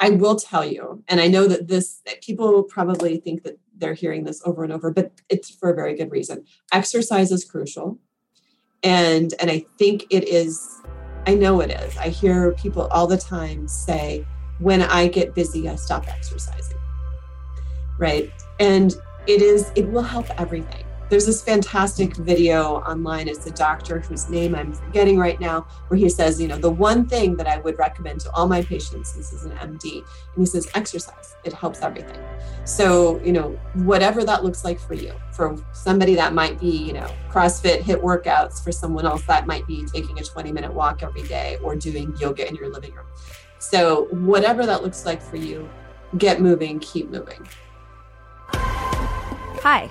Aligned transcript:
I 0.00 0.10
will 0.10 0.36
tell 0.36 0.64
you, 0.64 1.04
and 1.08 1.20
I 1.20 1.28
know 1.28 1.46
that 1.46 1.68
this 1.68 2.00
that 2.06 2.22
people 2.22 2.62
probably 2.62 3.18
think 3.18 3.42
that 3.42 3.58
they're 3.76 3.94
hearing 3.94 4.24
this 4.24 4.40
over 4.44 4.64
and 4.64 4.72
over, 4.72 4.90
but 4.90 5.12
it's 5.28 5.50
for 5.50 5.70
a 5.70 5.74
very 5.74 5.94
good 5.94 6.10
reason. 6.10 6.44
Exercise 6.72 7.30
is 7.30 7.44
crucial. 7.44 7.98
And 8.82 9.34
and 9.40 9.50
I 9.50 9.66
think 9.78 10.06
it 10.10 10.26
is, 10.26 10.80
I 11.26 11.34
know 11.34 11.60
it 11.60 11.70
is. 11.70 11.96
I 11.98 12.08
hear 12.08 12.52
people 12.52 12.86
all 12.88 13.06
the 13.06 13.18
time 13.18 13.68
say, 13.68 14.26
when 14.58 14.82
I 14.82 15.08
get 15.08 15.34
busy, 15.34 15.68
I 15.68 15.74
stop 15.76 16.08
exercising. 16.08 16.78
Right. 17.98 18.30
And 18.58 18.94
it 19.26 19.42
is, 19.42 19.70
it 19.74 19.86
will 19.88 20.02
help 20.02 20.30
everything 20.40 20.84
there's 21.10 21.26
this 21.26 21.42
fantastic 21.42 22.14
video 22.14 22.76
online. 22.76 23.26
It's 23.26 23.44
a 23.44 23.50
doctor 23.50 23.98
whose 23.98 24.30
name 24.30 24.54
I'm 24.54 24.72
forgetting 24.72 25.18
right 25.18 25.38
now, 25.40 25.62
where 25.88 25.98
he 25.98 26.08
says, 26.08 26.40
you 26.40 26.46
know, 26.46 26.56
the 26.56 26.70
one 26.70 27.04
thing 27.06 27.36
that 27.36 27.48
I 27.48 27.58
would 27.58 27.76
recommend 27.78 28.20
to 28.20 28.30
all 28.30 28.46
my 28.46 28.62
patients, 28.62 29.14
this 29.14 29.32
is 29.32 29.44
an 29.44 29.50
MD, 29.58 29.96
and 29.96 30.04
he 30.36 30.46
says, 30.46 30.70
exercise. 30.74 31.34
It 31.42 31.52
helps 31.52 31.82
everything. 31.82 32.22
So, 32.64 33.20
you 33.24 33.32
know, 33.32 33.58
whatever 33.74 34.24
that 34.24 34.44
looks 34.44 34.64
like 34.64 34.78
for 34.78 34.94
you, 34.94 35.12
for 35.32 35.56
somebody 35.72 36.14
that 36.14 36.32
might 36.32 36.60
be, 36.60 36.70
you 36.70 36.92
know, 36.92 37.10
CrossFit, 37.28 37.80
HIIT 37.80 38.00
workouts. 38.02 38.62
For 38.62 38.70
someone 38.70 39.04
else, 39.04 39.24
that 39.24 39.48
might 39.48 39.66
be 39.66 39.84
taking 39.86 40.20
a 40.20 40.22
20 40.22 40.52
minute 40.52 40.72
walk 40.72 41.02
every 41.02 41.22
day 41.22 41.58
or 41.62 41.74
doing 41.74 42.14
yoga 42.20 42.46
in 42.46 42.54
your 42.54 42.70
living 42.70 42.94
room. 42.94 43.06
So, 43.58 44.04
whatever 44.12 44.64
that 44.64 44.82
looks 44.82 45.04
like 45.04 45.20
for 45.20 45.36
you, 45.36 45.68
get 46.18 46.40
moving, 46.40 46.78
keep 46.78 47.10
moving. 47.10 47.48
Hi. 48.52 49.90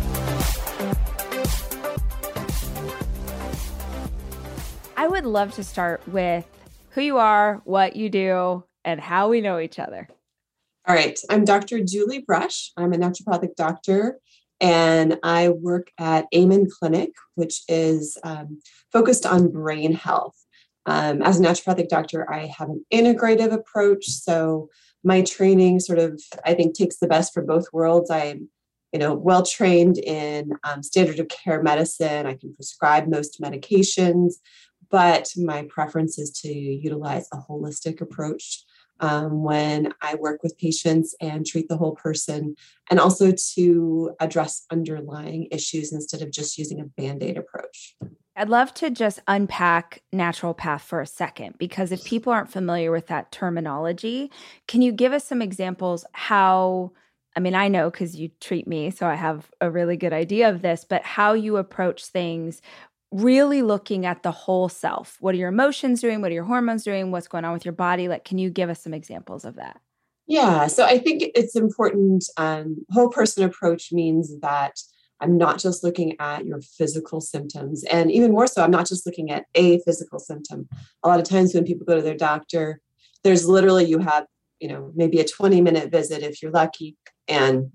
I 5.01 5.07
would 5.07 5.25
love 5.25 5.55
to 5.55 5.63
start 5.63 6.07
with 6.07 6.45
who 6.91 7.01
you 7.01 7.17
are, 7.17 7.59
what 7.63 7.95
you 7.95 8.07
do, 8.07 8.65
and 8.85 9.01
how 9.01 9.29
we 9.29 9.41
know 9.41 9.57
each 9.57 9.79
other. 9.79 10.07
All 10.87 10.93
right. 10.93 11.19
I'm 11.27 11.43
Dr. 11.43 11.83
Julie 11.83 12.21
Brush. 12.21 12.71
I'm 12.77 12.93
a 12.93 12.97
naturopathic 12.97 13.55
doctor, 13.55 14.19
and 14.59 15.17
I 15.23 15.49
work 15.49 15.89
at 15.97 16.27
Amen 16.35 16.67
Clinic, 16.69 17.13
which 17.33 17.63
is 17.67 18.15
um, 18.23 18.61
focused 18.93 19.25
on 19.25 19.51
brain 19.51 19.93
health. 19.93 20.35
Um, 20.85 21.23
as 21.23 21.39
a 21.39 21.43
naturopathic 21.43 21.87
doctor, 21.87 22.31
I 22.31 22.53
have 22.55 22.69
an 22.69 22.85
integrative 22.93 23.51
approach. 23.51 24.05
So 24.05 24.69
my 25.03 25.23
training 25.23 25.79
sort 25.79 25.97
of, 25.97 26.21
I 26.45 26.53
think, 26.53 26.75
takes 26.75 26.97
the 26.97 27.07
best 27.07 27.33
from 27.33 27.47
both 27.47 27.65
worlds. 27.73 28.11
I'm 28.11 28.49
you 28.93 28.99
know 28.99 29.13
well 29.13 29.43
trained 29.45 29.97
in 29.97 30.51
um, 30.63 30.83
standard 30.83 31.19
of 31.19 31.29
care 31.29 31.63
medicine 31.63 32.25
i 32.25 32.33
can 32.33 32.53
prescribe 32.53 33.07
most 33.07 33.39
medications 33.41 34.33
but 34.91 35.29
my 35.37 35.65
preference 35.69 36.19
is 36.19 36.31
to 36.41 36.51
utilize 36.51 37.27
a 37.33 37.37
holistic 37.37 38.01
approach 38.01 38.63
um, 38.99 39.41
when 39.41 39.93
I 40.01 40.15
work 40.15 40.43
with 40.43 40.57
patients 40.57 41.15
and 41.19 41.45
treat 41.45 41.67
the 41.67 41.77
whole 41.77 41.95
person, 41.95 42.55
and 42.89 42.99
also 42.99 43.33
to 43.55 44.11
address 44.19 44.65
underlying 44.71 45.47
issues 45.51 45.91
instead 45.91 46.21
of 46.21 46.31
just 46.31 46.57
using 46.57 46.79
a 46.79 46.85
band 46.85 47.23
aid 47.23 47.37
approach. 47.37 47.95
I'd 48.35 48.49
love 48.49 48.73
to 48.75 48.89
just 48.89 49.19
unpack 49.27 50.03
naturopath 50.13 50.81
for 50.81 51.01
a 51.01 51.07
second 51.07 51.57
because 51.57 51.91
if 51.91 52.03
people 52.05 52.31
aren't 52.31 52.51
familiar 52.51 52.91
with 52.91 53.07
that 53.07 53.31
terminology, 53.31 54.31
can 54.67 54.81
you 54.81 54.91
give 54.91 55.13
us 55.13 55.25
some 55.25 55.41
examples 55.41 56.05
how? 56.13 56.91
I 57.35 57.39
mean, 57.39 57.55
I 57.55 57.69
know 57.69 57.89
because 57.89 58.15
you 58.15 58.29
treat 58.41 58.67
me, 58.67 58.91
so 58.91 59.07
I 59.07 59.15
have 59.15 59.49
a 59.61 59.71
really 59.71 59.95
good 59.95 60.11
idea 60.11 60.49
of 60.49 60.61
this, 60.61 60.85
but 60.87 61.01
how 61.03 61.31
you 61.31 61.55
approach 61.55 62.05
things 62.05 62.61
really 63.11 63.61
looking 63.61 64.05
at 64.05 64.23
the 64.23 64.31
whole 64.31 64.69
self. 64.69 65.17
What 65.19 65.35
are 65.35 65.37
your 65.37 65.49
emotions 65.49 66.01
doing? 66.01 66.21
What 66.21 66.31
are 66.31 66.35
your 66.35 66.45
hormones 66.45 66.83
doing? 66.83 67.11
What's 67.11 67.27
going 67.27 67.45
on 67.45 67.53
with 67.53 67.65
your 67.65 67.73
body? 67.73 68.07
Like, 68.07 68.23
can 68.23 68.37
you 68.37 68.49
give 68.49 68.69
us 68.69 68.81
some 68.81 68.93
examples 68.93 69.45
of 69.45 69.55
that? 69.55 69.79
Yeah, 70.27 70.67
so 70.67 70.85
I 70.85 70.97
think 70.97 71.23
it's 71.35 71.55
important. 71.55 72.23
Um, 72.37 72.85
whole 72.91 73.09
person 73.09 73.43
approach 73.43 73.91
means 73.91 74.39
that 74.39 74.79
I'm 75.19 75.37
not 75.37 75.59
just 75.59 75.83
looking 75.83 76.15
at 76.19 76.45
your 76.45 76.61
physical 76.61 77.19
symptoms, 77.19 77.83
and 77.83 78.09
even 78.11 78.31
more 78.31 78.47
so, 78.47 78.63
I'm 78.63 78.71
not 78.71 78.87
just 78.87 79.05
looking 79.05 79.29
at 79.29 79.45
a 79.55 79.79
physical 79.79 80.19
symptom. 80.19 80.69
A 81.03 81.07
lot 81.07 81.19
of 81.19 81.27
times 81.27 81.53
when 81.53 81.65
people 81.65 81.85
go 81.85 81.95
to 81.95 82.01
their 82.01 82.15
doctor, 82.15 82.79
there's 83.23 83.45
literally 83.45 83.85
you 83.85 83.99
have, 83.99 84.25
you 84.59 84.69
know, 84.69 84.91
maybe 84.95 85.19
a 85.19 85.27
20 85.27 85.61
minute 85.61 85.91
visit 85.91 86.23
if 86.23 86.41
you're 86.41 86.51
lucky, 86.51 86.95
and 87.27 87.71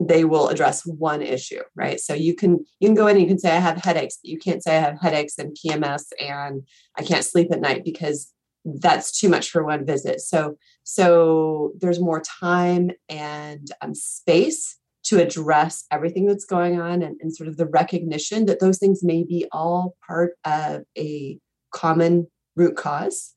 they 0.00 0.24
will 0.24 0.48
address 0.48 0.84
one 0.86 1.22
issue 1.22 1.60
right? 1.76 2.00
So 2.00 2.14
you 2.14 2.34
can 2.34 2.64
you 2.80 2.88
can 2.88 2.94
go 2.94 3.06
in 3.06 3.16
and 3.16 3.22
you 3.22 3.28
can 3.28 3.38
say 3.38 3.50
i 3.50 3.60
have 3.60 3.76
headaches 3.76 4.18
you 4.22 4.38
can't 4.38 4.62
say 4.62 4.76
i 4.76 4.80
have 4.80 5.00
headaches 5.00 5.38
and 5.38 5.56
pms 5.56 6.04
and 6.18 6.62
i 6.96 7.02
can't 7.02 7.24
sleep 7.24 7.52
at 7.52 7.60
night 7.60 7.84
because 7.84 8.32
that's 8.64 9.18
too 9.18 9.28
much 9.28 9.50
for 9.50 9.64
one 9.64 9.84
visit. 9.84 10.20
So 10.20 10.56
so 10.84 11.72
there's 11.80 12.00
more 12.00 12.20
time 12.20 12.90
and 13.08 13.68
um, 13.80 13.94
space 13.94 14.76
to 15.04 15.20
address 15.20 15.86
everything 15.90 16.26
that's 16.26 16.44
going 16.44 16.80
on 16.80 17.02
and, 17.02 17.16
and 17.20 17.34
sort 17.34 17.48
of 17.48 17.56
the 17.56 17.66
recognition 17.66 18.46
that 18.46 18.60
those 18.60 18.78
things 18.78 19.02
may 19.02 19.24
be 19.24 19.46
all 19.50 19.96
part 20.06 20.32
of 20.44 20.82
a 20.98 21.38
common 21.72 22.26
root 22.56 22.76
cause 22.76 23.34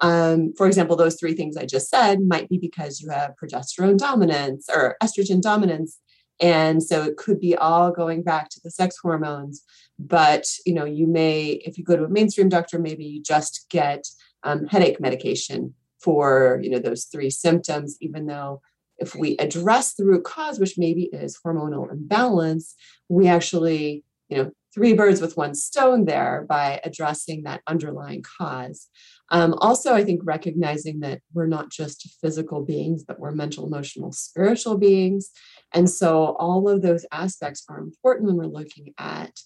um, 0.00 0.52
for 0.56 0.66
example, 0.66 0.96
those 0.96 1.16
three 1.16 1.34
things 1.34 1.56
I 1.56 1.66
just 1.66 1.88
said 1.88 2.20
might 2.26 2.48
be 2.48 2.58
because 2.58 3.00
you 3.00 3.10
have 3.10 3.34
progesterone 3.42 3.98
dominance 3.98 4.68
or 4.72 4.96
estrogen 5.02 5.40
dominance. 5.40 5.98
And 6.40 6.82
so 6.82 7.02
it 7.02 7.18
could 7.18 7.38
be 7.38 7.54
all 7.54 7.90
going 7.90 8.22
back 8.22 8.48
to 8.50 8.60
the 8.64 8.70
sex 8.70 8.96
hormones. 9.02 9.62
But, 9.98 10.46
you 10.64 10.72
know, 10.72 10.86
you 10.86 11.06
may, 11.06 11.60
if 11.66 11.76
you 11.76 11.84
go 11.84 11.96
to 11.96 12.04
a 12.04 12.08
mainstream 12.08 12.48
doctor, 12.48 12.78
maybe 12.78 13.04
you 13.04 13.22
just 13.22 13.66
get 13.68 14.06
um, 14.42 14.66
headache 14.66 15.00
medication 15.00 15.74
for, 15.98 16.58
you 16.62 16.70
know, 16.70 16.78
those 16.78 17.04
three 17.04 17.28
symptoms, 17.28 17.98
even 18.00 18.26
though 18.26 18.62
if 18.96 19.14
we 19.14 19.36
address 19.36 19.94
the 19.94 20.04
root 20.06 20.24
cause, 20.24 20.58
which 20.58 20.78
maybe 20.78 21.10
is 21.12 21.38
hormonal 21.44 21.90
imbalance, 21.90 22.74
we 23.08 23.28
actually, 23.28 24.04
you 24.30 24.36
know, 24.38 24.50
three 24.72 24.92
birds 24.92 25.20
with 25.20 25.36
one 25.36 25.54
stone 25.54 26.04
there 26.04 26.46
by 26.48 26.80
addressing 26.84 27.42
that 27.42 27.60
underlying 27.66 28.22
cause. 28.22 28.88
Um, 29.30 29.54
also, 29.58 29.94
I 29.94 30.04
think 30.04 30.22
recognizing 30.24 31.00
that 31.00 31.20
we're 31.32 31.46
not 31.46 31.70
just 31.70 32.16
physical 32.20 32.64
beings, 32.64 33.04
but 33.04 33.20
we're 33.20 33.30
mental, 33.30 33.66
emotional, 33.66 34.12
spiritual 34.12 34.76
beings. 34.76 35.30
And 35.72 35.88
so 35.88 36.36
all 36.38 36.68
of 36.68 36.82
those 36.82 37.06
aspects 37.12 37.64
are 37.68 37.78
important 37.78 38.26
when 38.26 38.36
we're 38.36 38.46
looking 38.46 38.92
at 38.98 39.38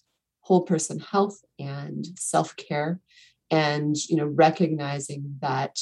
whole 0.45 0.63
person 0.63 0.99
health 0.99 1.41
and 1.59 2.07
self-care 2.19 3.01
and 3.51 3.97
you 4.09 4.17
know 4.17 4.27
recognizing 4.27 5.37
that 5.41 5.79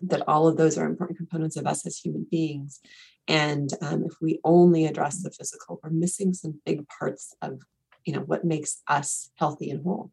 that 0.00 0.26
all 0.26 0.48
of 0.48 0.56
those 0.56 0.78
are 0.78 0.86
important 0.86 1.18
components 1.18 1.56
of 1.56 1.66
us 1.66 1.86
as 1.86 1.98
human 1.98 2.26
beings 2.30 2.80
and 3.28 3.70
um, 3.82 4.04
if 4.04 4.14
we 4.20 4.40
only 4.44 4.86
address 4.86 5.22
the 5.22 5.30
physical 5.30 5.78
we're 5.82 5.90
missing 5.90 6.32
some 6.32 6.60
big 6.64 6.86
parts 6.88 7.34
of 7.42 7.60
you 8.04 8.12
know 8.14 8.20
what 8.20 8.44
makes 8.44 8.82
us 8.88 9.30
healthy 9.36 9.70
and 9.70 9.84
whole 9.84 10.10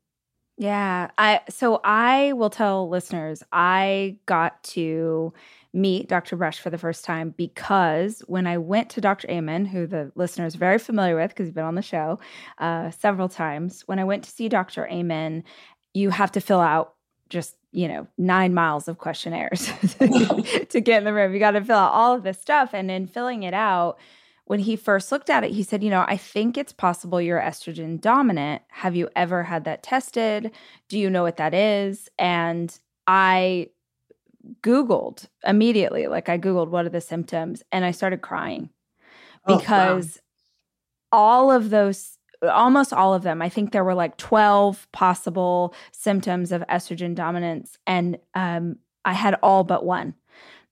yeah. 0.57 1.12
I 1.18 1.42
so 1.50 1.80
I 1.83 2.33
will 2.33 2.50
tell 2.50 2.89
listeners 2.89 3.44
I 3.51 4.18
got 4.25 4.63
to 4.63 5.33
meet 5.74 6.09
Dr. 6.09 6.36
Brush 6.36 6.59
for 6.59 6.69
the 6.71 6.77
first 6.77 7.06
time 7.06 7.33
because 7.38 8.24
when 8.27 8.48
I 8.48 8.57
went 8.57 8.89
to 8.92 9.01
Dr. 9.01 9.30
Amen, 9.30 9.65
who 9.65 9.86
the 9.86 10.12
listener 10.15 10.45
is 10.45 10.56
very 10.56 10.80
familiar 10.80 11.15
with 11.15 11.30
because 11.30 11.48
he's 11.48 11.54
been 11.54 11.63
on 11.63 11.75
the 11.75 11.81
show 11.81 12.19
uh, 12.57 12.89
several 12.92 13.30
times, 13.30 13.83
when 13.86 14.00
I 14.00 14.04
went 14.04 14.24
to 14.24 14.31
see 14.31 14.50
Dr. 14.50 14.88
Amen, 14.88 15.44
you 15.94 16.09
have 16.09 16.31
to 16.33 16.42
fill 16.42 16.60
out 16.62 16.95
just 17.30 17.56
you 17.71 17.88
know 17.88 18.07
nine 18.18 18.53
miles 18.53 18.88
of 18.88 18.98
questionnaires 18.98 19.71
to 20.00 20.81
get 20.81 21.00
in 21.00 21.03
the 21.03 21.13
room. 21.13 21.33
You 21.33 21.39
got 21.39 21.51
to 21.51 21.63
fill 21.63 21.77
out 21.77 21.92
all 21.92 22.15
of 22.15 22.24
this 22.24 22.42
stuff, 22.42 22.71
and 22.74 22.89
in 22.89 23.07
filling 23.07 23.44
it 23.44 23.53
out, 23.53 24.00
when 24.47 24.59
he 24.59 24.77
first 24.77 25.11
looked 25.11 25.29
at 25.29 25.44
it, 25.44 25.51
he 25.51 25.61
said, 25.61 25.83
You 25.83 25.89
know, 25.89 26.05
I 26.07 26.15
think 26.17 26.57
it's 26.57 26.71
possible 26.73 27.21
you're 27.21 27.39
estrogen 27.39 27.99
dominant. 27.99 28.61
Have 28.69 28.95
you 28.95 29.09
ever 29.15 29.44
had 29.44 29.65
that 29.65 29.83
tested? 29.83 30.51
Do 30.88 30.97
you 30.97 31.09
know 31.09 31.23
what 31.23 31.38
that 31.38 31.53
is? 31.53 32.09
And 32.17 32.77
I 33.05 33.67
Googled 34.61 35.27
immediately, 35.45 36.07
like 36.07 36.29
I 36.29 36.38
Googled 36.38 36.69
what 36.69 36.85
are 36.85 36.89
the 36.89 37.01
symptoms, 37.01 37.61
and 37.73 37.83
I 37.83 37.91
started 37.91 38.21
crying 38.21 38.69
because 39.45 40.21
oh, 41.11 41.17
wow. 41.17 41.23
all 41.23 41.51
of 41.51 41.69
those, 41.69 42.17
almost 42.41 42.93
all 42.93 43.13
of 43.13 43.23
them, 43.23 43.41
I 43.41 43.50
think 43.50 43.71
there 43.71 43.83
were 43.83 43.95
like 43.95 44.15
12 44.15 44.88
possible 44.93 45.75
symptoms 45.91 46.53
of 46.53 46.63
estrogen 46.69 47.15
dominance, 47.15 47.77
and 47.85 48.17
um, 48.33 48.77
I 49.03 49.11
had 49.11 49.38
all 49.43 49.65
but 49.65 49.83
one. 49.83 50.13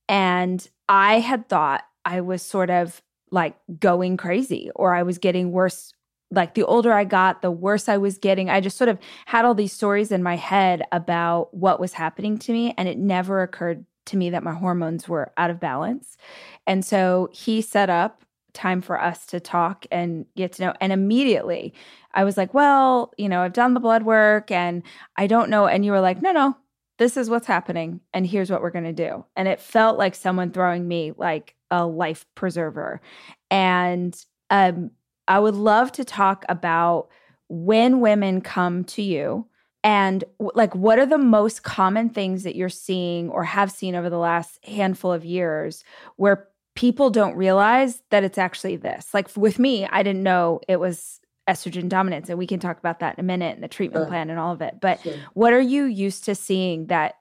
And 0.07 0.66
I 0.88 1.19
had 1.19 1.50
thought 1.50 1.83
I 2.06 2.21
was 2.21 2.42
sort 2.42 2.69
of 2.69 3.01
like 3.36 3.56
going 3.80 4.18
crazy 4.18 4.72
or 4.76 4.96
I 4.96 5.04
was 5.04 5.20
getting 5.20 5.52
worse. 5.52 5.94
Like 6.32 6.56
the 6.56 6.64
older 6.64 6.92
I 6.92 7.04
got, 7.04 7.42
the 7.42 7.52
worse 7.52 7.88
I 7.88 7.98
was 7.98 8.18
getting. 8.18 8.50
I 8.50 8.62
just 8.62 8.78
sort 8.78 8.90
of 8.90 8.98
had 9.26 9.46
all 9.46 9.54
these 9.54 9.74
stories 9.74 10.12
in 10.12 10.24
my 10.24 10.38
head 10.38 10.82
about 10.92 11.54
what 11.54 11.80
was 11.80 11.94
happening 11.94 12.40
to 12.40 12.52
me. 12.52 12.74
And 12.78 12.90
it 12.90 12.98
never 12.98 13.44
occurred 13.44 13.86
to 14.08 14.18
me 14.18 14.32
that 14.32 14.44
my 14.44 14.54
hormones 14.54 15.08
were 15.08 15.32
out 15.38 15.50
of 15.50 15.60
balance. 15.60 16.18
And 16.66 16.84
so 16.84 17.30
he 17.32 17.62
set 17.62 17.90
up 17.90 18.24
time 18.54 18.82
for 18.82 19.00
us 19.00 19.26
to 19.28 19.40
talk 19.40 19.86
and 19.92 20.26
get 20.36 20.54
to 20.54 20.64
know. 20.64 20.74
And 20.80 20.94
immediately 20.94 21.74
I 22.14 22.24
was 22.24 22.38
like, 22.38 22.54
well, 22.54 23.12
you 23.18 23.28
know, 23.28 23.42
I've 23.42 23.54
done 23.54 23.74
the 23.74 23.80
blood 23.81 24.04
work 24.04 24.50
and 24.50 24.81
I 25.18 25.28
don't 25.28 25.50
know. 25.50 25.68
And 25.68 25.84
you 25.84 25.92
were 25.92 26.00
like, 26.00 26.22
no, 26.22 26.31
no, 26.31 26.56
this 26.98 27.18
is 27.18 27.30
what's 27.30 27.48
happening 27.48 28.00
and 28.14 28.26
here's 28.26 28.50
what 28.50 28.62
we're 28.62 28.70
going 28.70 28.86
to 28.86 28.94
do 28.94 29.26
and 29.36 29.48
it 29.48 29.60
felt 29.60 29.98
like 29.98 30.16
someone 30.16 30.52
throwing 30.52 30.88
me 30.88 31.12
like 31.18 31.55
a 31.72 31.86
life 31.86 32.26
preserver 32.36 33.02
and 33.50 34.26
um, 34.50 34.92
i 35.28 35.40
would 35.40 35.56
love 35.56 35.92
to 35.92 36.04
talk 36.04 36.46
about 36.50 37.08
when 37.48 38.00
women 38.00 38.42
come 38.42 38.84
to 38.84 39.02
you 39.02 39.46
and 39.84 40.24
like 40.40 40.74
what 40.74 40.98
are 40.98 41.06
the 41.06 41.18
most 41.18 41.64
common 41.64 42.10
things 42.10 42.44
that 42.44 42.56
you're 42.56 42.70
seeing 42.70 43.30
or 43.30 43.44
have 43.44 43.72
seen 43.72 43.96
over 43.96 44.10
the 44.10 44.18
last 44.18 44.60
handful 44.66 45.12
of 45.12 45.24
years 45.24 45.84
where 46.16 46.48
people 46.76 47.10
don't 47.10 47.36
realize 47.36 48.02
that 48.10 48.24
it's 48.24 48.38
actually 48.38 48.76
this 48.76 49.14
like 49.14 49.30
with 49.38 49.60
me 49.60 49.86
i 49.88 50.04
didn't 50.04 50.24
know 50.24 50.60
it 50.68 50.80
was 50.80 51.20
estrogen 51.48 51.88
dominance 51.88 52.30
and 52.30 52.40
we 52.40 52.48
can 52.48 52.60
talk 52.60 52.80
about 52.80 53.00
that 53.00 53.18
in 53.18 53.24
a 53.24 53.28
minute 53.28 53.54
and 53.54 53.64
the 53.64 53.68
treatment 53.68 54.04
sure. 54.04 54.10
plan 54.10 54.30
and 54.30 54.40
all 54.40 54.52
of 54.52 54.62
it 54.62 54.76
but 54.82 55.00
sure. 55.02 55.14
what 55.34 55.54
are 55.54 55.62
you 55.62 55.86
used 55.86 56.26
to 56.26 56.34
seeing 56.34 56.88
that 56.88 57.16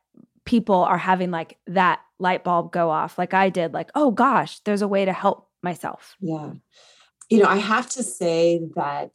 people 0.46 0.76
are 0.76 0.99
having 0.99 1.31
like 1.31 1.58
that 1.67 2.00
light 2.24 2.42
bulb 2.42 2.72
go 2.72 2.88
off 2.88 3.18
like 3.18 3.34
i 3.34 3.50
did 3.50 3.74
like 3.74 3.90
oh 3.94 4.10
gosh 4.10 4.58
there's 4.60 4.82
a 4.82 4.88
way 4.88 5.04
to 5.04 5.12
help 5.12 5.48
myself. 5.62 6.16
Yeah. 6.20 6.52
You 7.30 7.38
know 7.42 7.48
i 7.48 7.56
have 7.56 7.88
to 7.90 8.02
say 8.02 8.60
that 8.76 9.14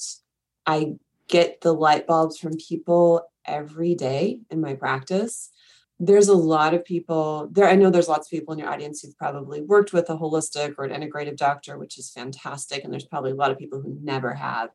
i 0.66 0.94
get 1.28 1.62
the 1.62 1.74
light 1.74 2.06
bulbs 2.08 2.38
from 2.38 2.54
people 2.58 3.22
every 3.46 3.94
day 3.96 4.40
in 4.50 4.60
my 4.62 4.74
practice. 4.74 5.50
There's 6.00 6.28
a 6.28 6.44
lot 6.56 6.74
of 6.74 6.86
people 6.86 7.50
there 7.52 7.68
i 7.68 7.76
know 7.76 7.90
there's 7.90 8.14
lots 8.16 8.28
of 8.28 8.32
people 8.32 8.54
in 8.54 8.60
your 8.60 8.70
audience 8.70 9.02
who've 9.02 9.18
probably 9.18 9.62
worked 9.62 9.92
with 9.92 10.10
a 10.10 10.16
holistic 10.16 10.76
or 10.78 10.86
an 10.86 10.96
integrative 10.98 11.38
doctor 11.38 11.78
which 11.78 11.98
is 11.98 12.12
fantastic 12.20 12.84
and 12.84 12.92
there's 12.94 13.12
probably 13.14 13.32
a 13.32 13.42
lot 13.42 13.52
of 13.52 13.58
people 13.58 13.82
who 13.82 13.98
never 14.14 14.34
have. 14.34 14.70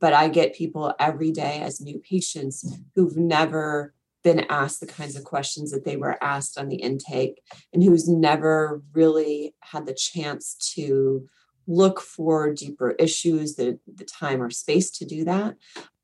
But 0.00 0.12
i 0.12 0.28
get 0.28 0.60
people 0.62 0.94
every 0.98 1.32
day 1.44 1.60
as 1.68 1.80
new 1.80 1.98
patients 2.14 2.56
who've 2.94 3.16
never 3.16 3.94
been 4.22 4.40
asked 4.50 4.80
the 4.80 4.86
kinds 4.86 5.16
of 5.16 5.24
questions 5.24 5.70
that 5.70 5.84
they 5.84 5.96
were 5.96 6.22
asked 6.22 6.58
on 6.58 6.68
the 6.68 6.76
intake 6.76 7.42
and 7.72 7.82
who's 7.82 8.08
never 8.08 8.82
really 8.92 9.54
had 9.60 9.86
the 9.86 9.94
chance 9.94 10.54
to 10.74 11.26
look 11.66 12.00
for 12.00 12.52
deeper 12.52 12.90
issues 12.92 13.54
the, 13.54 13.78
the 13.94 14.04
time 14.04 14.42
or 14.42 14.50
space 14.50 14.90
to 14.90 15.04
do 15.04 15.24
that 15.24 15.54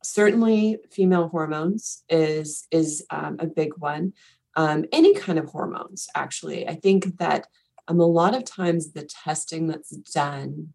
certainly 0.02 0.78
female 0.92 1.28
hormones 1.28 2.04
is 2.08 2.68
is 2.70 3.04
um, 3.10 3.36
a 3.40 3.46
big 3.46 3.72
one 3.78 4.12
um, 4.56 4.86
any 4.90 5.14
kind 5.14 5.38
of 5.38 5.50
hormones, 5.50 6.08
actually. 6.14 6.66
I 6.66 6.74
think 6.74 7.18
that 7.18 7.46
um, 7.88 8.00
a 8.00 8.06
lot 8.06 8.34
of 8.34 8.44
times 8.44 8.92
the 8.92 9.04
testing 9.04 9.66
that's 9.66 9.90
done 9.90 10.72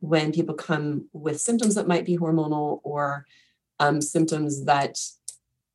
when 0.00 0.30
people 0.30 0.54
come 0.54 1.08
with 1.14 1.40
symptoms 1.40 1.74
that 1.74 1.88
might 1.88 2.04
be 2.04 2.18
hormonal 2.18 2.80
or 2.84 3.24
um, 3.80 4.02
symptoms 4.02 4.66
that 4.66 4.98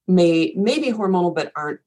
may 0.10 0.54
may 0.58 0.80
be 0.80 0.92
hormonal 0.92 1.34
but 1.34 1.52
aren't 1.56 1.80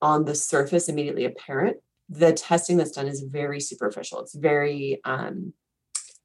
on 0.00 0.24
the 0.24 0.34
surface 0.34 0.88
immediately 0.88 1.24
apparent 1.24 1.78
the 2.08 2.32
testing 2.32 2.76
that's 2.76 2.92
done 2.92 3.06
is 3.06 3.22
very 3.22 3.60
superficial 3.60 4.20
it's 4.20 4.34
very 4.34 5.00
um, 5.04 5.52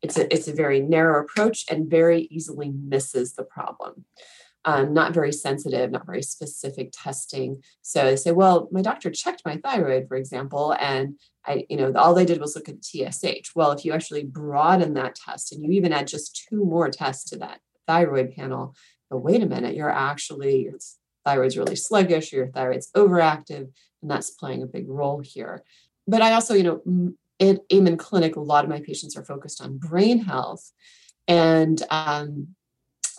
it's 0.01 0.17
a 0.17 0.31
it's 0.33 0.47
a 0.47 0.53
very 0.53 0.79
narrow 0.79 1.23
approach 1.23 1.65
and 1.71 1.89
very 1.89 2.23
easily 2.29 2.69
misses 2.69 3.33
the 3.33 3.43
problem 3.43 4.05
um, 4.67 4.93
not 4.93 5.13
very 5.13 5.31
sensitive, 5.31 5.91
not 5.91 6.05
very 6.05 6.21
specific 6.21 6.89
testing. 6.91 7.63
So 7.83 8.03
they 8.03 8.17
say, 8.17 8.33
well, 8.33 8.67
my 8.69 8.81
doctor 8.81 9.09
checked 9.09 9.43
my 9.45 9.55
thyroid, 9.55 10.09
for 10.09 10.17
example, 10.17 10.75
and 10.77 11.17
I, 11.45 11.65
you 11.69 11.77
know, 11.77 11.93
all 11.93 12.13
they 12.13 12.25
did 12.25 12.41
was 12.41 12.53
look 12.53 12.67
at 12.67 12.83
TSH. 12.83 13.55
Well, 13.55 13.71
if 13.71 13.85
you 13.85 13.93
actually 13.93 14.25
broaden 14.25 14.93
that 14.95 15.15
test 15.15 15.53
and 15.53 15.63
you 15.63 15.71
even 15.71 15.93
add 15.93 16.07
just 16.07 16.47
two 16.49 16.65
more 16.65 16.89
tests 16.89 17.29
to 17.29 17.37
that 17.37 17.61
thyroid 17.87 18.35
panel, 18.35 18.75
but 19.09 19.19
wait 19.19 19.41
a 19.41 19.45
minute, 19.45 19.73
you're 19.73 19.89
actually 19.89 20.69
thyroid's 21.27 21.57
really 21.57 21.75
sluggish, 21.75 22.31
or 22.31 22.37
your 22.37 22.47
thyroid's 22.47 22.89
overactive, 22.95 23.65
and 24.01 24.11
that's 24.11 24.31
playing 24.31 24.63
a 24.63 24.73
big 24.77 24.87
role 24.87 25.19
here. 25.19 25.63
But 26.07 26.21
I 26.21 26.33
also, 26.33 26.53
you 26.53 26.63
know, 26.63 27.13
in 27.39 27.59
Amen 27.73 27.97
Clinic, 27.97 28.35
a 28.35 28.39
lot 28.39 28.63
of 28.63 28.69
my 28.69 28.79
patients 28.79 29.17
are 29.17 29.25
focused 29.25 29.61
on 29.61 29.77
brain 29.77 30.19
health. 30.19 30.71
And 31.27 31.83
um, 31.89 32.55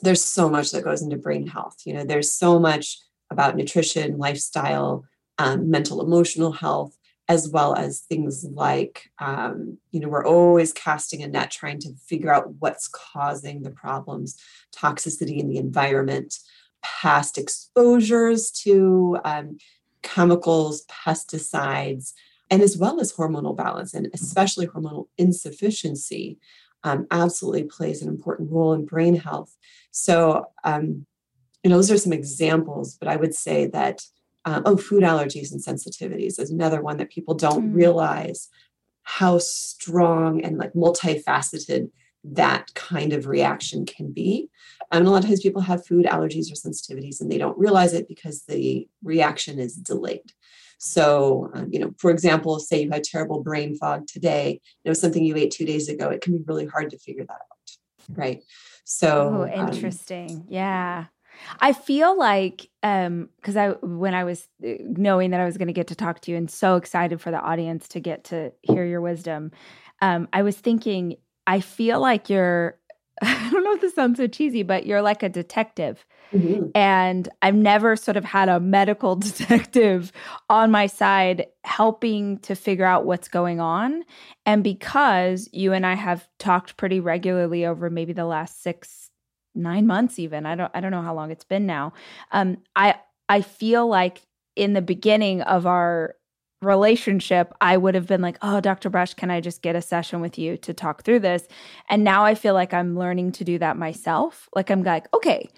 there's 0.02 0.24
so 0.24 0.48
much 0.48 0.70
that 0.70 0.84
goes 0.84 1.02
into 1.02 1.16
brain 1.16 1.46
health. 1.46 1.76
You 1.84 1.92
know, 1.94 2.04
there's 2.04 2.32
so 2.32 2.58
much 2.58 2.98
about 3.30 3.56
nutrition, 3.56 4.16
lifestyle, 4.16 5.04
um, 5.36 5.70
mental, 5.70 6.00
emotional 6.00 6.52
health, 6.52 6.96
as 7.28 7.50
well 7.50 7.74
as 7.74 8.00
things 8.00 8.46
like, 8.50 9.10
um, 9.18 9.76
you 9.90 10.00
know, 10.00 10.08
we're 10.08 10.24
always 10.24 10.72
casting 10.72 11.22
a 11.22 11.28
net 11.28 11.50
trying 11.50 11.78
to 11.80 11.90
figure 12.06 12.32
out 12.32 12.54
what's 12.58 12.88
causing 12.88 13.62
the 13.62 13.70
problems, 13.70 14.40
toxicity 14.74 15.38
in 15.38 15.48
the 15.48 15.58
environment, 15.58 16.38
past 16.82 17.38
exposures 17.38 18.50
to 18.50 19.18
um, 19.24 19.58
chemicals, 20.02 20.84
pesticides, 20.86 22.12
and 22.50 22.62
as 22.62 22.78
well 22.78 23.00
as 23.00 23.12
hormonal 23.12 23.56
balance 23.56 23.94
and 23.94 24.08
especially 24.14 24.66
hormonal 24.66 25.08
insufficiency 25.18 26.38
um, 26.84 27.06
absolutely 27.10 27.64
plays 27.64 28.02
an 28.02 28.08
important 28.08 28.50
role 28.50 28.72
in 28.72 28.84
brain 28.84 29.16
health. 29.16 29.56
So, 29.90 30.46
um, 30.64 31.06
you 31.62 31.70
know, 31.70 31.76
those 31.76 31.90
are 31.90 31.98
some 31.98 32.12
examples, 32.12 32.96
but 32.98 33.08
I 33.08 33.16
would 33.16 33.34
say 33.34 33.66
that, 33.66 34.02
um, 34.44 34.62
oh, 34.64 34.76
food 34.76 35.02
allergies 35.02 35.50
and 35.52 35.62
sensitivities 35.62 36.38
is 36.38 36.50
another 36.50 36.80
one 36.80 36.96
that 36.98 37.10
people 37.10 37.34
don't 37.34 37.72
mm. 37.72 37.74
realize 37.74 38.48
how 39.02 39.38
strong 39.38 40.42
and 40.42 40.58
like 40.58 40.72
multifaceted 40.74 41.90
that 42.24 42.72
kind 42.74 43.12
of 43.12 43.26
reaction 43.26 43.86
can 43.86 44.12
be. 44.12 44.48
And 44.90 45.06
a 45.06 45.10
lot 45.10 45.22
of 45.22 45.26
times 45.26 45.40
people 45.40 45.62
have 45.62 45.86
food 45.86 46.06
allergies 46.06 46.50
or 46.50 46.54
sensitivities 46.54 47.20
and 47.20 47.30
they 47.30 47.38
don't 47.38 47.58
realize 47.58 47.94
it 47.94 48.08
because 48.08 48.44
the 48.44 48.88
reaction 49.02 49.58
is 49.58 49.74
delayed. 49.74 50.32
So, 50.78 51.50
um, 51.54 51.68
you 51.72 51.80
know, 51.80 51.92
for 51.98 52.10
example, 52.10 52.58
say 52.60 52.82
you 52.82 52.90
had 52.90 53.04
terrible 53.04 53.42
brain 53.42 53.76
fog 53.76 54.06
today, 54.06 54.60
it 54.84 54.88
was 54.88 55.00
something 55.00 55.24
you 55.24 55.36
ate 55.36 55.50
two 55.50 55.66
days 55.66 55.88
ago, 55.88 56.08
it 56.08 56.20
can 56.20 56.36
be 56.38 56.44
really 56.46 56.66
hard 56.66 56.90
to 56.90 56.98
figure 56.98 57.24
that 57.24 57.32
out. 57.32 58.16
Right. 58.16 58.42
So, 58.84 59.48
oh, 59.50 59.60
um, 59.60 59.68
interesting. 59.68 60.30
Um, 60.30 60.44
yeah. 60.48 61.04
I 61.60 61.72
feel 61.72 62.18
like 62.18 62.68
um 62.82 63.28
because 63.36 63.56
I 63.56 63.70
when 63.82 64.14
I 64.14 64.24
was 64.24 64.48
uh, 64.66 64.72
knowing 64.80 65.30
that 65.30 65.40
I 65.40 65.44
was 65.44 65.56
going 65.56 65.68
to 65.68 65.74
get 65.74 65.86
to 65.88 65.94
talk 65.94 66.20
to 66.22 66.32
you 66.32 66.36
and 66.36 66.50
so 66.50 66.76
excited 66.76 67.20
for 67.20 67.30
the 67.30 67.40
audience 67.40 67.86
to 67.88 68.00
get 68.00 68.24
to 68.24 68.52
hear 68.62 68.84
your 68.84 69.00
wisdom, 69.00 69.52
um, 70.00 70.28
I 70.32 70.42
was 70.42 70.56
thinking 70.56 71.16
I 71.48 71.60
feel 71.60 71.98
like 71.98 72.30
you're 72.30 72.78
I 73.22 73.50
don't 73.50 73.64
know 73.64 73.72
if 73.72 73.80
this 73.80 73.94
sounds 73.96 74.18
so 74.18 74.28
cheesy, 74.28 74.62
but 74.62 74.86
you're 74.86 75.02
like 75.02 75.24
a 75.24 75.28
detective. 75.28 76.04
Mm-hmm. 76.32 76.66
And 76.74 77.28
I've 77.42 77.54
never 77.54 77.96
sort 77.96 78.16
of 78.16 78.24
had 78.24 78.48
a 78.48 78.60
medical 78.60 79.16
detective 79.16 80.12
on 80.48 80.70
my 80.70 80.86
side 80.86 81.46
helping 81.64 82.38
to 82.40 82.54
figure 82.54 82.84
out 82.84 83.06
what's 83.06 83.26
going 83.26 83.58
on. 83.60 84.04
And 84.46 84.62
because 84.62 85.48
you 85.52 85.72
and 85.72 85.84
I 85.84 85.94
have 85.94 86.28
talked 86.38 86.76
pretty 86.76 87.00
regularly 87.00 87.66
over 87.66 87.90
maybe 87.90 88.12
the 88.12 88.26
last 88.26 88.62
six, 88.62 89.10
nine 89.54 89.86
months, 89.86 90.18
even 90.20 90.46
I 90.46 90.54
don't 90.54 90.70
I 90.74 90.80
don't 90.80 90.92
know 90.92 91.02
how 91.02 91.14
long 91.14 91.32
it's 91.32 91.44
been 91.44 91.66
now. 91.66 91.94
Um, 92.30 92.58
I 92.76 92.96
I 93.28 93.40
feel 93.40 93.88
like 93.88 94.22
in 94.54 94.74
the 94.74 94.82
beginning 94.82 95.42
of 95.42 95.66
our 95.66 96.14
relationship, 96.60 97.52
I 97.60 97.76
would 97.76 97.94
have 97.94 98.06
been 98.06 98.20
like, 98.20 98.38
oh, 98.42 98.60
Dr. 98.60 98.90
Brush, 98.90 99.14
can 99.14 99.30
I 99.30 99.40
just 99.40 99.62
get 99.62 99.76
a 99.76 99.82
session 99.82 100.20
with 100.20 100.38
you 100.38 100.56
to 100.58 100.74
talk 100.74 101.04
through 101.04 101.20
this? 101.20 101.46
And 101.88 102.04
now 102.04 102.24
I 102.24 102.34
feel 102.34 102.54
like 102.54 102.74
I'm 102.74 102.98
learning 102.98 103.32
to 103.32 103.44
do 103.44 103.58
that 103.58 103.76
myself. 103.76 104.48
Like 104.54 104.70
I'm 104.70 104.82
like, 104.82 105.06
okay, 105.14 105.48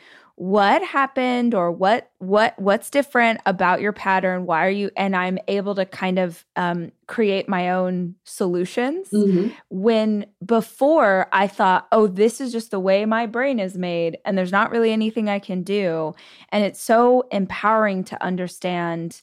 what 0.41 0.83
happened 0.83 1.55
or 1.55 1.71
what 1.71 2.11
what 2.17 2.59
what's 2.59 2.89
different 2.89 3.39
about 3.45 3.83
your 3.83 3.93
pattern 3.93 4.47
why 4.47 4.65
are 4.65 4.71
you 4.71 4.91
and 4.97 5.15
i'm 5.15 5.39
able 5.49 5.75
to 5.75 5.85
kind 5.85 6.19
of 6.19 6.47
um, 6.57 6.91
create 7.07 7.47
my 7.47 7.69
own 7.69 8.15
solutions 8.25 9.11
mm-hmm. 9.11 9.49
when 9.69 10.25
before 10.43 11.29
i 11.31 11.47
thought 11.47 11.87
oh 11.93 12.07
this 12.07 12.41
is 12.41 12.53
just 12.53 12.71
the 12.71 12.81
way 12.81 13.05
my 13.05 13.27
brain 13.27 13.61
is 13.61 13.77
made 13.77 14.17
and 14.25 14.39
there's 14.39 14.51
not 14.51 14.71
really 14.71 14.93
anything 14.93 15.29
i 15.29 15.39
can 15.39 15.63
do 15.63 16.15
and 16.49 16.65
it's 16.65 16.81
so 16.81 17.29
empowering 17.31 18.03
to 18.03 18.23
understand 18.25 19.21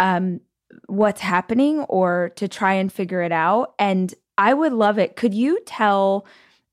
um, 0.00 0.40
what's 0.86 1.20
happening 1.20 1.80
or 1.82 2.32
to 2.36 2.48
try 2.48 2.74
and 2.74 2.92
figure 2.92 3.22
it 3.22 3.32
out. 3.32 3.74
And 3.78 4.14
I 4.36 4.54
would 4.54 4.72
love 4.72 4.98
it. 4.98 5.16
Could 5.16 5.34
you 5.34 5.60
tell, 5.66 6.26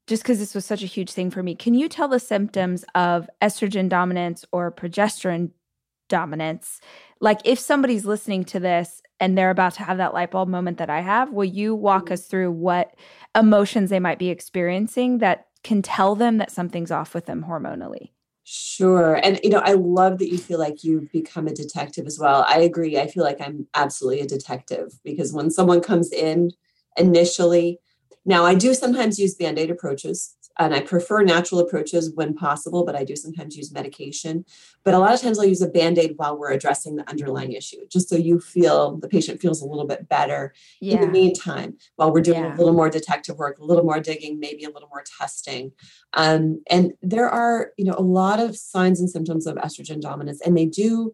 just 0.08 0.24
because 0.24 0.40
this 0.40 0.54
was 0.54 0.66
such 0.66 0.84
a 0.84 0.88
huge 0.88 1.12
thing 1.12 1.32
for 1.32 1.42
me, 1.42 1.56
can 1.56 1.74
you 1.74 1.90
tell 1.90 2.08
the 2.08 2.20
symptoms 2.20 2.86
of 2.94 3.30
estrogen 3.42 3.90
dominance 3.90 4.46
or 4.52 4.72
progesterone 4.72 5.52
dominance? 6.10 6.80
Like 7.20 7.40
if 7.46 7.60
somebody's 7.60 8.06
listening 8.06 8.44
to 8.46 8.60
this 8.60 9.02
and 9.20 9.38
they're 9.38 9.50
about 9.50 9.74
to 9.76 9.84
have 9.84 9.98
that 9.98 10.14
light 10.14 10.32
bulb 10.32 10.50
moment 10.50 10.78
that 10.78 10.90
I 10.90 11.02
have, 11.02 11.32
will 11.32 11.46
you 11.46 11.74
walk 11.74 12.06
mm-hmm. 12.06 12.14
us 12.14 12.26
through 12.26 12.52
what 12.52 12.96
emotions 13.36 13.90
they 13.90 14.00
might 14.00 14.20
be 14.20 14.30
experiencing 14.30 15.20
that 15.20 15.48
can 15.64 15.82
tell 15.82 16.16
them 16.16 16.38
that 16.38 16.52
something's 16.52 16.92
off 16.92 17.16
with 17.16 17.26
them 17.26 17.46
hormonally? 17.48 18.12
Sure. 18.48 19.16
And, 19.16 19.40
you 19.44 19.50
know, 19.50 19.58
I 19.64 19.74
love 19.74 20.20
that 20.20 20.30
you 20.32 20.38
feel 20.38 20.60
like 20.60 20.84
you've 20.84 21.12
become 21.12 21.48
a 21.48 21.54
detective 21.54 22.06
as 22.06 22.20
well. 22.20 22.46
I 22.48 22.60
agree. 22.60 23.00
I 23.00 23.08
feel 23.08 23.24
like 23.24 23.42
I'm 23.42 23.68
absolutely 23.74 24.22
a 24.22 24.28
detective 24.28 25.00
because 25.04 25.34
when 25.34 25.50
someone 25.50 25.82
comes 25.82 26.12
in 26.12 26.52
initially, 26.96 27.80
now 28.24 28.46
I 28.46 28.54
do 28.54 28.76
sometimes 28.76 29.18
use 29.18 29.34
band 29.34 29.58
aid 29.58 29.72
approaches 29.72 30.36
and 30.58 30.74
I 30.74 30.82
prefer 30.82 31.22
natural 31.22 31.60
approaches 31.60 32.14
when 32.16 32.34
possible, 32.34 32.86
but 32.86 32.96
I 32.96 33.04
do 33.04 33.16
sometimes 33.16 33.58
use 33.58 33.72
medication. 33.72 34.46
But 34.84 34.94
a 34.94 35.00
lot 35.00 35.14
of 35.14 35.22
times 35.22 35.38
I'll 35.38 35.46
use 35.46 35.62
a 35.62 35.68
band 35.68 35.98
aid 35.98 36.14
while 36.16 36.38
we're 36.38 36.52
addressing 36.52 36.96
the 36.96 37.10
underlying 37.10 37.52
issue, 37.52 37.86
just 37.90 38.10
so 38.10 38.16
you 38.16 38.40
feel 38.40 38.98
the 38.98 39.08
patient 39.10 39.42
feels 39.42 39.62
a 39.62 39.66
little 39.66 39.86
bit 39.86 40.08
better 40.08 40.54
yeah. 40.80 40.96
in 40.96 41.02
the 41.02 41.08
meantime 41.08 41.78
while 41.98 42.12
we're 42.12 42.22
doing 42.22 42.44
yeah. 42.44 42.56
a 42.56 42.58
little 42.58 42.74
more 42.74 42.90
detective 42.90 43.38
work, 43.38 43.60
a 43.60 43.66
little 43.66 43.84
more 43.84 44.00
digging, 44.00 44.40
maybe 44.40 44.64
a 44.64 44.70
little 44.70 44.90
more 44.90 45.04
testing. 45.20 45.72
Um, 46.14 46.64
and 46.70 46.94
there 47.02 47.30
are, 47.30 47.72
you 47.78 47.86
know, 47.86 47.96
a 47.98 48.02
lot 48.02 48.40
of 48.40 48.56
signs 48.56 49.00
and 49.00 49.10
symptoms 49.10 49.46
of 49.48 49.56
estrogen 49.56 50.00
dominance, 50.00 50.42
and 50.42 50.58
they 50.58 50.66
do, 50.66 51.14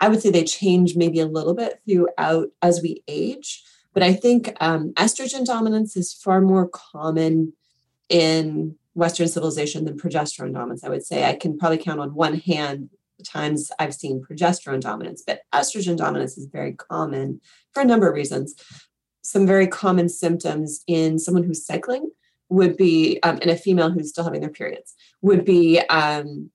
I 0.00 0.08
would 0.08 0.20
say 0.20 0.30
they 0.30 0.44
change 0.44 0.96
maybe 0.96 1.20
a 1.20 1.26
little 1.26 1.54
bit 1.54 1.80
throughout 1.88 2.48
as 2.60 2.82
we 2.82 3.04
age. 3.06 3.62
But 3.94 4.02
I 4.02 4.14
think 4.14 4.56
um, 4.60 4.92
estrogen 4.94 5.44
dominance 5.44 5.96
is 5.96 6.12
far 6.14 6.40
more 6.40 6.66
common 6.66 7.52
in 8.12 8.76
Western 8.94 9.26
civilization 9.26 9.84
than 9.86 9.98
progesterone 9.98 10.52
dominance. 10.52 10.84
I 10.84 10.90
would 10.90 11.04
say 11.04 11.24
I 11.24 11.34
can 11.34 11.58
probably 11.58 11.78
count 11.78 11.98
on 11.98 12.14
one 12.14 12.38
hand 12.38 12.90
the 13.18 13.24
times 13.24 13.72
I've 13.78 13.94
seen 13.94 14.22
progesterone 14.22 14.80
dominance, 14.80 15.22
but 15.26 15.40
estrogen 15.52 15.96
dominance 15.96 16.36
is 16.36 16.46
very 16.46 16.74
common 16.74 17.40
for 17.72 17.80
a 17.80 17.86
number 17.86 18.08
of 18.08 18.14
reasons. 18.14 18.54
Some 19.22 19.46
very 19.46 19.66
common 19.66 20.08
symptoms 20.08 20.84
in 20.86 21.18
someone 21.18 21.42
who's 21.42 21.64
cycling 21.64 22.10
would 22.50 22.76
be, 22.76 23.18
um, 23.22 23.38
and 23.40 23.50
a 23.50 23.56
female 23.56 23.90
who's 23.90 24.10
still 24.10 24.24
having 24.24 24.42
their 24.42 24.50
periods, 24.50 24.94
would 25.22 25.44
be 25.44 25.80
um, 25.88 26.50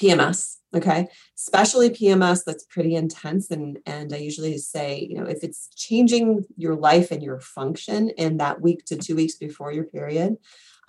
PMS. 0.00 0.56
Okay, 0.74 1.06
especially 1.36 1.90
PMS 1.90 2.44
that's 2.46 2.64
pretty 2.64 2.94
intense, 2.94 3.50
and 3.50 3.78
and 3.84 4.12
I 4.14 4.16
usually 4.16 4.56
say, 4.56 5.06
you 5.08 5.18
know, 5.18 5.26
if 5.26 5.44
it's 5.44 5.68
changing 5.74 6.46
your 6.56 6.76
life 6.76 7.10
and 7.10 7.22
your 7.22 7.40
function 7.40 8.08
in 8.10 8.38
that 8.38 8.62
week 8.62 8.86
to 8.86 8.96
two 8.96 9.14
weeks 9.14 9.34
before 9.34 9.70
your 9.70 9.84
period, 9.84 10.38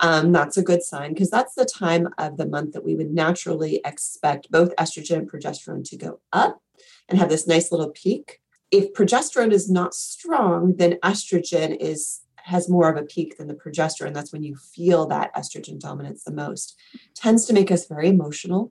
um, 0.00 0.32
that's 0.32 0.56
a 0.56 0.62
good 0.62 0.82
sign 0.82 1.12
because 1.12 1.30
that's 1.30 1.54
the 1.54 1.66
time 1.66 2.08
of 2.16 2.38
the 2.38 2.46
month 2.46 2.72
that 2.72 2.84
we 2.84 2.94
would 2.94 3.10
naturally 3.12 3.80
expect 3.84 4.50
both 4.50 4.74
estrogen 4.76 5.18
and 5.18 5.30
progesterone 5.30 5.88
to 5.90 5.96
go 5.96 6.20
up 6.32 6.62
and 7.08 7.18
have 7.18 7.28
this 7.28 7.46
nice 7.46 7.70
little 7.70 7.90
peak. 7.90 8.40
If 8.70 8.92
progesterone 8.94 9.52
is 9.52 9.70
not 9.70 9.94
strong, 9.94 10.76
then 10.76 10.98
estrogen 11.04 11.76
is 11.78 12.22
has 12.36 12.68
more 12.68 12.90
of 12.90 12.96
a 12.96 13.06
peak 13.06 13.38
than 13.38 13.48
the 13.48 13.54
progesterone. 13.54 14.12
That's 14.12 14.32
when 14.32 14.42
you 14.42 14.54
feel 14.54 15.06
that 15.06 15.34
estrogen 15.34 15.78
dominance 15.78 16.24
the 16.24 16.32
most. 16.32 16.76
Tends 17.14 17.46
to 17.46 17.54
make 17.54 17.70
us 17.70 17.86
very 17.86 18.08
emotional 18.08 18.70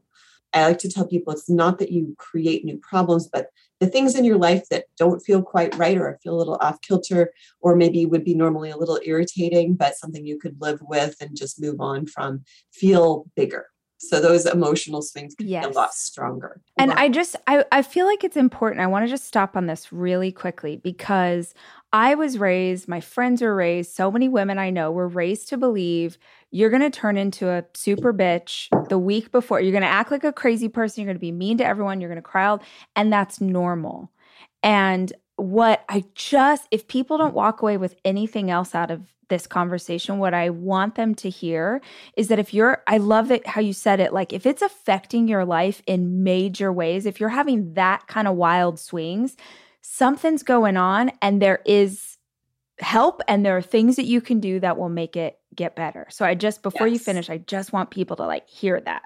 I 0.53 0.67
like 0.67 0.79
to 0.79 0.89
tell 0.89 1.07
people 1.07 1.33
it's 1.33 1.49
not 1.49 1.79
that 1.79 1.91
you 1.91 2.15
create 2.17 2.65
new 2.65 2.77
problems, 2.77 3.27
but 3.27 3.47
the 3.79 3.87
things 3.87 4.15
in 4.15 4.23
your 4.23 4.37
life 4.37 4.69
that 4.69 4.85
don't 4.97 5.19
feel 5.19 5.41
quite 5.41 5.75
right 5.75 5.97
or 5.97 6.17
feel 6.23 6.35
a 6.35 6.37
little 6.37 6.57
off 6.61 6.79
kilter, 6.81 7.33
or 7.59 7.75
maybe 7.75 8.05
would 8.05 8.23
be 8.23 8.35
normally 8.35 8.69
a 8.69 8.77
little 8.77 8.99
irritating, 9.03 9.75
but 9.75 9.95
something 9.95 10.25
you 10.25 10.39
could 10.39 10.55
live 10.61 10.79
with 10.81 11.15
and 11.19 11.35
just 11.35 11.61
move 11.61 11.81
on 11.81 12.05
from, 12.05 12.43
feel 12.71 13.25
bigger. 13.35 13.67
So 13.97 14.19
those 14.19 14.45
emotional 14.45 15.01
swings 15.01 15.33
can 15.33 15.47
yes. 15.47 15.65
be 15.65 15.71
a 15.71 15.75
lot 15.75 15.93
stronger. 15.93 16.61
And 16.77 16.91
I 16.91 17.07
just 17.07 17.37
I, 17.47 17.63
I 17.71 17.81
feel 17.81 18.05
like 18.05 18.25
it's 18.25 18.35
important. 18.35 18.81
I 18.81 18.87
want 18.87 19.05
to 19.05 19.09
just 19.09 19.25
stop 19.25 19.55
on 19.55 19.67
this 19.67 19.93
really 19.93 20.31
quickly 20.31 20.75
because 20.75 21.53
I 21.93 22.15
was 22.15 22.39
raised, 22.39 22.87
my 22.87 22.99
friends 22.99 23.43
were 23.43 23.53
raised, 23.53 23.93
so 23.93 24.11
many 24.11 24.27
women 24.27 24.57
I 24.57 24.71
know 24.71 24.91
were 24.91 25.07
raised 25.07 25.47
to 25.49 25.57
believe 25.57 26.17
you're 26.49 26.71
going 26.71 26.81
to 26.81 26.89
turn 26.89 27.17
into 27.17 27.49
a 27.49 27.65
super 27.75 28.11
bitch 28.11 28.67
the 28.89 28.97
week 28.97 29.31
before. 29.31 29.61
You're 29.61 29.71
going 29.71 29.83
to 29.83 29.87
act 29.87 30.09
like 30.09 30.23
a 30.23 30.33
crazy 30.33 30.69
person. 30.69 31.01
You're 31.01 31.09
going 31.09 31.17
to 31.17 31.21
be 31.21 31.31
mean 31.31 31.59
to 31.59 31.65
everyone. 31.65 32.01
You're 32.01 32.09
going 32.09 32.15
to 32.15 32.23
cry 32.23 32.45
out. 32.45 32.63
And 32.95 33.13
that's 33.13 33.39
normal. 33.39 34.11
And 34.63 35.13
what 35.35 35.85
I 35.87 36.03
just, 36.15 36.67
if 36.71 36.87
people 36.87 37.19
don't 37.19 37.35
walk 37.35 37.61
away 37.61 37.77
with 37.77 37.95
anything 38.03 38.49
else 38.49 38.73
out 38.73 38.89
of 38.89 39.13
this 39.29 39.45
conversation, 39.45 40.17
what 40.17 40.33
I 40.33 40.49
want 40.49 40.95
them 40.95 41.13
to 41.15 41.29
hear 41.29 41.79
is 42.17 42.27
that 42.29 42.39
if 42.39 42.55
you're, 42.55 42.83
I 42.87 42.97
love 42.97 43.31
it 43.31 43.45
how 43.45 43.61
you 43.61 43.73
said 43.73 43.99
it, 43.99 44.13
like 44.13 44.33
if 44.33 44.47
it's 44.47 44.61
affecting 44.63 45.27
your 45.27 45.45
life 45.45 45.83
in 45.85 46.23
major 46.23 46.73
ways, 46.73 47.05
if 47.05 47.19
you're 47.19 47.29
having 47.29 47.73
that 47.75 48.07
kind 48.07 48.27
of 48.27 48.35
wild 48.35 48.79
swings, 48.79 49.37
something's 49.83 50.41
going 50.41 50.77
on 50.77 51.11
and 51.21 51.41
there 51.41 51.61
is 51.65 52.17
help 52.79 53.21
and 53.27 53.45
there 53.45 53.55
are 53.55 53.61
things 53.61 53.97
that 53.97 54.05
you 54.05 54.21
can 54.21 54.39
do 54.39 54.59
that 54.59 54.77
will 54.77 54.89
make 54.89 55.15
it 55.15 55.37
get 55.53 55.75
better. 55.75 56.07
So 56.09 56.25
I 56.25 56.33
just 56.33 56.63
before 56.63 56.87
yes. 56.87 56.93
you 56.93 56.99
finish, 56.99 57.29
I 57.29 57.37
just 57.37 57.71
want 57.71 57.91
people 57.91 58.15
to 58.15 58.25
like 58.25 58.49
hear 58.49 58.81
that. 58.81 59.03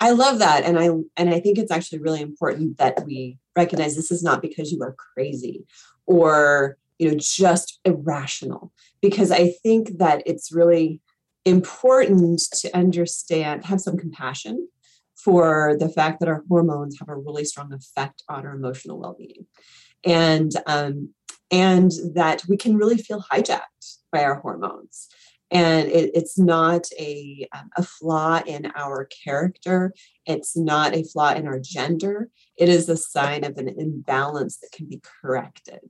I 0.00 0.12
love 0.12 0.38
that 0.38 0.62
and 0.64 0.78
I 0.78 0.90
and 1.16 1.34
I 1.34 1.40
think 1.40 1.58
it's 1.58 1.72
actually 1.72 1.98
really 1.98 2.20
important 2.20 2.78
that 2.78 3.04
we 3.04 3.38
recognize 3.56 3.96
this 3.96 4.12
is 4.12 4.22
not 4.22 4.40
because 4.40 4.70
you 4.70 4.80
are 4.82 4.94
crazy 4.94 5.64
or 6.06 6.76
you 6.98 7.10
know 7.10 7.18
just 7.18 7.80
irrational 7.84 8.72
because 9.00 9.32
I 9.32 9.48
think 9.62 9.98
that 9.98 10.22
it's 10.24 10.52
really 10.52 11.00
important 11.44 12.40
to 12.52 12.76
understand 12.76 13.64
have 13.64 13.80
some 13.80 13.96
compassion 13.96 14.68
for 15.16 15.76
the 15.80 15.88
fact 15.88 16.20
that 16.20 16.28
our 16.28 16.44
hormones 16.48 16.96
have 17.00 17.08
a 17.08 17.16
really 17.16 17.44
strong 17.44 17.72
effect 17.72 18.22
on 18.28 18.46
our 18.46 18.54
emotional 18.54 19.00
well-being 19.00 19.46
and 20.04 20.52
um, 20.66 21.10
and 21.50 21.92
that 22.14 22.42
we 22.48 22.56
can 22.56 22.76
really 22.76 22.98
feel 22.98 23.24
hijacked 23.32 23.98
by 24.12 24.24
our 24.24 24.40
hormones. 24.40 25.08
And 25.50 25.88
it, 25.88 26.10
it's 26.14 26.38
not 26.38 26.88
a, 26.98 27.48
um, 27.56 27.70
a 27.76 27.82
flaw 27.82 28.42
in 28.46 28.70
our 28.76 29.06
character. 29.06 29.94
It's 30.26 30.56
not 30.56 30.94
a 30.94 31.04
flaw 31.04 31.32
in 31.32 31.46
our 31.46 31.58
gender. 31.58 32.28
It 32.58 32.68
is 32.68 32.88
a 32.88 32.96
sign 32.96 33.44
of 33.44 33.56
an 33.56 33.68
imbalance 33.68 34.58
that 34.58 34.72
can 34.72 34.86
be 34.86 35.00
corrected. 35.22 35.80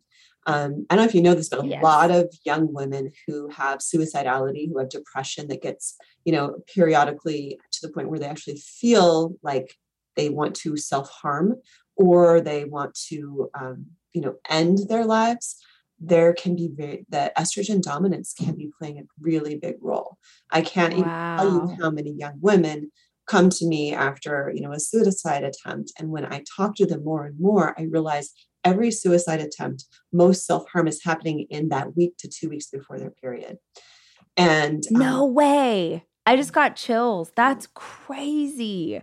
Um, 0.47 0.87
i 0.89 0.95
don't 0.95 1.05
know 1.05 1.09
if 1.09 1.15
you 1.15 1.21
know 1.21 1.35
this 1.35 1.51
but 1.51 1.63
a 1.63 1.67
yes. 1.67 1.83
lot 1.83 2.11
of 2.11 2.33
young 2.47 2.73
women 2.73 3.11
who 3.27 3.51
have 3.51 3.81
suicidality 3.81 4.67
who 4.69 4.79
have 4.79 4.89
depression 4.89 5.47
that 5.49 5.61
gets 5.61 5.97
you 6.25 6.33
know 6.33 6.63
periodically 6.75 7.61
to 7.73 7.79
the 7.83 7.93
point 7.93 8.09
where 8.09 8.19
they 8.19 8.29
actually 8.29 8.57
feel 8.57 9.35
like 9.43 9.75
they 10.17 10.31
want 10.31 10.55
to 10.55 10.77
self-harm 10.79 11.57
or 11.97 12.41
they 12.41 12.65
want 12.65 12.95
to 13.09 13.51
um, 13.53 13.87
you 14.13 14.21
know 14.21 14.35
end 14.49 14.79
their 14.89 15.05
lives 15.05 15.57
there 16.01 16.33
can 16.33 16.55
be 16.55 16.71
very 16.73 17.05
the 17.09 17.33
estrogen 17.37 17.83
dominance 17.83 18.33
can 18.33 18.55
be 18.55 18.71
playing 18.79 18.99
a 18.99 19.03
really 19.21 19.57
big 19.57 19.77
role. 19.81 20.17
I 20.51 20.63
can't 20.63 20.95
wow. 20.95 20.99
even 20.99 21.51
tell 21.51 21.69
you 21.69 21.83
how 21.83 21.91
many 21.91 22.13
young 22.13 22.39
women 22.41 22.93
come 23.29 23.51
to 23.51 23.67
me 23.67 23.95
after 23.95 24.51
you 24.55 24.63
know 24.63 24.73
a 24.73 24.81
suicide 24.81 25.45
attempt 25.45 25.93
and 25.99 26.09
when 26.09 26.25
i 26.25 26.43
talk 26.57 26.75
to 26.75 26.87
them 26.87 27.05
more 27.05 27.27
and 27.27 27.39
more 27.39 27.79
i 27.79 27.83
realize 27.83 28.31
every 28.65 28.91
suicide 28.91 29.41
attempt 29.41 29.85
most 30.13 30.47
self-harm 30.47 30.89
is 30.89 31.05
happening 31.05 31.47
in 31.51 31.69
that 31.69 31.95
week 31.95 32.15
to 32.19 32.27
two 32.27 32.49
weeks 32.49 32.69
before 32.69 32.99
their 32.99 33.11
period 33.11 33.59
and 34.37 34.85
no 34.91 35.27
um, 35.27 35.35
way 35.35 36.05
i 36.25 36.35
just 36.35 36.55
got 36.55 36.75
chills 36.75 37.31
that's 37.37 37.69
crazy 37.75 39.03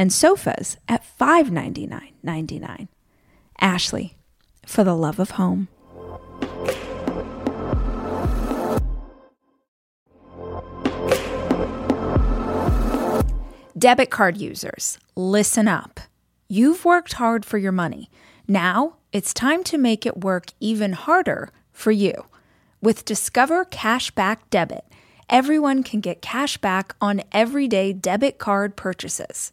and 0.00 0.10
sofas 0.10 0.78
at 0.88 1.04
$599.99. 1.20 2.88
Ashley, 3.60 4.16
for 4.64 4.82
the 4.82 4.96
love 4.96 5.20
of 5.20 5.32
home. 5.32 5.68
Debit 13.76 14.08
card 14.08 14.38
users, 14.38 14.98
listen 15.14 15.68
up. 15.68 16.00
You've 16.48 16.86
worked 16.86 17.14
hard 17.14 17.44
for 17.44 17.58
your 17.58 17.70
money. 17.70 18.10
Now 18.48 18.96
it's 19.12 19.34
time 19.34 19.62
to 19.64 19.76
make 19.76 20.06
it 20.06 20.24
work 20.24 20.46
even 20.60 20.94
harder 20.94 21.50
for 21.72 21.90
you. 21.90 22.24
With 22.80 23.04
Discover 23.04 23.66
Cashback 23.66 24.38
Debit, 24.48 24.86
everyone 25.28 25.82
can 25.82 26.00
get 26.00 26.22
cash 26.22 26.56
back 26.56 26.96
on 27.02 27.22
everyday 27.32 27.92
debit 27.92 28.38
card 28.38 28.76
purchases. 28.76 29.52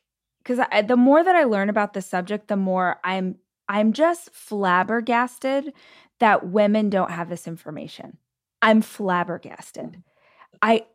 because 0.43 0.59
the 0.87 0.97
more 0.97 1.23
that 1.23 1.35
I 1.35 1.43
learn 1.43 1.69
about 1.69 1.93
the 1.93 2.01
subject, 2.01 2.47
the 2.47 2.55
more 2.55 2.99
I'm 3.03 3.35
I'm 3.67 3.93
just 3.93 4.33
flabbergasted 4.33 5.73
that 6.19 6.47
women 6.47 6.89
don't 6.89 7.11
have 7.11 7.29
this 7.29 7.47
information. 7.47 8.17
I'm 8.61 8.81
flabbergasted. 8.81 10.03
I 10.61 10.85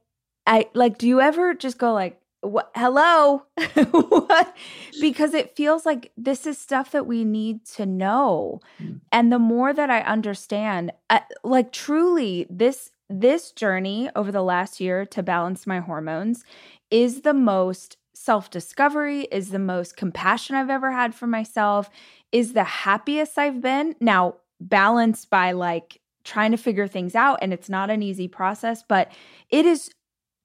I 0.47 0.69
like 0.75 0.99
do 0.99 1.09
you 1.09 1.21
ever 1.21 1.55
just 1.55 1.79
go 1.79 1.93
like 1.93 2.21
what 2.41 2.71
hello 2.76 3.45
what 3.91 4.57
because 5.00 5.35
it 5.35 5.57
feels 5.57 5.85
like 5.85 6.12
this 6.17 6.47
is 6.47 6.59
stuff 6.59 6.93
that 6.93 7.07
we 7.07 7.25
need 7.25 7.65
to 7.65 7.87
know 7.87 8.61
mm. 8.81 9.00
and 9.11 9.33
the 9.33 9.38
more 9.38 9.73
that 9.73 9.91
i 9.91 10.00
understand 10.03 10.93
uh, 11.11 11.19
like 11.43 11.73
truly 11.73 12.47
this 12.49 12.91
this 13.09 13.53
journey 13.53 14.09
over 14.15 14.31
the 14.31 14.43
last 14.43 14.81
year 14.81 15.05
to 15.05 15.23
balance 15.23 15.67
my 15.67 15.81
hormones 15.81 16.45
is 16.91 17.23
the 17.23 17.35
most 17.35 17.97
self 18.26 18.50
discovery 18.50 19.23
is 19.33 19.50
the 19.50 19.59
most 19.59 19.97
compassion 19.97 20.54
i've 20.54 20.71
ever 20.71 20.92
had 20.92 21.14
for 21.14 21.26
myself 21.26 21.88
is 22.33 22.52
the 22.52 22.64
happiest 22.64 23.38
i've 23.38 23.62
been 23.62 23.95
now 24.00 24.35
balanced 24.61 25.30
by 25.30 25.52
like 25.52 26.00
trying 26.25 26.50
to 26.50 26.56
figure 26.59 26.87
things 26.87 27.14
out 27.14 27.38
and 27.40 27.52
it's 27.52 27.71
not 27.71 27.88
an 27.88 28.02
easy 28.02 28.28
process 28.28 28.83
but 28.87 29.11
it 29.49 29.64
is 29.64 29.90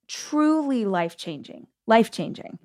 truly 0.07 0.85
life 0.85 1.17
changing 1.17 1.67
life 1.91 2.09
changing. 2.09 2.57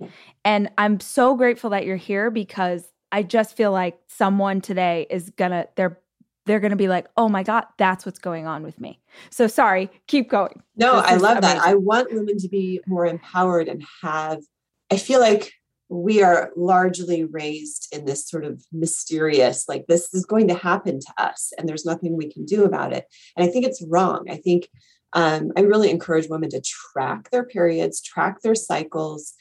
And 0.44 0.70
I'm 0.78 1.00
so 1.00 1.34
grateful 1.34 1.70
that 1.70 1.84
you're 1.84 1.96
here 1.96 2.30
because 2.30 2.88
I 3.10 3.24
just 3.24 3.56
feel 3.56 3.72
like 3.72 3.98
someone 4.06 4.60
today 4.60 5.06
is 5.10 5.30
gonna 5.30 5.66
they're 5.74 5.98
they're 6.44 6.60
gonna 6.60 6.76
be 6.76 6.86
like, 6.86 7.08
oh 7.16 7.28
my 7.28 7.42
God, 7.42 7.64
that's 7.76 8.06
what's 8.06 8.20
going 8.20 8.46
on 8.46 8.62
with 8.62 8.80
me. 8.80 9.00
So 9.30 9.48
sorry, 9.48 9.90
keep 10.06 10.30
going. 10.30 10.62
No, 10.76 11.00
this 11.00 11.10
I 11.10 11.16
love 11.16 11.40
that. 11.40 11.58
I 11.58 11.74
want 11.74 12.12
women 12.12 12.38
to 12.38 12.48
be 12.48 12.80
more 12.86 13.04
empowered 13.04 13.68
and 13.68 13.84
have 14.02 14.42
I 14.90 14.96
feel 14.96 15.20
like 15.20 15.52
we 15.88 16.22
are 16.22 16.50
largely 16.56 17.24
raised 17.24 17.88
in 17.92 18.04
this 18.04 18.28
sort 18.28 18.44
of 18.44 18.64
mysterious, 18.72 19.68
like 19.68 19.86
this 19.86 20.12
is 20.12 20.26
going 20.26 20.48
to 20.48 20.54
happen 20.54 20.98
to 20.98 21.12
us 21.16 21.52
and 21.56 21.68
there's 21.68 21.84
nothing 21.84 22.16
we 22.16 22.32
can 22.32 22.44
do 22.44 22.64
about 22.64 22.92
it. 22.92 23.04
And 23.36 23.48
I 23.48 23.52
think 23.52 23.64
it's 23.64 23.84
wrong. 23.86 24.26
I 24.28 24.36
think 24.36 24.68
um, 25.12 25.52
I 25.56 25.60
really 25.60 25.90
encourage 25.90 26.28
women 26.28 26.50
to 26.50 26.60
track 26.60 27.30
their 27.30 27.44
periods, 27.44 28.02
track 28.02 28.42
their 28.42 28.56
cycles, 28.56 29.34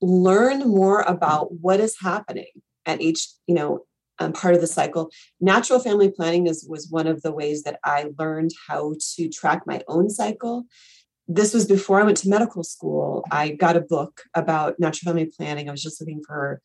learn 0.00 0.60
more 0.60 1.02
about 1.02 1.52
what 1.60 1.80
is 1.80 1.96
happening 2.00 2.48
at 2.86 3.02
each, 3.02 3.28
you 3.46 3.54
know, 3.54 3.84
um, 4.18 4.32
part 4.32 4.54
of 4.54 4.60
the 4.60 4.66
cycle. 4.66 5.10
Natural 5.40 5.78
family 5.78 6.10
planning 6.10 6.46
is 6.46 6.66
was 6.68 6.88
one 6.90 7.06
of 7.06 7.22
the 7.22 7.32
ways 7.32 7.62
that 7.62 7.78
I 7.84 8.06
learned 8.18 8.50
how 8.68 8.94
to 9.16 9.28
track 9.28 9.62
my 9.66 9.82
own 9.88 10.10
cycle. 10.10 10.66
This 11.32 11.54
was 11.54 11.66
before 11.66 12.00
I 12.00 12.04
went 12.04 12.16
to 12.18 12.28
medical 12.28 12.64
school. 12.64 13.24
I 13.30 13.50
got 13.50 13.76
a 13.76 13.80
book 13.80 14.22
about 14.34 14.80
natural 14.80 15.12
family 15.12 15.30
planning. 15.36 15.68
I 15.68 15.72
was 15.72 15.82
just 15.82 16.00
looking 16.00 16.22
for 16.26 16.60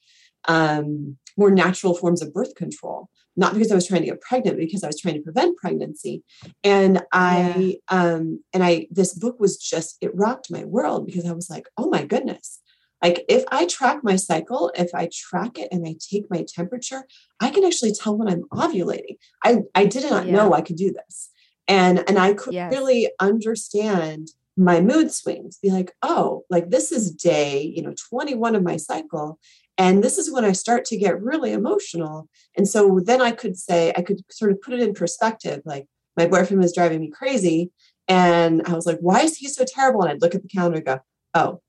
um, 0.48 1.18
more 1.38 1.52
natural 1.52 1.96
forms 1.96 2.22
of 2.22 2.34
birth 2.34 2.56
control 2.56 3.10
not 3.36 3.54
because 3.54 3.72
I 3.72 3.76
was 3.76 3.88
trying 3.88 4.02
to 4.02 4.08
get 4.08 4.22
pregnant, 4.22 4.58
because 4.58 4.84
I 4.84 4.88
was 4.88 5.00
trying 5.00 5.16
to 5.16 5.22
prevent 5.22 5.58
pregnancy. 5.58 6.24
And 6.64 7.02
I, 7.12 7.78
yeah. 7.92 8.04
um, 8.04 8.44
and 8.54 8.64
I, 8.64 8.88
this 8.90 9.14
book 9.14 9.40
was 9.40 9.58
just, 9.58 9.98
it 10.02 10.16
rocked 10.16 10.50
my 10.50 10.64
world 10.64 11.06
because 11.06 11.26
I 11.26 11.34
was 11.34 11.50
like, 11.50 11.68
oh 11.78 11.90
my 11.90 12.06
goodness. 12.06 12.62
Like 13.04 13.26
if 13.28 13.44
I 13.52 13.66
track 13.66 14.00
my 14.04 14.16
cycle, 14.16 14.72
if 14.76 14.96
I 14.96 15.10
track 15.14 15.60
it 15.60 15.68
and 15.72 15.86
I 15.86 15.96
take 16.00 16.26
my 16.30 16.46
temperature, 16.48 17.04
I 17.40 17.50
can 17.50 17.66
actually 17.66 17.94
tell 17.94 18.18
when 18.18 18.30
I'm 18.30 18.44
ovulating. 18.54 19.18
I, 19.44 19.60
I 19.76 19.86
did 19.86 20.10
not 20.10 20.26
yeah. 20.26 20.34
know 20.34 20.54
I 20.54 20.62
could 20.62 20.78
do 20.78 20.94
this. 20.94 21.30
And, 21.68 22.04
and 22.08 22.18
I 22.18 22.34
could 22.34 22.54
yes. 22.54 22.72
really 22.72 23.10
understand 23.20 24.30
my 24.58 24.82
mood 24.82 25.12
swings, 25.12 25.58
be 25.62 25.70
like, 25.70 25.94
oh, 26.02 26.44
like 26.50 26.70
this 26.70 26.92
is 26.92 27.12
day, 27.12 27.62
you 27.62 27.82
know, 27.82 27.94
21 28.10 28.56
of 28.56 28.64
my 28.64 28.78
cycle. 28.78 29.40
And 29.78 30.04
this 30.04 30.18
is 30.18 30.32
when 30.32 30.46
I 30.46 30.54
start 30.54 30.86
to 30.86 30.98
get 30.98 31.22
really 31.22 31.52
emotional. 31.52 32.30
And 32.56 32.68
so 32.68 33.02
then 33.04 33.22
I 33.22 33.32
could 33.32 33.58
say, 33.58 33.94
I 33.98 34.02
could 34.02 34.22
sort 34.32 34.52
of 34.52 34.62
put 34.62 34.74
it 34.74 34.80
in 34.80 34.94
perspective 34.94 35.62
like, 35.66 35.88
my 36.18 36.28
boyfriend 36.28 36.62
was 36.62 36.74
driving 36.74 37.02
me 37.02 37.10
crazy. 37.10 37.72
And 38.08 38.62
I 38.66 38.74
was 38.74 38.86
like, 38.86 39.00
why 39.00 39.22
is 39.22 39.38
he 39.38 39.48
so 39.48 39.66
terrible? 39.68 40.02
And 40.02 40.12
I'd 40.12 40.22
look 40.22 40.36
at 40.36 40.42
the 40.42 40.48
calendar 40.48 40.78
and 40.78 40.86
go, 40.86 41.00
oh, 41.34 41.62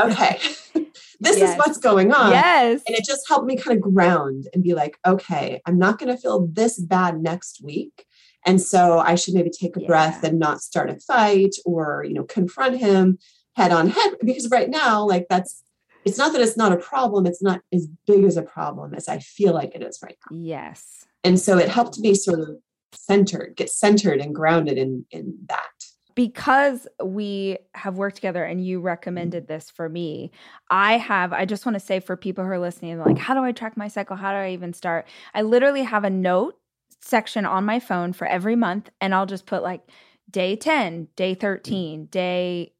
okay, 0.00 0.38
this 1.20 1.38
yes. 1.38 1.52
is 1.52 1.56
what's 1.56 1.78
going 1.78 2.12
on. 2.12 2.32
Yes. 2.32 2.82
And 2.86 2.96
it 2.96 3.04
just 3.04 3.28
helped 3.28 3.46
me 3.46 3.56
kind 3.56 3.76
of 3.76 3.82
ground 3.82 4.48
and 4.52 4.62
be 4.62 4.74
like, 4.74 4.98
okay, 5.06 5.60
I'm 5.64 5.78
not 5.78 5.98
going 5.98 6.14
to 6.14 6.20
feel 6.20 6.46
this 6.46 6.78
bad 6.78 7.20
next 7.22 7.62
week. 7.62 8.04
And 8.46 8.62
so 8.62 9.00
I 9.00 9.16
should 9.16 9.34
maybe 9.34 9.50
take 9.50 9.76
a 9.76 9.80
yeah. 9.80 9.86
breath 9.86 10.24
and 10.24 10.38
not 10.38 10.62
start 10.62 10.88
a 10.88 10.98
fight 11.00 11.56
or, 11.66 12.04
you 12.06 12.14
know, 12.14 12.24
confront 12.24 12.78
him 12.78 13.18
head 13.56 13.72
on 13.72 13.88
head 13.88 14.14
because 14.24 14.48
right 14.50 14.70
now, 14.70 15.04
like 15.04 15.26
that's 15.28 15.62
it's 16.06 16.16
not 16.16 16.32
that 16.32 16.40
it's 16.40 16.56
not 16.56 16.72
a 16.72 16.76
problem 16.76 17.26
it's 17.26 17.42
not 17.42 17.60
as 17.72 17.88
big 18.06 18.22
as 18.24 18.36
a 18.36 18.42
problem 18.42 18.94
as 18.94 19.08
i 19.08 19.18
feel 19.18 19.52
like 19.52 19.74
it 19.74 19.82
is 19.82 19.98
right 20.02 20.16
now. 20.30 20.36
Yes. 20.38 21.04
And 21.24 21.38
so 21.38 21.58
it 21.58 21.68
helped 21.68 21.98
me 21.98 22.14
sort 22.14 22.38
of 22.38 22.48
centered 22.92 23.54
get 23.56 23.68
centered 23.68 24.20
and 24.20 24.34
grounded 24.34 24.78
in 24.78 25.04
in 25.10 25.36
that. 25.48 25.70
Because 26.14 26.86
we 27.04 27.58
have 27.74 27.98
worked 27.98 28.16
together 28.16 28.42
and 28.42 28.64
you 28.64 28.80
recommended 28.80 29.44
mm-hmm. 29.44 29.52
this 29.52 29.70
for 29.70 29.88
me 29.88 30.30
i 30.70 30.96
have 30.96 31.32
i 31.32 31.44
just 31.44 31.66
want 31.66 31.74
to 31.74 31.80
say 31.80 32.00
for 32.00 32.16
people 32.16 32.44
who 32.44 32.50
are 32.50 32.58
listening 32.58 32.98
like 32.98 33.18
how 33.18 33.34
do 33.34 33.42
i 33.42 33.52
track 33.52 33.76
my 33.76 33.88
cycle? 33.88 34.16
How 34.16 34.30
do 34.30 34.38
i 34.38 34.52
even 34.52 34.72
start? 34.72 35.06
I 35.34 35.42
literally 35.42 35.82
have 35.82 36.04
a 36.04 36.10
note 36.10 36.54
section 37.00 37.44
on 37.44 37.64
my 37.64 37.78
phone 37.78 38.12
for 38.12 38.26
every 38.26 38.56
month 38.56 38.90
and 39.00 39.14
i'll 39.14 39.26
just 39.26 39.46
put 39.46 39.62
like 39.62 39.82
day 40.30 40.56
10 40.56 41.08
day 41.16 41.34
13 41.34 42.06
day 42.06 42.72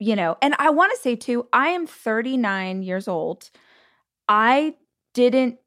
you 0.00 0.16
know, 0.16 0.36
and 0.40 0.54
I 0.58 0.70
want 0.70 0.92
to 0.92 0.98
say 0.98 1.14
too, 1.14 1.46
I 1.52 1.68
am 1.68 1.86
39 1.86 2.82
years 2.82 3.06
old. 3.06 3.50
I 4.28 4.74
didn't 5.14 5.58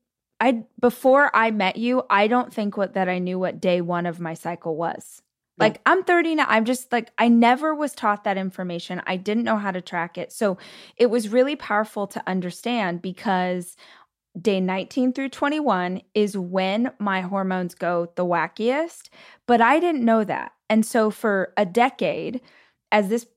I 0.42 0.64
before 0.82 1.34
I 1.34 1.52
met 1.52 1.78
you, 1.78 2.04
I 2.10 2.28
don't 2.28 2.52
think 2.52 2.76
what 2.76 2.96
that 2.96 3.08
I 3.08 3.20
knew 3.20 3.40
what 3.40 3.62
day 3.62 3.80
1 3.80 4.06
of 4.06 4.20
my 4.20 4.34
cycle 4.34 4.76
was. 4.76 5.22
Like 5.60 5.82
I'm 5.86 6.04
39, 6.04 6.46
I'm 6.50 6.66
just 6.66 6.92
like 6.92 7.12
I 7.20 7.28
never 7.28 7.76
was 7.76 7.94
taught 7.94 8.24
that 8.24 8.38
information. 8.38 9.04
I 9.06 9.18
didn't 9.18 9.44
know 9.44 9.58
how 9.58 9.70
to 9.70 9.82
track 9.82 10.18
it. 10.18 10.34
So 10.34 10.58
it 10.98 11.12
was 11.12 11.30
really 11.30 11.56
powerful 11.56 12.08
to 12.08 12.24
understand 12.26 13.04
because 13.04 13.78
day 14.40 14.60
19 14.60 15.14
through 15.14 15.30
21 15.30 16.02
is 16.14 16.38
when 16.38 16.92
my 17.00 17.22
hormones 17.22 17.76
go 17.76 18.12
the 18.16 18.26
wackiest, 18.26 19.10
but 19.48 19.62
I 19.62 19.80
didn't 19.80 20.06
know 20.06 20.24
that. 20.24 20.54
And 20.70 20.86
so 20.86 21.12
for 21.12 21.54
a 21.56 21.66
decade 21.66 22.42
as 22.92 23.10
this 23.10 23.28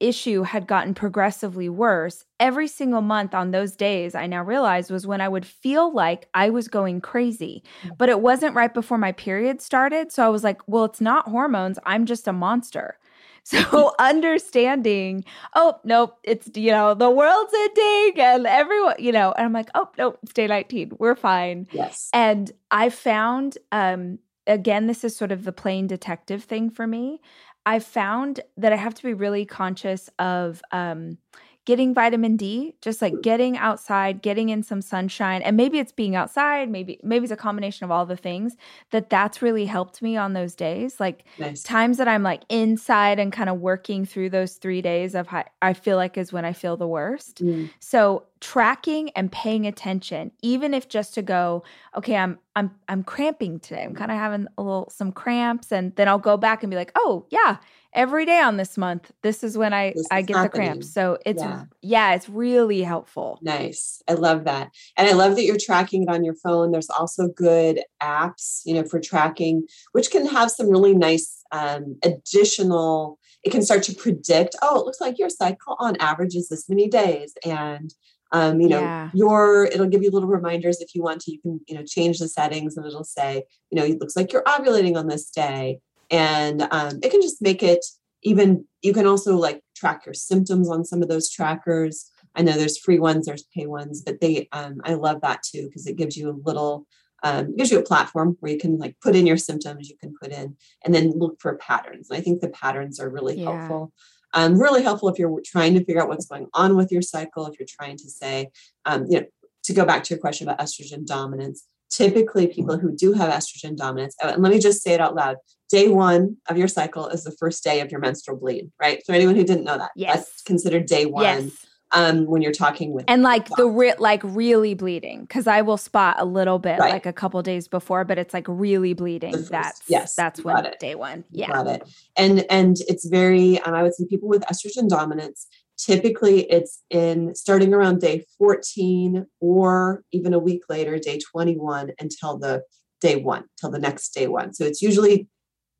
issue 0.00 0.42
had 0.42 0.66
gotten 0.66 0.94
progressively 0.94 1.68
worse, 1.68 2.24
every 2.38 2.68
single 2.68 3.00
month 3.00 3.34
on 3.34 3.50
those 3.50 3.74
days, 3.76 4.14
I 4.14 4.26
now 4.26 4.42
realized 4.42 4.90
was 4.90 5.06
when 5.06 5.20
I 5.20 5.28
would 5.28 5.46
feel 5.46 5.92
like 5.92 6.28
I 6.34 6.50
was 6.50 6.68
going 6.68 7.00
crazy. 7.00 7.62
Mm. 7.82 7.98
But 7.98 8.08
it 8.08 8.20
wasn't 8.20 8.54
right 8.54 8.72
before 8.72 8.98
my 8.98 9.12
period 9.12 9.60
started. 9.60 10.12
So 10.12 10.24
I 10.24 10.28
was 10.28 10.44
like, 10.44 10.60
well, 10.66 10.84
it's 10.84 11.00
not 11.00 11.28
hormones. 11.28 11.78
I'm 11.86 12.06
just 12.06 12.28
a 12.28 12.32
monster. 12.32 12.98
So 13.54 13.94
understanding, 13.98 15.24
oh, 15.54 15.78
nope, 15.84 16.18
it's, 16.22 16.48
you 16.54 16.70
know, 16.70 16.94
the 16.94 17.10
world's 17.10 17.52
ending 17.54 18.20
and 18.24 18.46
everyone, 18.46 18.94
you 18.98 19.12
know, 19.12 19.32
and 19.32 19.44
I'm 19.44 19.52
like, 19.52 19.68
oh, 19.74 19.90
nope, 19.98 20.18
it's 20.22 20.32
day 20.32 20.46
19. 20.46 20.96
We're 20.98 21.14
fine. 21.14 21.66
Yes. 21.70 22.08
And 22.14 22.50
I 22.70 22.88
found, 22.88 23.58
um, 23.70 24.18
again, 24.46 24.86
this 24.86 25.04
is 25.04 25.14
sort 25.14 25.30
of 25.30 25.44
the 25.44 25.52
plain 25.52 25.86
detective 25.86 26.42
thing 26.44 26.70
for 26.70 26.86
me. 26.86 27.20
I 27.66 27.80
found 27.80 28.40
that 28.56 28.72
I 28.72 28.76
have 28.76 28.94
to 28.94 29.02
be 29.02 29.12
really 29.12 29.44
conscious 29.44 30.08
of 30.18 30.62
um, 30.70 31.18
getting 31.64 31.94
vitamin 31.94 32.36
D, 32.36 32.74
just 32.80 33.00
like 33.00 33.22
getting 33.22 33.56
outside, 33.56 34.20
getting 34.20 34.50
in 34.50 34.62
some 34.62 34.82
sunshine, 34.82 35.40
and 35.42 35.56
maybe 35.56 35.78
it's 35.78 35.92
being 35.92 36.14
outside, 36.14 36.68
maybe 36.68 36.98
maybe 37.02 37.24
it's 37.24 37.32
a 37.32 37.36
combination 37.36 37.84
of 37.84 37.90
all 37.90 38.04
the 38.04 38.16
things 38.16 38.56
that 38.90 39.08
that's 39.08 39.40
really 39.40 39.64
helped 39.64 40.02
me 40.02 40.16
on 40.16 40.34
those 40.34 40.54
days. 40.54 41.00
Like 41.00 41.24
nice. 41.38 41.62
times 41.62 41.96
that 41.98 42.08
I'm 42.08 42.22
like 42.22 42.42
inside 42.48 43.18
and 43.18 43.32
kind 43.32 43.48
of 43.48 43.60
working 43.60 44.04
through 44.04 44.30
those 44.30 44.54
three 44.54 44.82
days 44.82 45.14
of 45.14 45.26
high, 45.28 45.46
I 45.62 45.72
feel 45.72 45.96
like 45.96 46.18
is 46.18 46.32
when 46.32 46.44
I 46.44 46.52
feel 46.52 46.76
the 46.76 46.88
worst. 46.88 47.42
Mm. 47.42 47.70
So 47.80 48.24
tracking 48.40 49.08
and 49.16 49.32
paying 49.32 49.66
attention, 49.66 50.30
even 50.42 50.74
if 50.74 50.86
just 50.86 51.14
to 51.14 51.22
go, 51.22 51.64
okay, 51.96 52.16
I'm 52.16 52.38
I'm 52.54 52.72
I'm 52.88 53.02
cramping 53.02 53.58
today. 53.58 53.82
I'm 53.82 53.94
kind 53.94 54.10
of 54.10 54.18
having 54.18 54.48
a 54.58 54.62
little 54.62 54.90
some 54.90 55.12
cramps, 55.12 55.72
and 55.72 55.96
then 55.96 56.08
I'll 56.08 56.18
go 56.18 56.36
back 56.36 56.62
and 56.62 56.70
be 56.70 56.76
like, 56.76 56.92
oh 56.94 57.24
yeah, 57.30 57.56
every 57.94 58.26
day 58.26 58.40
on 58.40 58.56
this 58.56 58.76
month, 58.76 59.12
this 59.22 59.44
is 59.44 59.56
when 59.56 59.72
I 59.72 59.92
This 59.94 60.06
I 60.10 60.22
get 60.22 60.42
the 60.42 60.48
cramps. 60.48 60.92
So 60.92 61.18
it's 61.24 61.42
Yeah. 61.42 61.64
yeah, 61.80 62.14
it's 62.14 62.28
really 62.28 62.82
helpful. 62.82 63.38
Nice. 63.42 64.02
I 64.08 64.14
love 64.14 64.44
that. 64.44 64.70
And 64.96 65.08
I 65.08 65.12
love 65.12 65.36
that 65.36 65.44
you're 65.44 65.56
tracking 65.58 66.02
it 66.02 66.08
on 66.08 66.24
your 66.24 66.34
phone. 66.34 66.72
There's 66.72 66.90
also 66.90 67.28
good 67.28 67.80
apps, 68.02 68.60
you 68.64 68.74
know, 68.74 68.84
for 68.84 69.00
tracking, 69.00 69.66
which 69.92 70.10
can 70.10 70.26
have 70.26 70.50
some 70.50 70.68
really 70.68 70.94
nice 70.94 71.42
um, 71.52 71.96
additional, 72.02 73.18
it 73.44 73.50
can 73.50 73.62
start 73.62 73.82
to 73.84 73.94
predict, 73.94 74.56
oh, 74.62 74.80
it 74.80 74.86
looks 74.86 75.00
like 75.00 75.18
your 75.18 75.30
cycle 75.30 75.76
on 75.78 75.96
average 76.00 76.34
is 76.34 76.48
this 76.48 76.68
many 76.68 76.88
days. 76.88 77.34
And 77.44 77.94
um, 78.32 78.60
you 78.60 78.68
know, 78.68 78.80
Yeah. 78.82 79.10
your 79.14 79.66
it'll 79.66 79.86
give 79.86 80.02
you 80.02 80.10
little 80.10 80.28
reminders 80.28 80.80
if 80.80 80.92
you 80.94 81.02
want 81.02 81.20
to. 81.22 81.30
You 81.30 81.40
can, 81.40 81.60
you 81.68 81.76
know, 81.76 81.84
change 81.84 82.18
the 82.18 82.26
settings 82.28 82.76
and 82.76 82.84
it'll 82.84 83.04
say, 83.04 83.44
you 83.70 83.78
know, 83.78 83.84
it 83.84 84.00
looks 84.00 84.16
like 84.16 84.32
you're 84.32 84.42
ovulating 84.42 84.96
on 84.96 85.06
this 85.06 85.30
day. 85.30 85.78
And 86.10 86.62
um, 86.70 87.00
it 87.02 87.10
can 87.10 87.22
just 87.22 87.42
make 87.42 87.62
it 87.62 87.84
even 88.22 88.64
you 88.82 88.94
can 88.94 89.06
also 89.06 89.36
like 89.36 89.60
track 89.76 90.06
your 90.06 90.14
symptoms 90.14 90.70
on 90.70 90.84
some 90.84 91.02
of 91.02 91.08
those 91.08 91.30
trackers 91.30 92.10
I 92.34 92.42
know 92.42 92.52
there's 92.52 92.78
free 92.78 92.98
ones, 92.98 93.26
there's 93.26 93.44
pay 93.54 93.66
ones, 93.66 94.02
but 94.04 94.20
they 94.20 94.48
um, 94.52 94.80
I 94.84 94.94
love 94.94 95.20
that 95.22 95.42
too 95.42 95.66
because 95.66 95.86
it 95.86 95.96
gives 95.96 96.16
you 96.16 96.30
a 96.30 96.40
little 96.44 96.86
um, 97.22 97.56
gives 97.56 97.70
you 97.70 97.78
a 97.78 97.82
platform 97.82 98.36
where 98.40 98.52
you 98.52 98.58
can 98.58 98.78
like 98.78 98.96
put 99.00 99.16
in 99.16 99.26
your 99.26 99.36
symptoms, 99.38 99.88
you 99.88 99.96
can 99.96 100.14
put 100.20 100.30
in 100.30 100.56
and 100.84 100.94
then 100.94 101.12
look 101.16 101.40
for 101.40 101.56
patterns. 101.56 102.10
And 102.10 102.18
I 102.18 102.20
think 102.20 102.40
the 102.40 102.50
patterns 102.50 103.00
are 103.00 103.08
really 103.08 103.38
Yeah. 103.38 103.44
helpful. 103.44 103.92
Um, 104.34 104.60
really 104.60 104.82
helpful 104.82 105.08
if 105.08 105.18
you're 105.18 105.40
trying 105.44 105.74
to 105.74 105.84
figure 105.84 106.02
out 106.02 106.08
what's 106.08 106.26
going 106.26 106.48
on 106.54 106.76
with 106.76 106.90
your 106.90 107.02
cycle. 107.02 107.46
If 107.46 107.58
you're 107.58 107.68
trying 107.68 107.96
to 107.98 108.10
say, 108.10 108.50
um, 108.84 109.06
you 109.08 109.20
know, 109.20 109.26
to 109.62 109.72
go 109.72 109.84
back 109.84 110.02
to 110.04 110.14
your 110.14 110.20
question 110.20 110.48
about 110.48 110.58
estrogen 110.58 111.06
dominance, 111.06 111.66
typically 111.96 112.46
people 112.46 112.78
who 112.78 112.94
do 112.94 113.12
have 113.12 113.32
estrogen 113.32 113.76
dominance, 113.76 114.14
and 114.22 114.42
let 114.42 114.52
me 114.52 114.58
just 114.58 114.82
say 114.82 114.92
it 114.94 115.00
out 115.00 115.14
loud. 115.14 115.36
Day 115.70 115.88
one 115.88 116.36
of 116.48 116.56
your 116.58 116.68
cycle 116.68 117.08
is 117.08 117.24
the 117.24 117.30
first 117.32 117.64
day 117.64 117.80
of 117.80 117.90
your 117.90 118.00
menstrual 118.00 118.38
bleed, 118.38 118.70
right? 118.80 119.04
So 119.04 119.12
anyone 119.14 119.34
who 119.34 119.44
didn't 119.44 119.64
know 119.64 119.78
that, 119.78 119.90
Yes. 119.96 120.16
that's 120.16 120.42
considered 120.42 120.86
day 120.86 121.06
one 121.06 121.22
Yes. 121.24 121.52
um, 121.92 122.26
when 122.26 122.42
you're 122.42 122.52
talking 122.52 122.92
with 122.92 123.04
And 123.08 123.22
like 123.22 123.48
the 123.56 123.66
re- 123.66 123.94
like 123.98 124.20
really 124.24 124.74
bleeding 124.74 125.22
because 125.22 125.46
I 125.46 125.62
will 125.62 125.76
spot 125.76 126.16
a 126.18 126.24
little 126.24 126.58
bit 126.58 126.78
Right. 126.78 126.92
like 126.92 127.06
a 127.06 127.12
couple 127.12 127.40
days 127.42 127.66
before, 127.68 128.04
but 128.04 128.18
it's 128.18 128.34
like 128.34 128.46
really 128.48 128.92
bleeding. 128.94 129.32
First- 129.32 129.50
that's 129.50 129.80
yes, 129.88 130.14
that's 130.14 130.44
when 130.44 130.64
it. 130.66 130.78
day 130.80 130.94
one. 130.96 131.24
Yeah. 131.30 131.48
got 131.52 131.66
it. 131.68 131.82
And 132.16 132.44
and 132.50 132.76
it's 132.88 133.06
very, 133.06 133.58
um, 133.60 133.74
I 133.74 133.82
would 133.82 133.94
say 133.94 134.04
people 134.08 134.28
with 134.28 134.42
estrogen 134.42 134.88
dominance, 134.88 135.46
typically 135.78 136.50
it's 136.50 136.82
in 136.90 137.34
starting 137.34 137.74
around 137.74 138.00
day 138.00 138.24
14 138.38 139.26
or 139.40 140.02
even 140.12 140.34
a 140.34 140.38
week 140.38 140.62
later, 140.68 140.98
day 140.98 141.18
21 141.18 141.92
until 141.98 142.38
the 142.38 142.62
day 143.00 143.16
one, 143.16 143.44
till 143.60 143.70
the 143.70 143.78
next 143.78 144.10
day 144.10 144.26
one. 144.26 144.54
So 144.54 144.64
it's 144.64 144.82
usually 144.82 145.28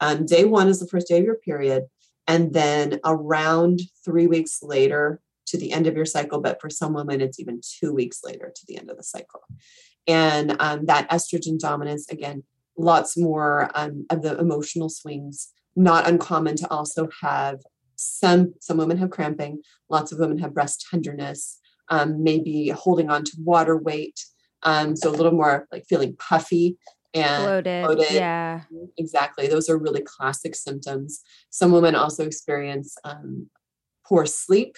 um, 0.01 0.27
day 0.27 0.45
one 0.45 0.69
is 0.69 0.81
the 0.81 0.89
first 0.89 1.09
day 1.09 1.19
of 1.19 1.25
your 1.25 1.37
period, 1.37 1.85
and 2.27 2.53
then 2.53 3.01
around 3.05 3.81
three 4.05 4.27
weeks 4.27 4.63
later 4.63 5.21
to 5.47 5.59
the 5.59 5.73
end 5.73 5.87
of 5.87 5.97
your 5.97 6.07
cycle. 6.07 6.41
But 6.41 6.61
for 6.61 6.69
some 6.69 6.95
women, 6.95 7.21
it's 7.21 7.39
even 7.39 7.61
two 7.63 7.93
weeks 7.93 8.21
later 8.25 8.53
to 8.55 8.67
the 8.67 8.77
end 8.77 8.91
of 8.91 8.97
the 8.97 9.03
cycle. 9.03 9.43
And 10.07 10.57
um, 10.59 10.87
that 10.87 11.09
estrogen 11.11 11.59
dominance, 11.59 12.09
again, 12.11 12.45
lots 12.77 13.17
more 13.17 13.71
um, 13.75 14.07
of 14.11 14.23
the 14.23 14.39
emotional 14.39 14.89
swings. 14.89 15.51
Not 15.77 16.09
uncommon 16.09 16.57
to 16.57 16.71
also 16.71 17.09
have 17.21 17.61
some 18.05 18.55
some 18.61 18.77
women 18.77 18.99
have 18.99 19.11
cramping. 19.11 19.63
Lots 19.89 20.13
of 20.13 20.19
women 20.19 20.39
have 20.39 20.55
breast 20.55 20.87
tenderness. 20.91 21.59
Um, 21.89 22.23
maybe 22.23 22.69
holding 22.69 23.11
on 23.11 23.25
to 23.25 23.33
water 23.39 23.77
weight. 23.77 24.19
Um, 24.63 24.97
so 24.97 25.11
a 25.11 25.13
little 25.13 25.33
more 25.33 25.67
like 25.71 25.85
feeling 25.87 26.17
puffy 26.17 26.79
and 27.13 27.45
Bloated. 27.45 27.85
bloated. 27.85 28.13
Yeah. 28.13 28.63
exactly. 28.97 29.47
Those 29.47 29.69
are 29.69 29.79
really 29.79 30.03
classic 30.03 30.55
symptoms. 30.55 31.21
Some 31.51 31.73
women 31.73 31.95
also 31.95 32.25
experience 32.25 32.97
um, 33.05 33.49
poor 34.07 34.27
sleep. 34.27 34.77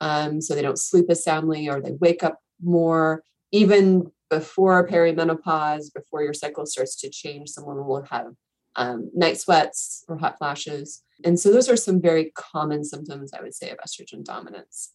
Um, 0.00 0.40
so 0.40 0.54
they 0.54 0.62
don't 0.62 0.78
sleep 0.78 1.06
as 1.08 1.24
soundly 1.24 1.68
or 1.68 1.80
they 1.80 1.92
wake 1.92 2.22
up 2.22 2.38
more. 2.62 3.22
Even 3.50 4.10
before 4.30 4.86
perimenopause, 4.86 5.92
before 5.94 6.22
your 6.22 6.34
cycle 6.34 6.66
starts 6.66 6.96
to 6.96 7.10
change, 7.10 7.50
someone 7.50 7.84
will 7.86 8.04
have 8.10 8.32
um, 8.76 9.10
night 9.14 9.38
sweats 9.38 10.04
or 10.08 10.16
hot 10.16 10.38
flashes. 10.38 11.02
And 11.24 11.38
so 11.38 11.52
those 11.52 11.68
are 11.68 11.76
some 11.76 12.00
very 12.00 12.32
common 12.34 12.84
symptoms, 12.84 13.32
I 13.32 13.40
would 13.42 13.54
say, 13.54 13.70
of 13.70 13.78
estrogen 13.78 14.24
dominance. 14.24 14.90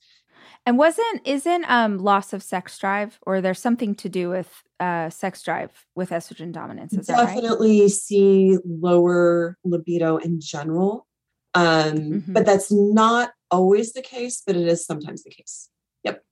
And 0.66 0.78
wasn't 0.78 1.22
isn't 1.26 1.70
um 1.70 1.98
loss 1.98 2.34
of 2.34 2.44
sex 2.44 2.78
drive 2.78 3.18
or 3.26 3.42
there's 3.42 3.60
something 3.60 3.96
to 3.96 4.10
do 4.10 4.30
with 4.30 4.52
uh 4.80 5.10
sex 5.10 5.42
drive 5.42 5.72
with 5.96 6.10
estrogen 6.10 6.52
dominance? 6.52 6.94
Is 6.94 7.08
that 7.08 7.18
right? 7.18 7.26
definitely 7.36 7.88
see 7.90 8.58
lower 8.66 9.58
libido 9.64 10.18
in 10.18 10.40
general. 10.42 11.08
Um, 11.54 11.96
Mhm. 11.98 12.34
But 12.34 12.46
that's 12.46 12.72
not 12.72 13.32
always 13.50 13.94
the 13.94 14.02
case, 14.02 14.44
but 14.46 14.56
it 14.56 14.68
is 14.68 14.86
sometimes 14.86 15.24
the 15.24 15.32
case. 15.32 15.70
Yep. 16.04 16.24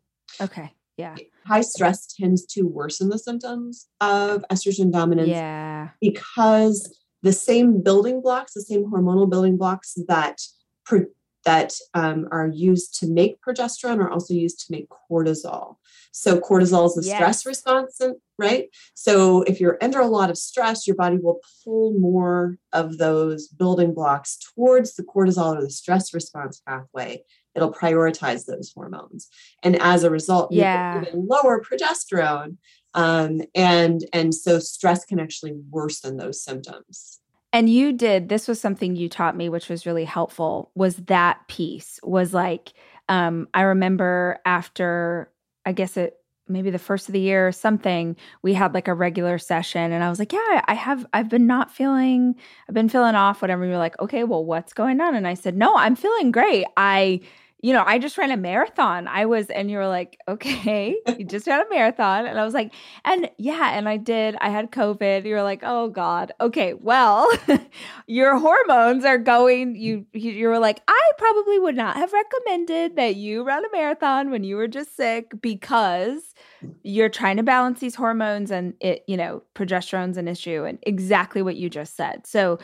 Okay. 0.41 0.71
Yeah. 0.97 1.15
High 1.45 1.61
stress 1.61 2.05
tends 2.07 2.45
to 2.47 2.63
worsen 2.63 3.09
the 3.09 3.17
symptoms 3.19 3.87
of 4.01 4.43
estrogen 4.51 4.91
dominance 4.91 5.29
Yeah. 5.29 5.89
because 5.99 6.95
the 7.25 7.33
same 7.33 7.81
building 7.81 8.21
blocks, 8.21 8.53
the 8.53 8.61
same 8.61 8.85
hormonal 8.85 9.27
building 9.27 9.57
blocks 9.57 9.97
that 10.07 10.37
pro- 10.85 11.07
that 11.43 11.73
um, 11.93 12.27
are 12.31 12.47
used 12.47 12.99
to 12.99 13.07
make 13.07 13.39
progesterone 13.39 13.99
are 13.99 14.09
also 14.09 14.33
used 14.33 14.59
to 14.65 14.71
make 14.71 14.87
cortisol. 14.89 15.75
So 16.11 16.39
cortisol 16.39 16.87
is 16.87 16.95
the 16.95 17.03
Yes. 17.03 17.15
stress 17.17 17.45
response, 17.45 18.01
right? 18.39 18.69
So 18.95 19.43
if 19.43 19.59
you're 19.59 19.77
under 19.79 19.99
a 19.99 20.07
lot 20.07 20.31
of 20.31 20.37
stress, 20.39 20.87
your 20.87 20.95
body 20.95 21.17
will 21.17 21.39
pull 21.63 21.93
more 21.99 22.57
of 22.73 22.97
those 22.97 23.47
building 23.47 23.93
blocks 23.93 24.39
towards 24.55 24.95
the 24.95 25.03
cortisol 25.03 25.55
or 25.57 25.61
the 25.61 25.69
stress 25.69 26.15
response 26.15 26.61
pathway. 26.67 27.23
It'll 27.53 27.71
prioritize 27.73 28.45
those 28.45 28.71
hormones, 28.75 29.29
and 29.63 29.79
as 29.81 30.03
a 30.03 30.09
result, 30.09 30.51
you 30.51 30.61
get 30.61 30.73
Yeah. 30.73 31.01
even 31.01 31.27
lower 31.27 31.61
progesterone 31.61 32.57
um, 32.95 33.41
and 33.53 34.05
and 34.13 34.33
so 34.33 34.57
stress 34.57 35.05
can 35.05 35.19
actually 35.19 35.53
worsen 35.69 36.17
those 36.17 36.41
symptoms. 36.41 37.19
And 37.53 37.69
you 37.69 37.93
did 37.93 38.29
this 38.29 38.47
was 38.47 38.59
something 38.59 38.95
you 38.95 39.07
taught 39.07 39.37
me 39.37 39.49
which 39.49 39.69
was 39.69 39.85
really 39.85 40.05
helpful 40.05 40.71
was 40.75 40.95
that 40.95 41.47
piece 41.47 41.99
was 42.03 42.33
like 42.33 42.73
um 43.07 43.47
I 43.53 43.61
remember 43.61 44.39
after 44.45 45.29
I 45.65 45.73
guess 45.73 45.95
it 45.95 46.17
maybe 46.47 46.69
the 46.69 46.79
first 46.79 47.07
of 47.07 47.13
the 47.13 47.19
year 47.19 47.47
or 47.47 47.51
something 47.51 48.15
we 48.41 48.53
had 48.53 48.73
like 48.73 48.87
a 48.87 48.93
regular 48.93 49.37
session 49.37 49.91
and 49.91 50.03
I 50.03 50.09
was 50.09 50.19
like 50.19 50.33
yeah 50.33 50.63
I 50.67 50.73
have 50.73 51.05
I've 51.13 51.29
been 51.29 51.47
not 51.47 51.71
feeling 51.71 52.35
I've 52.67 52.75
been 52.75 52.89
feeling 52.89 53.15
off 53.15 53.41
whatever 53.41 53.65
you're 53.65 53.77
like 53.77 53.99
okay 53.99 54.23
well 54.23 54.43
what's 54.43 54.73
going 54.73 54.99
on? 54.99 55.15
And 55.15 55.27
I 55.27 55.33
said 55.33 55.55
no 55.55 55.75
I'm 55.75 55.95
feeling 55.95 56.31
great. 56.31 56.65
I 56.75 57.21
you 57.61 57.73
know, 57.73 57.83
I 57.85 57.97
just 57.97 58.17
ran 58.17 58.31
a 58.31 58.37
marathon. 58.37 59.07
I 59.07 59.25
was, 59.25 59.49
and 59.49 59.71
you 59.71 59.77
were 59.77 59.87
like, 59.87 60.19
okay, 60.27 60.95
you 61.17 61.25
just 61.25 61.47
ran 61.47 61.61
a 61.61 61.69
marathon. 61.69 62.27
And 62.27 62.39
I 62.39 62.43
was 62.43 62.53
like, 62.53 62.73
and 63.03 63.29
yeah, 63.37 63.71
and 63.71 63.89
I 63.89 63.97
did. 63.97 64.35
I 64.39 64.49
had 64.49 64.71
COVID. 64.71 65.25
You 65.25 65.33
were 65.33 65.43
like, 65.43 65.61
oh 65.63 65.89
God. 65.89 66.33
Okay, 66.39 66.73
well, 66.73 67.27
your 68.07 68.37
hormones 68.37 69.05
are 69.05 69.17
going. 69.17 69.75
You 69.75 70.05
you 70.13 70.47
were 70.47 70.59
like, 70.59 70.81
I 70.87 71.11
probably 71.17 71.59
would 71.59 71.75
not 71.75 71.95
have 71.95 72.13
recommended 72.13 72.97
that 72.97 73.15
you 73.15 73.43
run 73.43 73.65
a 73.65 73.71
marathon 73.71 74.29
when 74.29 74.43
you 74.43 74.57
were 74.57 74.67
just 74.67 74.95
sick 74.95 75.31
because 75.41 76.35
you're 76.83 77.09
trying 77.09 77.37
to 77.37 77.43
balance 77.43 77.79
these 77.79 77.95
hormones 77.95 78.51
and 78.51 78.73
it, 78.79 79.03
you 79.07 79.17
know, 79.17 79.41
progesterone's 79.55 80.17
an 80.17 80.27
issue 80.27 80.65
and 80.65 80.77
exactly 80.83 81.41
what 81.41 81.55
you 81.55 81.69
just 81.69 81.95
said. 81.95 82.27
So 82.27 82.59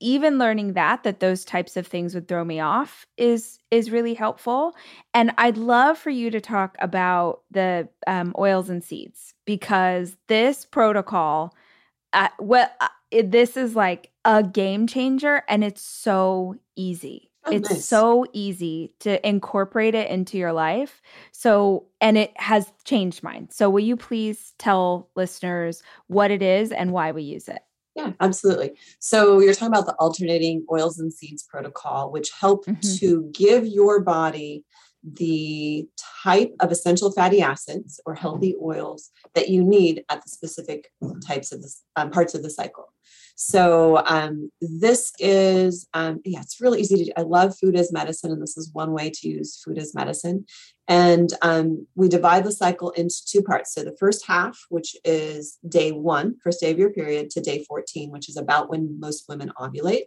even 0.00 0.38
learning 0.38 0.74
that 0.74 1.02
that 1.02 1.20
those 1.20 1.44
types 1.44 1.76
of 1.76 1.86
things 1.86 2.14
would 2.14 2.28
throw 2.28 2.44
me 2.44 2.60
off 2.60 3.06
is 3.16 3.58
is 3.70 3.90
really 3.90 4.14
helpful. 4.14 4.74
And 5.14 5.32
i'd 5.38 5.56
love 5.56 5.98
for 5.98 6.10
you 6.10 6.30
to 6.30 6.40
talk 6.40 6.76
about 6.80 7.42
the 7.50 7.88
um, 8.06 8.34
oils 8.38 8.70
and 8.70 8.82
seeds 8.82 9.34
because 9.44 10.16
this 10.28 10.64
protocol 10.64 11.54
uh, 12.12 12.28
well 12.38 12.70
uh, 12.80 12.88
it, 13.10 13.30
this 13.30 13.56
is 13.56 13.74
like 13.74 14.10
a 14.24 14.42
game 14.42 14.86
changer 14.86 15.42
and 15.48 15.64
it's 15.64 15.82
so 15.82 16.56
easy. 16.76 17.30
Oh, 17.44 17.52
it's 17.52 17.70
nice. 17.70 17.84
so 17.84 18.26
easy 18.32 18.94
to 19.00 19.26
incorporate 19.26 19.94
it 19.94 20.10
into 20.10 20.36
your 20.36 20.52
life. 20.52 21.00
So 21.32 21.86
and 22.00 22.18
it 22.18 22.32
has 22.36 22.70
changed 22.84 23.22
mine. 23.22 23.48
So 23.50 23.70
will 23.70 23.80
you 23.80 23.96
please 23.96 24.54
tell 24.58 25.08
listeners 25.14 25.82
what 26.08 26.30
it 26.30 26.42
is 26.42 26.72
and 26.72 26.92
why 26.92 27.12
we 27.12 27.22
use 27.22 27.48
it 27.48 27.62
yeah 27.98 28.12
absolutely 28.20 28.70
so 29.00 29.40
you're 29.40 29.52
talking 29.54 29.74
about 29.74 29.86
the 29.86 29.94
alternating 29.96 30.64
oils 30.72 30.98
and 31.00 31.12
seeds 31.12 31.42
protocol 31.42 32.10
which 32.12 32.30
help 32.30 32.64
Mhm. 32.66 32.98
to 33.00 33.08
give 33.34 33.66
your 33.66 34.00
body 34.00 34.64
the 35.22 35.86
type 36.24 36.52
of 36.60 36.70
essential 36.72 37.10
fatty 37.12 37.40
acids 37.40 38.00
or 38.06 38.14
healthy 38.14 38.54
oils 38.62 39.10
that 39.34 39.48
you 39.48 39.62
need 39.62 40.04
at 40.08 40.22
the 40.22 40.28
specific 40.28 40.80
types 41.26 41.52
of 41.52 41.62
the 41.62 41.70
um, 41.96 42.10
parts 42.10 42.34
of 42.34 42.42
the 42.42 42.50
cycle 42.50 42.86
So 43.40 44.02
um, 44.04 44.50
this 44.60 45.12
is, 45.20 45.86
um, 45.94 46.20
yeah, 46.24 46.40
it's 46.40 46.60
really 46.60 46.80
easy 46.80 46.96
to 46.96 47.04
do. 47.04 47.12
I 47.16 47.20
love 47.20 47.56
food 47.56 47.76
as 47.76 47.92
medicine, 47.92 48.32
and 48.32 48.42
this 48.42 48.56
is 48.56 48.72
one 48.72 48.90
way 48.90 49.10
to 49.10 49.28
use 49.28 49.62
food 49.64 49.78
as 49.78 49.94
medicine. 49.94 50.44
And 50.88 51.32
um, 51.40 51.86
we 51.94 52.08
divide 52.08 52.42
the 52.42 52.50
cycle 52.50 52.90
into 52.90 53.14
two 53.24 53.40
parts. 53.42 53.72
So 53.72 53.84
the 53.84 53.96
first 54.00 54.26
half, 54.26 54.58
which 54.70 54.96
is 55.04 55.56
day 55.68 55.92
one, 55.92 56.34
first 56.42 56.58
day 56.60 56.72
of 56.72 56.80
your 56.80 56.90
period, 56.90 57.30
to 57.30 57.40
day 57.40 57.64
14, 57.68 58.10
which 58.10 58.28
is 58.28 58.36
about 58.36 58.70
when 58.70 58.98
most 58.98 59.26
women 59.28 59.52
ovulate. 59.56 60.06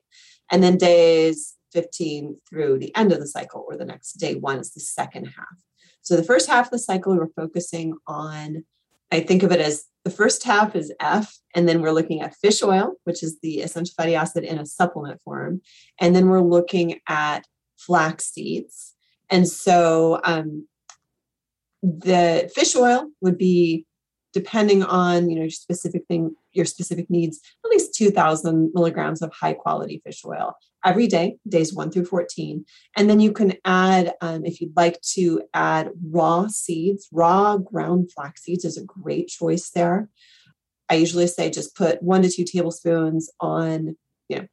And 0.51 0.61
then 0.61 0.75
days 0.75 1.55
15 1.71 2.35
through 2.49 2.79
the 2.79 2.93
end 2.97 3.13
of 3.13 3.21
the 3.21 3.27
cycle, 3.27 3.65
or 3.65 3.77
the 3.77 3.85
next 3.85 4.15
day 4.15 4.35
one 4.35 4.59
is 4.59 4.73
the 4.73 4.81
second 4.81 5.27
half. 5.27 5.55
So 6.01 6.17
the 6.17 6.23
first 6.23 6.49
half 6.49 6.65
of 6.65 6.71
the 6.71 6.79
cycle, 6.79 7.15
we're 7.15 7.27
focusing 7.27 7.93
on, 8.07 8.65
I 9.11 9.19
think 9.19 9.43
of 9.43 9.51
it 9.51 9.59
as 9.59 9.85
the 10.03 10.11
first 10.11 10.43
half 10.43 10.75
is 10.75 10.93
F, 10.99 11.37
and 11.53 11.67
then 11.67 11.81
we're 11.81 11.91
looking 11.91 12.21
at 12.21 12.35
fish 12.35 12.63
oil, 12.63 12.93
which 13.03 13.21
is 13.21 13.39
the 13.41 13.59
essential 13.59 13.93
fatty 13.95 14.15
acid 14.15 14.43
in 14.43 14.57
a 14.57 14.65
supplement 14.65 15.21
form. 15.21 15.61
And 15.99 16.15
then 16.15 16.27
we're 16.27 16.41
looking 16.41 16.99
at 17.07 17.45
flax 17.77 18.31
seeds. 18.31 18.93
And 19.29 19.47
so 19.47 20.19
um, 20.23 20.67
the 21.83 22.51
fish 22.53 22.75
oil 22.75 23.09
would 23.21 23.37
be 23.37 23.85
depending 24.33 24.83
on 24.83 25.29
you 25.29 25.35
know 25.35 25.43
your 25.43 25.49
specific 25.49 26.05
thing 26.07 26.35
your 26.53 26.65
specific 26.65 27.09
needs 27.09 27.39
at 27.63 27.71
least 27.71 27.93
2000 27.95 28.71
milligrams 28.73 29.21
of 29.21 29.31
high 29.33 29.53
quality 29.53 30.01
fish 30.05 30.21
oil 30.25 30.53
every 30.83 31.07
day 31.07 31.37
days 31.47 31.73
1 31.73 31.91
through 31.91 32.05
14 32.05 32.65
and 32.97 33.09
then 33.09 33.19
you 33.19 33.31
can 33.31 33.53
add 33.65 34.13
um, 34.21 34.45
if 34.45 34.61
you'd 34.61 34.75
like 34.75 34.99
to 35.01 35.41
add 35.53 35.89
raw 36.09 36.47
seeds 36.47 37.07
raw 37.11 37.57
ground 37.57 38.11
flax 38.11 38.43
seeds 38.43 38.65
is 38.65 38.77
a 38.77 38.83
great 38.83 39.27
choice 39.27 39.69
there. 39.69 40.09
I 40.89 40.95
usually 40.95 41.27
say 41.27 41.49
just 41.49 41.75
put 41.75 42.01
one 42.01 42.21
to 42.23 42.29
two 42.29 42.43
tablespoons 42.43 43.29
on 43.39 43.95
you 44.29 44.37
know 44.37 44.47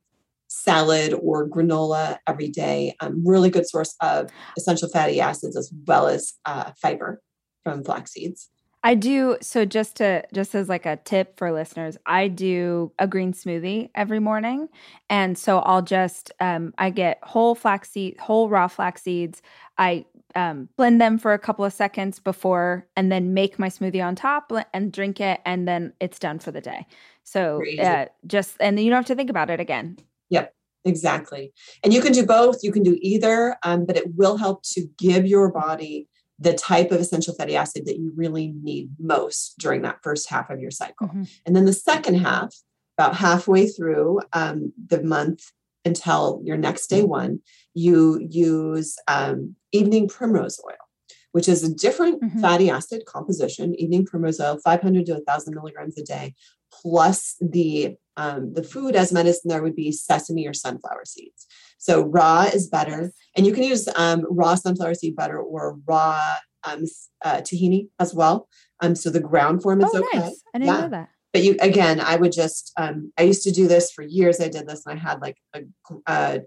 salad 0.48 1.12
or 1.14 1.48
granola 1.48 2.18
every 2.26 2.48
day. 2.48 2.94
Um, 3.00 3.26
really 3.26 3.50
good 3.50 3.68
source 3.68 3.94
of 4.00 4.30
essential 4.56 4.88
fatty 4.88 5.20
acids 5.20 5.56
as 5.56 5.72
well 5.86 6.06
as 6.06 6.34
uh, 6.44 6.72
fiber 6.80 7.20
from 7.64 7.84
flax 7.84 8.12
seeds 8.12 8.50
I 8.88 8.94
do 8.94 9.36
so 9.42 9.66
just 9.66 9.96
to 9.96 10.24
just 10.32 10.54
as 10.54 10.70
like 10.70 10.86
a 10.86 10.96
tip 10.96 11.36
for 11.36 11.52
listeners, 11.52 11.98
I 12.06 12.28
do 12.28 12.90
a 12.98 13.06
green 13.06 13.34
smoothie 13.34 13.90
every 13.94 14.18
morning. 14.18 14.70
And 15.10 15.36
so 15.36 15.58
I'll 15.58 15.82
just 15.82 16.32
um 16.40 16.72
I 16.78 16.88
get 16.88 17.18
whole 17.22 17.54
flax 17.54 17.90
seed, 17.90 18.16
whole 18.18 18.48
raw 18.48 18.66
flax 18.66 19.02
seeds. 19.02 19.42
I 19.76 20.06
um, 20.34 20.70
blend 20.78 21.02
them 21.02 21.18
for 21.18 21.34
a 21.34 21.38
couple 21.38 21.66
of 21.66 21.74
seconds 21.74 22.18
before 22.18 22.86
and 22.96 23.12
then 23.12 23.34
make 23.34 23.58
my 23.58 23.68
smoothie 23.68 24.02
on 24.02 24.14
top 24.14 24.50
and 24.72 24.90
drink 24.90 25.20
it 25.20 25.40
and 25.44 25.68
then 25.68 25.92
it's 26.00 26.18
done 26.18 26.38
for 26.38 26.50
the 26.50 26.62
day. 26.62 26.86
So 27.24 27.60
uh, 27.78 28.06
just 28.26 28.56
and 28.58 28.80
you 28.80 28.88
don't 28.88 29.00
have 29.00 29.06
to 29.06 29.14
think 29.14 29.28
about 29.28 29.50
it 29.50 29.60
again. 29.60 29.98
Yep. 30.30 30.54
Exactly. 30.86 31.52
And 31.84 31.92
you 31.92 32.00
can 32.00 32.12
do 32.12 32.24
both. 32.24 32.60
You 32.62 32.72
can 32.72 32.84
do 32.84 32.96
either, 33.02 33.58
um, 33.64 33.84
but 33.84 33.98
it 33.98 34.14
will 34.14 34.38
help 34.38 34.62
to 34.72 34.86
give 34.96 35.26
your 35.26 35.52
body 35.52 36.08
the 36.38 36.54
type 36.54 36.92
of 36.92 37.00
essential 37.00 37.34
fatty 37.34 37.56
acid 37.56 37.86
that 37.86 37.98
you 37.98 38.12
really 38.14 38.54
need 38.62 38.90
most 38.98 39.58
during 39.58 39.82
that 39.82 39.98
first 40.02 40.28
half 40.30 40.50
of 40.50 40.60
your 40.60 40.70
cycle. 40.70 41.08
Mm-hmm. 41.08 41.24
And 41.46 41.56
then 41.56 41.64
the 41.64 41.72
second 41.72 42.16
half, 42.16 42.54
about 42.96 43.16
halfway 43.16 43.68
through 43.68 44.20
um, 44.32 44.72
the 44.88 45.02
month 45.02 45.52
until 45.84 46.40
your 46.44 46.56
next 46.56 46.88
day 46.88 47.02
one, 47.02 47.40
you 47.74 48.26
use 48.28 48.96
um, 49.06 49.54
evening 49.72 50.08
primrose 50.08 50.60
oil, 50.66 50.76
which 51.32 51.48
is 51.48 51.62
a 51.62 51.72
different 51.72 52.20
mm-hmm. 52.20 52.40
fatty 52.40 52.70
acid 52.70 53.04
composition. 53.06 53.74
Evening 53.76 54.04
primrose 54.04 54.40
oil, 54.40 54.58
500 54.58 55.06
to 55.06 55.12
1,000 55.14 55.54
milligrams 55.54 55.96
a 55.96 56.02
day, 56.02 56.34
plus 56.72 57.36
the 57.40 57.96
um, 58.16 58.52
the 58.52 58.64
food 58.64 58.96
as 58.96 59.12
medicine 59.12 59.48
there 59.48 59.62
would 59.62 59.76
be 59.76 59.92
sesame 59.92 60.48
or 60.48 60.52
sunflower 60.52 61.04
seeds. 61.04 61.46
So 61.78 62.02
raw 62.02 62.42
is 62.42 62.68
better, 62.68 63.12
and 63.36 63.46
you 63.46 63.52
can 63.52 63.62
use 63.62 63.88
um, 63.96 64.26
raw 64.28 64.54
sunflower 64.54 64.94
seed 64.94 65.16
butter 65.16 65.38
or 65.38 65.78
raw 65.86 66.34
um, 66.64 66.84
uh, 67.24 67.36
tahini 67.36 67.88
as 67.98 68.14
well. 68.14 68.48
Um, 68.80 68.94
so 68.94 69.10
the 69.10 69.20
ground 69.20 69.62
form 69.62 69.80
is 69.80 69.90
oh, 69.92 69.98
okay. 69.98 70.18
Nice. 70.18 70.42
I 70.54 70.58
didn't 70.58 70.74
yeah. 70.74 70.80
know 70.80 70.88
that. 70.88 71.08
But 71.32 71.42
you 71.42 71.56
again, 71.60 72.00
I 72.00 72.16
would 72.16 72.32
just 72.32 72.72
um, 72.76 73.12
I 73.18 73.22
used 73.22 73.42
to 73.44 73.52
do 73.52 73.68
this 73.68 73.90
for 73.92 74.02
years. 74.02 74.40
I 74.40 74.48
did 74.48 74.66
this, 74.66 74.84
and 74.86 74.98
I 74.98 75.02
had 75.02 75.20
like 75.20 75.36
a, 75.54 75.60
a 76.06 76.40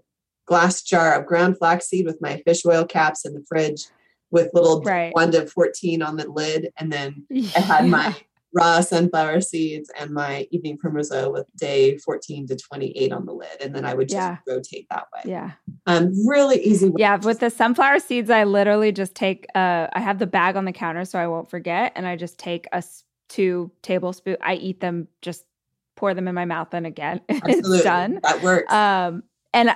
glass 0.46 0.82
jar 0.82 1.18
of 1.18 1.26
ground 1.26 1.58
flaxseed 1.58 2.04
with 2.04 2.20
my 2.20 2.42
fish 2.44 2.64
oil 2.66 2.84
caps 2.84 3.24
in 3.24 3.32
the 3.34 3.44
fridge 3.48 3.86
with 4.30 4.50
little 4.54 4.80
right. 4.82 5.14
one 5.14 5.30
to 5.30 5.46
14 5.46 6.02
on 6.02 6.16
the 6.16 6.28
lid. 6.28 6.70
And 6.78 6.90
then 6.90 7.26
I 7.54 7.60
had 7.60 7.86
my 7.88 8.16
raw 8.54 8.80
sunflower 8.80 9.40
seeds 9.40 9.90
and 9.98 10.10
my 10.10 10.46
evening 10.50 10.76
primrose 10.76 11.10
with 11.10 11.46
day 11.56 11.96
14 11.98 12.46
to 12.48 12.56
28 12.56 13.12
on 13.12 13.26
the 13.26 13.32
lid. 13.32 13.60
And 13.60 13.74
then 13.74 13.84
I 13.84 13.94
would 13.94 14.08
just 14.08 14.16
yeah. 14.16 14.36
rotate 14.46 14.86
that 14.90 15.06
way. 15.14 15.22
Yeah. 15.24 15.52
Um, 15.86 16.12
really 16.26 16.62
easy. 16.62 16.92
Yeah. 16.96 17.16
With 17.16 17.40
the 17.40 17.50
sunflower 17.50 18.00
seeds, 18.00 18.30
I 18.30 18.44
literally 18.44 18.92
just 18.92 19.14
take, 19.14 19.46
uh, 19.54 19.88
I 19.92 20.00
have 20.00 20.18
the 20.18 20.26
bag 20.26 20.56
on 20.56 20.64
the 20.64 20.72
counter 20.72 21.04
so 21.04 21.18
I 21.18 21.26
won't 21.26 21.50
forget. 21.50 21.92
And 21.94 22.06
I 22.06 22.16
just 22.16 22.38
take 22.38 22.66
a 22.72 22.82
two 23.28 23.70
tablespoon. 23.82 24.36
I 24.42 24.54
eat 24.54 24.80
them, 24.80 25.08
just 25.22 25.44
pour 25.96 26.14
them 26.14 26.28
in 26.28 26.34
my 26.34 26.44
mouth 26.44 26.72
and 26.72 26.86
again, 26.86 27.20
it's 27.28 27.82
done. 27.82 28.20
That 28.22 28.42
works. 28.42 28.72
Um, 28.72 29.22
and 29.54 29.74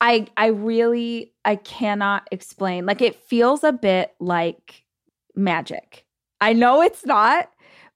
I, 0.00 0.26
I 0.36 0.48
really, 0.48 1.32
I 1.44 1.56
cannot 1.56 2.28
explain. 2.30 2.86
Like 2.86 3.02
it 3.02 3.16
feels 3.16 3.62
a 3.64 3.72
bit 3.72 4.14
like 4.20 4.84
magic. 5.34 6.04
I 6.40 6.52
know 6.52 6.82
it's 6.82 7.04
not, 7.04 7.50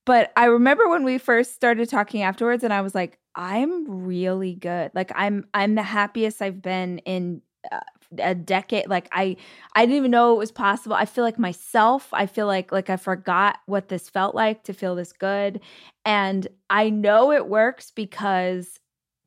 but 0.05 0.33
I 0.37 0.47
remember 0.47 0.89
when 0.89 1.05
we 1.05 1.19
first 1.19 1.55
started 1.55 1.89
talking 1.89 2.23
afterwards 2.23 2.65
and 2.65 2.73
I 2.73 2.81
was 2.81 2.95
like, 2.95 3.19
I'm 3.35 3.85
really 4.07 4.55
good. 4.55 4.91
Like 4.95 5.13
I'm 5.15 5.47
I'm 5.55 5.75
the 5.75 5.83
happiest 5.83 6.43
I've 6.43 6.63
been 6.63 6.99
in 6.99 7.43
uh, 7.71 7.81
a 8.19 8.35
decade 8.35 8.89
like 8.89 9.07
i 9.13 9.37
i 9.77 9.87
didn't 9.87 9.97
even 9.97 10.11
know 10.11 10.33
it 10.35 10.39
was 10.39 10.51
possible 10.51 10.97
i 10.97 11.05
feel 11.05 11.23
like 11.23 11.39
myself 11.39 12.09
i 12.13 12.27
feel 12.27 12.47
like 12.47 12.73
like 12.73 12.91
i 12.91 12.97
forgot 12.97 13.59
what 13.67 13.89
this 13.89 14.09
felt 14.09 14.35
like 14.35 14.65
to 14.65 14.73
feel 14.73 14.97
this 14.97 15.13
good 15.13 15.61
and 16.05 16.49
i 16.71 16.91
know 16.91 17.31
it 17.31 17.47
works 17.47 17.93
because 17.95 18.81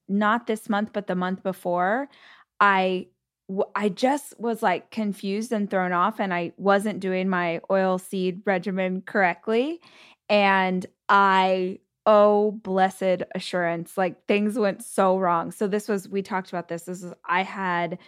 not 0.09 0.47
this 0.47 0.67
month 0.67 0.89
but 0.91 1.07
the 1.07 1.15
month 1.15 1.43
before 1.43 2.09
i 2.59 3.07
I 3.75 3.89
just 3.89 4.39
was 4.39 4.63
like 4.63 4.89
confused 4.89 5.51
and 5.51 5.69
thrown 5.69 5.91
off, 5.91 6.19
and 6.19 6.33
I 6.33 6.53
wasn't 6.57 7.01
doing 7.01 7.27
my 7.29 7.59
oil 7.69 7.97
seed 7.97 8.41
regimen 8.45 9.01
correctly. 9.01 9.81
And 10.29 10.85
I, 11.09 11.79
oh, 12.05 12.51
blessed 12.51 13.23
assurance, 13.35 13.97
like 13.97 14.25
things 14.27 14.57
went 14.57 14.83
so 14.83 15.17
wrong. 15.17 15.51
So, 15.51 15.67
this 15.67 15.87
was, 15.87 16.07
we 16.07 16.21
talked 16.21 16.49
about 16.49 16.67
this. 16.67 16.83
This 16.83 17.03
is, 17.03 17.13
I 17.25 17.43
had 17.43 17.99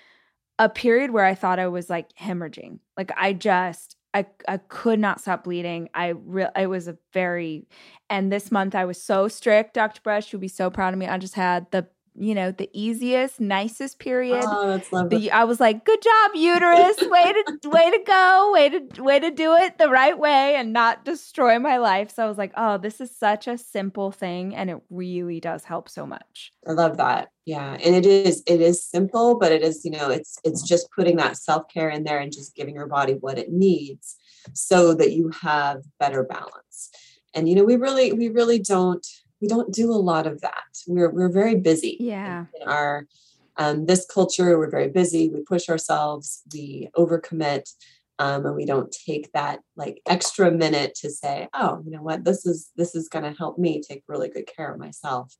a 0.58 0.69
period 0.69 1.12
where 1.12 1.25
I 1.25 1.36
thought 1.36 1.60
I 1.60 1.67
was 1.67 1.89
like 1.89 2.15
hemorrhaging. 2.17 2.80
Like, 2.97 3.12
I 3.17 3.34
just, 3.34 3.97
I, 4.15 4.25
I 4.47 4.58
could 4.58 4.99
not 4.99 5.19
stop 5.19 5.43
bleeding. 5.43 5.89
I 5.93 6.13
real 6.15 6.49
it 6.58 6.67
was 6.67 6.88
a 6.88 6.97
very 7.12 7.67
and 8.10 8.32
this 8.32 8.49
month 8.49 8.73
I 8.73 8.86
was 8.86 9.01
so 9.01 9.28
strict. 9.28 9.73
Dr. 9.73 9.99
Brush 10.01 10.32
you'd 10.32 10.39
be 10.39 10.47
so 10.47 10.69
proud 10.69 10.93
of 10.93 10.99
me. 10.99 11.06
I 11.06 11.17
just 11.17 11.36
had 11.36 11.69
the 11.71 11.86
you 12.17 12.34
know, 12.34 12.51
the 12.51 12.69
easiest, 12.73 13.39
nicest 13.39 13.99
period. 13.99 14.43
Oh, 14.45 14.67
that's 14.69 14.91
lovely. 14.91 15.17
The, 15.17 15.32
I 15.32 15.43
was 15.43 15.60
like, 15.60 15.86
"Good 15.86 16.01
job, 16.01 16.32
uterus! 16.36 16.97
way 17.10 17.34
to 17.34 17.69
way 17.69 17.91
to 17.91 17.99
go! 18.06 18.51
Way 18.54 18.69
to 18.69 19.04
way 19.04 19.19
to 19.19 19.32
do 19.32 19.54
it 19.56 19.78
the 19.78 19.89
right 19.89 20.17
way 20.17 20.56
and 20.56 20.71
not 20.71 21.04
destroy 21.04 21.60
my 21.60 21.78
life." 21.78 22.13
So 22.13 22.23
I 22.23 22.28
was 22.28 22.38
like, 22.38 22.54
"Oh, 22.56 22.78
this 22.78 23.01
is 23.01 23.15
such 23.15 23.47
a 23.47 23.58
simple 23.58 24.12
thing, 24.12 24.56
and 24.56 24.69
it 24.69 24.78
really 24.89 25.39
does 25.39 25.65
help 25.65 25.89
so 25.89 26.06
much." 26.06 26.51
I 26.67 26.71
love 26.71 26.97
that. 26.97 27.30
Yeah, 27.45 27.78
and 27.84 27.95
it 27.95 28.06
is 28.06 28.43
it 28.47 28.62
is 28.62 28.84
simple, 28.84 29.38
but 29.38 29.51
it 29.51 29.62
is 29.62 29.84
you 29.84 29.91
know 29.91 30.10
it's 30.10 30.38
it's 30.43 30.62
just 30.62 30.89
putting 30.91 31.17
that 31.17 31.38
self 31.38 31.63
care 31.73 31.89
in 31.89 32.04
there 32.04 32.19
and 32.19 32.32
just 32.32 32.56
giving 32.56 32.75
your 32.75 32.88
body 32.88 33.13
what 33.13 33.38
it 33.38 33.51
needs 33.51 34.15
so 34.54 34.93
that 34.93 35.12
you 35.12 35.32
have 35.41 35.84
better 35.99 36.23
balance. 36.23 36.91
And 37.34 37.49
you 37.49 37.56
know, 37.56 37.65
we 37.65 37.75
really 37.75 38.13
we 38.13 38.30
really 38.30 38.60
don't 38.60 39.06
we 39.41 39.48
don't 39.48 39.74
do 39.74 39.91
a 39.91 39.95
lot 40.12 40.28
of 40.28 40.41
that. 40.41 40.63
We're 40.88 41.10
we're 41.10 41.32
very 41.32 41.56
busy. 41.56 41.98
Yeah. 42.00 42.45
In, 42.60 42.67
our 42.67 43.06
um, 43.58 43.86
this 43.86 44.06
culture, 44.06 44.58
we're 44.58 44.69
very 44.69 44.89
busy. 44.89 45.30
We 45.30 45.41
push 45.41 45.69
ourselves. 45.69 46.43
We 46.54 46.89
overcommit. 46.95 47.69
Um, 48.17 48.45
and 48.45 48.56
we 48.56 48.65
don't 48.65 48.95
take 49.06 49.30
that 49.34 49.60
like 49.76 50.02
extra 50.08 50.50
minute 50.50 50.95
to 51.02 51.10
say, 51.10 51.50
oh, 51.54 51.82
you 51.84 51.91
know 51.91 52.02
what, 52.02 52.24
this 52.24 52.45
is 52.45 52.71
this 52.78 52.95
is 52.95 53.10
going 53.10 53.26
to 53.26 53.38
help 53.38 53.58
me 53.60 53.82
take 53.82 54.04
really 54.08 54.30
good 54.30 54.48
care 54.48 54.71
of 54.71 54.80
myself, 54.80 55.36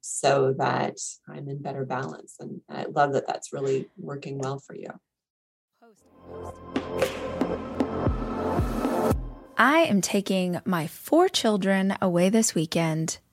so 0.00 0.54
that 0.58 0.96
I'm 1.28 1.48
in 1.48 1.60
better 1.60 1.84
balance. 1.84 2.36
And 2.38 2.60
I 2.68 2.84
love 2.84 3.14
that 3.14 3.26
that's 3.26 3.52
really 3.52 3.88
working 3.98 4.38
well 4.38 4.60
for 4.60 4.76
you. 4.76 4.90
I 9.58 9.80
am 9.80 10.00
taking 10.00 10.60
my 10.64 10.86
four 10.86 11.28
children 11.28 11.96
away 12.00 12.28
this 12.28 12.54
weekend 12.54 13.18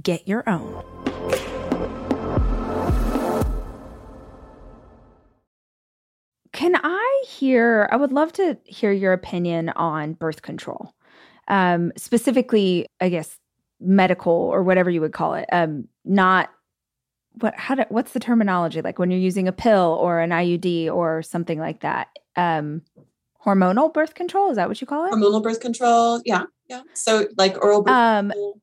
get 0.00 0.26
your 0.26 0.48
own. 0.48 0.82
Can 6.52 6.76
I 6.76 7.24
hear, 7.26 7.88
I 7.90 7.96
would 7.96 8.12
love 8.12 8.32
to 8.34 8.56
hear 8.64 8.92
your 8.92 9.12
opinion 9.12 9.70
on 9.70 10.12
birth 10.12 10.42
control. 10.42 10.94
Um, 11.48 11.92
specifically, 11.96 12.86
I 13.00 13.08
guess, 13.08 13.38
medical 13.80 14.32
or 14.32 14.62
whatever 14.62 14.90
you 14.90 15.00
would 15.00 15.12
call 15.12 15.34
it. 15.34 15.46
Um, 15.50 15.88
not 16.04 16.50
what 17.40 17.54
how 17.56 17.74
do, 17.74 17.84
what's 17.88 18.12
the 18.12 18.20
terminology 18.20 18.82
like 18.82 18.98
when 18.98 19.10
you're 19.10 19.18
using 19.18 19.48
a 19.48 19.52
pill 19.52 19.98
or 20.00 20.20
an 20.20 20.30
IUD 20.30 20.92
or 20.92 21.22
something 21.22 21.58
like 21.58 21.80
that? 21.80 22.08
Um, 22.36 22.82
hormonal 23.44 23.92
birth 23.92 24.14
control 24.14 24.50
is 24.50 24.56
that 24.56 24.68
what 24.68 24.80
you 24.80 24.86
call 24.86 25.06
it? 25.06 25.12
Hormonal 25.12 25.42
birth 25.42 25.60
control, 25.60 26.20
yeah. 26.24 26.44
Yeah. 26.68 26.82
So 26.94 27.26
like 27.36 27.62
oral 27.62 27.82
birth 27.82 27.92
um, 27.92 28.30
control. 28.30 28.60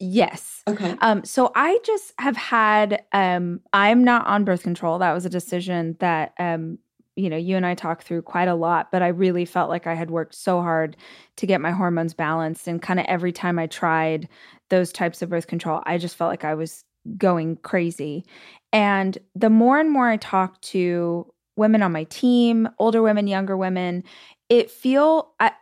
Yes. 0.00 0.64
Okay. 0.66 0.96
Um, 1.02 1.24
so 1.24 1.52
I 1.54 1.78
just 1.84 2.14
have 2.18 2.36
had 2.36 3.02
um 3.12 3.60
I'm 3.72 4.02
not 4.02 4.26
on 4.26 4.44
birth 4.44 4.62
control. 4.62 4.98
That 4.98 5.12
was 5.12 5.26
a 5.26 5.30
decision 5.30 5.96
that 6.00 6.32
um 6.38 6.78
you 7.16 7.28
know, 7.28 7.36
you 7.36 7.56
and 7.56 7.66
I 7.66 7.74
talked 7.74 8.04
through 8.04 8.22
quite 8.22 8.48
a 8.48 8.54
lot, 8.54 8.90
but 8.90 9.02
I 9.02 9.08
really 9.08 9.44
felt 9.44 9.68
like 9.68 9.86
I 9.86 9.94
had 9.94 10.10
worked 10.10 10.34
so 10.34 10.62
hard 10.62 10.96
to 11.36 11.46
get 11.46 11.60
my 11.60 11.70
hormones 11.70 12.14
balanced 12.14 12.66
and 12.66 12.80
kind 12.80 12.98
of 12.98 13.04
every 13.08 13.32
time 13.32 13.58
I 13.58 13.66
tried 13.66 14.28
those 14.70 14.90
types 14.92 15.20
of 15.20 15.28
birth 15.28 15.46
control, 15.46 15.82
I 15.84 15.98
just 15.98 16.16
felt 16.16 16.30
like 16.30 16.44
I 16.44 16.54
was 16.54 16.84
going 17.18 17.56
crazy. 17.58 18.24
And 18.72 19.18
the 19.34 19.50
more 19.50 19.78
and 19.78 19.90
more 19.90 20.08
I 20.08 20.16
talk 20.16 20.60
to 20.62 21.26
women 21.56 21.82
on 21.82 21.92
my 21.92 22.04
team, 22.04 22.68
older 22.78 23.02
women, 23.02 23.26
younger 23.26 23.56
women, 23.56 24.04
it 24.48 24.70
feel 24.70 25.32
I 25.40 25.52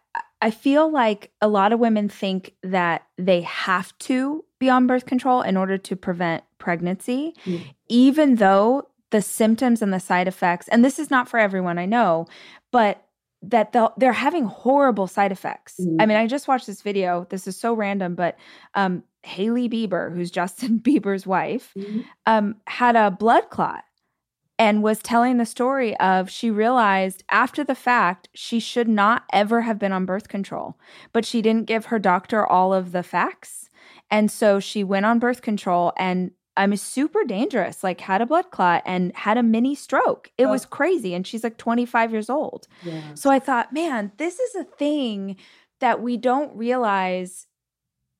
I 0.40 0.50
feel 0.50 0.90
like 0.90 1.32
a 1.40 1.48
lot 1.48 1.72
of 1.72 1.80
women 1.80 2.08
think 2.08 2.54
that 2.62 3.06
they 3.16 3.42
have 3.42 3.96
to 3.98 4.44
be 4.58 4.68
on 4.68 4.86
birth 4.86 5.06
control 5.06 5.42
in 5.42 5.56
order 5.56 5.78
to 5.78 5.96
prevent 5.96 6.44
pregnancy, 6.58 7.34
mm. 7.44 7.62
even 7.88 8.36
though 8.36 8.88
the 9.10 9.22
symptoms 9.22 9.82
and 9.82 9.92
the 9.92 10.00
side 10.00 10.28
effects, 10.28 10.68
and 10.68 10.84
this 10.84 10.98
is 10.98 11.10
not 11.10 11.28
for 11.28 11.38
everyone, 11.38 11.78
I 11.78 11.86
know, 11.86 12.26
but 12.70 13.04
that 13.42 13.74
they're 13.96 14.12
having 14.12 14.44
horrible 14.44 15.06
side 15.06 15.32
effects. 15.32 15.76
Mm. 15.80 15.96
I 16.00 16.06
mean, 16.06 16.16
I 16.16 16.26
just 16.26 16.48
watched 16.48 16.66
this 16.66 16.82
video. 16.82 17.26
This 17.30 17.46
is 17.46 17.56
so 17.56 17.72
random, 17.72 18.14
but 18.14 18.36
um, 18.74 19.04
Hailey 19.22 19.68
Bieber, 19.68 20.14
who's 20.14 20.30
Justin 20.38 20.80
Bieber's 20.80 21.26
wife, 21.26 21.72
mm. 21.76 22.04
um, 22.26 22.56
had 22.66 22.96
a 22.96 23.10
blood 23.10 23.50
clot 23.50 23.84
and 24.58 24.82
was 24.82 24.98
telling 24.98 25.36
the 25.36 25.46
story 25.46 25.96
of 25.98 26.28
she 26.28 26.50
realized 26.50 27.22
after 27.30 27.62
the 27.62 27.74
fact 27.74 28.28
she 28.34 28.58
should 28.58 28.88
not 28.88 29.24
ever 29.32 29.62
have 29.62 29.78
been 29.78 29.92
on 29.92 30.04
birth 30.04 30.28
control, 30.28 30.76
but 31.12 31.24
she 31.24 31.40
didn't 31.40 31.66
give 31.66 31.86
her 31.86 31.98
doctor 31.98 32.44
all 32.44 32.74
of 32.74 32.92
the 32.92 33.02
facts. 33.02 33.70
And 34.10 34.30
so 34.30 34.58
she 34.58 34.82
went 34.82 35.06
on 35.06 35.18
birth 35.18 35.42
control 35.42 35.92
and 35.96 36.32
I'm 36.56 36.76
super 36.76 37.22
dangerous, 37.22 37.84
like 37.84 38.00
had 38.00 38.20
a 38.20 38.26
blood 38.26 38.50
clot 38.50 38.82
and 38.84 39.14
had 39.14 39.38
a 39.38 39.44
mini 39.44 39.76
stroke. 39.76 40.32
It 40.36 40.46
oh. 40.46 40.50
was 40.50 40.66
crazy. 40.66 41.14
And 41.14 41.24
she's 41.24 41.44
like 41.44 41.56
25 41.56 42.10
years 42.10 42.28
old. 42.28 42.66
Yeah. 42.82 43.14
So 43.14 43.30
I 43.30 43.38
thought, 43.38 43.72
man, 43.72 44.10
this 44.16 44.40
is 44.40 44.56
a 44.56 44.64
thing 44.64 45.36
that 45.78 46.02
we 46.02 46.16
don't 46.16 46.54
realize. 46.56 47.46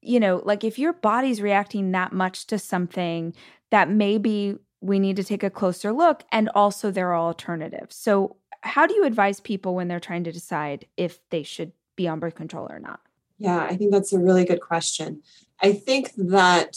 You 0.00 0.20
know, 0.20 0.40
like 0.44 0.62
if 0.62 0.78
your 0.78 0.92
body's 0.92 1.42
reacting 1.42 1.90
that 1.90 2.12
much 2.12 2.46
to 2.46 2.58
something 2.60 3.34
that 3.70 3.90
maybe 3.90 4.56
we 4.80 4.98
need 4.98 5.16
to 5.16 5.24
take 5.24 5.42
a 5.42 5.50
closer 5.50 5.92
look. 5.92 6.24
And 6.30 6.48
also, 6.54 6.90
there 6.90 7.12
are 7.12 7.18
alternatives. 7.18 7.96
So, 7.96 8.36
how 8.62 8.86
do 8.86 8.94
you 8.94 9.04
advise 9.04 9.40
people 9.40 9.74
when 9.74 9.88
they're 9.88 10.00
trying 10.00 10.24
to 10.24 10.32
decide 10.32 10.86
if 10.96 11.20
they 11.30 11.42
should 11.42 11.72
be 11.96 12.08
on 12.08 12.18
birth 12.18 12.34
control 12.34 12.66
or 12.70 12.78
not? 12.78 13.00
Yeah, 13.38 13.60
I 13.60 13.76
think 13.76 13.92
that's 13.92 14.12
a 14.12 14.18
really 14.18 14.44
good 14.44 14.60
question. 14.60 15.22
I 15.62 15.72
think 15.72 16.12
that 16.16 16.76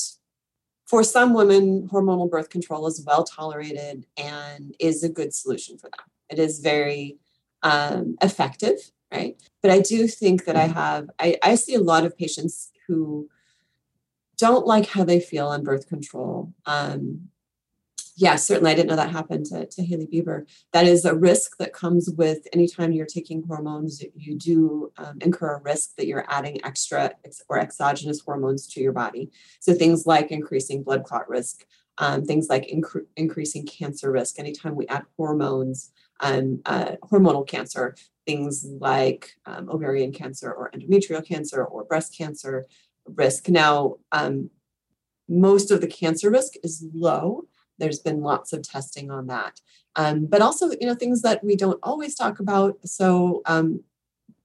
for 0.86 1.04
some 1.04 1.34
women, 1.34 1.88
hormonal 1.92 2.30
birth 2.30 2.50
control 2.50 2.86
is 2.86 3.04
well 3.06 3.24
tolerated 3.24 4.06
and 4.18 4.76
is 4.80 5.04
a 5.04 5.10
good 5.10 5.34
solution 5.34 5.78
for 5.78 5.90
them. 5.90 6.06
It 6.30 6.38
is 6.38 6.60
very 6.60 7.18
um, 7.64 8.16
effective, 8.22 8.92
right? 9.12 9.42
But 9.62 9.72
I 9.72 9.80
do 9.80 10.08
think 10.08 10.46
that 10.46 10.56
I 10.56 10.68
have, 10.68 11.10
I, 11.20 11.38
I 11.42 11.56
see 11.56 11.76
a 11.76 11.82
lot 11.82 12.06
of 12.06 12.18
patients 12.18 12.72
who 12.88 13.30
don't 14.38 14.68
like 14.68 14.88
how 14.88 15.04
they 15.04 15.20
feel 15.20 15.48
on 15.48 15.64
birth 15.64 15.88
control. 15.88 16.54
Um, 16.66 17.30
yeah, 18.22 18.36
certainly. 18.36 18.70
I 18.70 18.76
didn't 18.76 18.90
know 18.90 18.96
that 18.98 19.10
happened 19.10 19.48
to, 19.48 19.66
to 19.66 19.84
Hailey 19.84 20.06
Bieber. 20.06 20.46
That 20.74 20.86
is 20.86 21.06
a 21.06 21.16
risk 21.16 21.58
that 21.58 21.74
comes 21.74 22.08
with 22.08 22.48
anytime 22.54 22.92
you're 22.92 23.08
taking 23.08 23.42
hormones, 23.42 24.04
you 24.16 24.38
do 24.38 24.92
um, 24.98 25.18
incur 25.22 25.56
a 25.56 25.62
risk 25.64 25.96
that 25.96 26.06
you're 26.06 26.26
adding 26.30 26.64
extra 26.64 27.16
or 27.50 27.58
exogenous 27.58 28.22
hormones 28.22 28.68
to 28.68 28.80
your 28.80 28.92
body. 28.92 29.32
So 29.60 29.74
things 29.74 30.06
like 30.06 30.30
increasing 30.30 30.84
blood 30.84 31.04
clot 31.04 31.28
risk, 31.28 31.66
um, 31.98 32.24
things 32.24 32.46
like 32.48 32.68
inc- 32.68 33.08
increasing 33.18 33.66
cancer 33.66 34.12
risk. 34.12 34.38
Anytime 34.38 34.76
we 34.76 34.86
add 34.86 35.06
hormones, 35.18 35.92
um, 36.20 36.62
uh, 36.68 36.98
hormonal 37.04 37.48
cancer, 37.48 37.96
things 38.28 38.68
like 38.80 39.32
um, 39.48 39.68
ovarian 39.68 40.12
cancer 40.12 40.52
or 40.52 40.70
endometrial 40.76 41.26
cancer 41.28 41.66
or 41.66 41.86
breast 41.86 42.16
cancer 42.16 42.68
risk. 43.08 43.50
Now, 43.50 43.96
um, 44.12 44.52
most 45.28 45.72
of 45.72 45.82
the 45.82 45.88
cancer 45.88 46.30
risk 46.30 46.54
is 46.64 46.86
low. 46.94 47.46
There's 47.82 48.00
been 48.00 48.22
lots 48.22 48.54
of 48.54 48.62
testing 48.62 49.10
on 49.10 49.28
that, 49.28 49.60
um, 49.96 50.28
but 50.28 50.42
also 50.42 50.70
you 50.80 50.88
know 50.88 50.96
things 50.96 51.22
that 51.24 51.44
we 51.44 51.56
don't 51.56 51.80
always 51.84 52.16
talk 52.16 52.40
about. 52.40 52.78
So 52.86 53.42
um, 53.46 53.84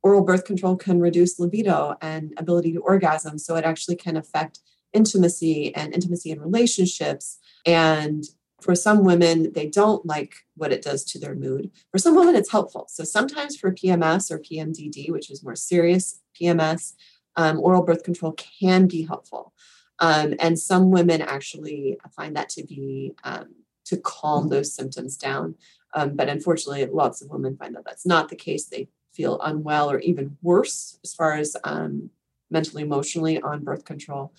oral 0.03 0.25
birth 0.25 0.45
control 0.45 0.77
can 0.77 1.01
reduce 1.01 1.39
libido 1.39 1.97
and 2.01 2.35
ability 2.39 2.73
to 2.73 2.81
orgasm, 2.81 3.39
so 3.39 3.55
it 3.57 3.65
actually 3.65 3.97
can 3.97 4.17
affect 4.17 4.61
intimacy 4.93 5.75
and 5.75 5.95
intimacy 5.95 6.31
in 6.31 6.41
relationships. 6.41 7.39
And 7.67 8.25
for 8.63 8.75
some 8.75 9.05
women, 9.05 9.53
they 9.53 9.67
don't 9.67 10.07
like 10.07 10.35
what 10.57 10.73
it 10.73 10.83
does 10.83 11.05
to 11.05 11.19
their 11.19 11.35
mood. 11.35 11.71
For 11.93 11.99
some 11.99 12.17
women, 12.17 12.35
it's 12.35 12.51
helpful. 12.51 12.87
So 12.89 13.05
sometimes 13.05 13.57
for 13.57 13.71
PMS 13.71 14.31
or 14.31 14.39
PMDD, 14.39 15.11
which 15.11 15.31
is 15.31 15.45
more 15.45 15.55
serious 15.55 16.23
PMS, 16.41 16.95
um, 17.37 17.61
oral 17.61 17.83
birth 17.83 18.03
control 18.03 18.33
can 18.33 18.87
be 18.87 19.03
helpful. 19.03 19.53
Um, 19.99 20.35
and 20.39 20.59
some 20.59 20.91
women 20.91 21.23
actually 21.23 21.99
find 22.15 22.37
that 22.37 22.49
to 22.51 22.65
be 22.65 23.15
um, 23.25 23.55
to 23.87 23.97
calm 23.97 24.49
those 24.49 24.75
symptoms 24.75 25.17
down. 25.17 25.55
Um, 25.95 26.15
but 26.15 26.29
unfortunately, 26.29 26.85
lots 26.87 27.23
of 27.23 27.31
women 27.31 27.57
find 27.57 27.75
that 27.75 27.85
that's 27.85 28.07
not 28.07 28.29
the 28.29 28.37
case. 28.37 28.67
They 28.67 28.89
feel 29.13 29.41
unwell 29.41 29.91
or 29.91 29.99
even 30.01 30.37
worse 30.43 30.99
as 31.03 31.15
far 31.15 31.35
as 31.35 31.57
um, 31.65 32.11
mentally, 32.51 32.83
emotionally 32.83 33.41
on 33.41 33.65
birth 33.65 33.85
control. 33.85 34.33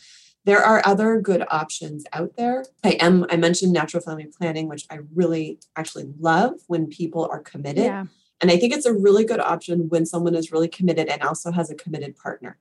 There 0.45 0.63
are 0.63 0.81
other 0.85 1.19
good 1.19 1.43
options 1.49 2.05
out 2.13 2.37
there. 2.37 2.63
I 2.83 2.91
am 3.01 3.25
I 3.29 3.35
mentioned 3.35 3.73
natural 3.73 4.01
family 4.01 4.27
planning, 4.27 4.69
which 4.69 4.85
I 4.89 4.99
really 5.13 5.59
actually 5.75 6.13
love 6.19 6.53
when 6.67 6.87
people 6.87 7.27
are 7.29 7.41
committed. 7.41 7.83
Yeah. 7.83 8.05
And 8.39 8.51
I 8.51 8.57
think 8.57 8.73
it's 8.73 8.85
a 8.85 8.93
really 8.93 9.25
good 9.25 9.39
option 9.39 9.89
when 9.89 10.05
someone 10.05 10.35
is 10.35 10.51
really 10.51 10.67
committed 10.67 11.07
and 11.09 11.21
also 11.23 11.51
has 11.51 11.71
a 11.71 11.75
committed 11.75 12.15
partner. 12.15 12.59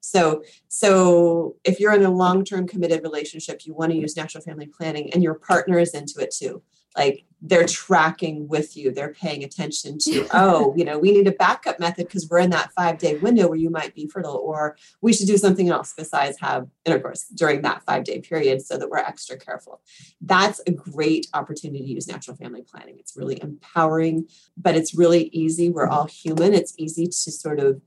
So, 0.00 0.42
so 0.68 1.56
if 1.64 1.78
you're 1.78 1.94
in 1.94 2.04
a 2.04 2.10
long-term 2.10 2.66
committed 2.66 3.02
relationship, 3.02 3.66
you 3.66 3.74
want 3.74 3.92
to 3.92 3.98
use 3.98 4.16
natural 4.16 4.42
family 4.42 4.66
planning, 4.66 5.12
and 5.12 5.22
your 5.22 5.34
partner 5.34 5.78
is 5.78 5.94
into 5.94 6.20
it 6.20 6.34
too. 6.34 6.62
Like 6.96 7.24
they're 7.40 7.66
tracking 7.66 8.48
with 8.48 8.76
you, 8.76 8.92
they're 8.92 9.14
paying 9.14 9.44
attention 9.44 9.98
to. 10.00 10.26
oh, 10.34 10.74
you 10.76 10.84
know, 10.84 10.98
we 10.98 11.12
need 11.12 11.28
a 11.28 11.32
backup 11.32 11.78
method 11.78 12.06
because 12.06 12.28
we're 12.28 12.38
in 12.38 12.50
that 12.50 12.72
five-day 12.72 13.18
window 13.18 13.48
where 13.48 13.58
you 13.58 13.70
might 13.70 13.94
be 13.94 14.08
fertile, 14.08 14.36
or 14.36 14.76
we 15.00 15.12
should 15.12 15.26
do 15.26 15.36
something 15.36 15.68
else 15.68 15.94
besides 15.96 16.38
have 16.40 16.66
intercourse 16.84 17.24
during 17.28 17.62
that 17.62 17.82
five-day 17.84 18.20
period, 18.20 18.62
so 18.62 18.76
that 18.76 18.90
we're 18.90 18.98
extra 18.98 19.36
careful. 19.36 19.80
That's 20.20 20.60
a 20.66 20.72
great 20.72 21.28
opportunity 21.32 21.84
to 21.84 21.92
use 21.92 22.08
natural 22.08 22.36
family 22.36 22.62
planning. 22.62 22.96
It's 22.98 23.16
really 23.16 23.40
empowering, 23.40 24.26
but 24.56 24.74
it's 24.74 24.94
really 24.94 25.28
easy. 25.32 25.70
We're 25.70 25.88
all 25.88 26.06
human. 26.06 26.54
It's 26.54 26.74
easy 26.76 27.06
to 27.06 27.30
sort 27.30 27.60
of 27.60 27.80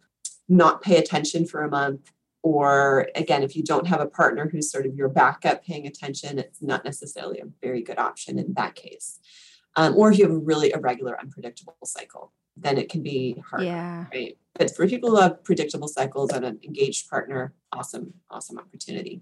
not 0.49 0.81
pay 0.81 0.97
attention 0.97 1.45
for 1.45 1.63
a 1.63 1.69
month 1.69 2.11
or 2.41 3.07
again 3.15 3.43
if 3.43 3.55
you 3.55 3.63
don't 3.63 3.87
have 3.87 4.01
a 4.01 4.05
partner 4.05 4.49
who's 4.49 4.69
sort 4.69 4.85
of 4.85 4.95
your 4.95 5.09
backup 5.09 5.63
paying 5.65 5.87
attention 5.87 6.37
it's 6.37 6.61
not 6.61 6.83
necessarily 6.83 7.39
a 7.39 7.45
very 7.61 7.81
good 7.81 7.97
option 7.97 8.37
in 8.37 8.53
that 8.53 8.75
case. 8.75 9.19
Um, 9.75 9.95
or 9.95 10.11
if 10.11 10.19
you 10.19 10.25
have 10.25 10.33
a 10.33 10.37
really 10.37 10.71
irregular 10.71 11.19
unpredictable 11.19 11.75
cycle 11.83 12.33
then 12.55 12.77
it 12.77 12.89
can 12.89 13.01
be 13.01 13.41
hard 13.49 13.63
yeah. 13.63 14.05
right? 14.13 14.37
But 14.55 14.75
for 14.75 14.87
people 14.87 15.09
who 15.09 15.15
have 15.17 15.43
predictable 15.43 15.87
cycles 15.87 16.31
and 16.31 16.45
an 16.45 16.59
engaged 16.63 17.09
partner 17.09 17.53
awesome 17.73 18.13
awesome 18.29 18.57
opportunity. 18.57 19.21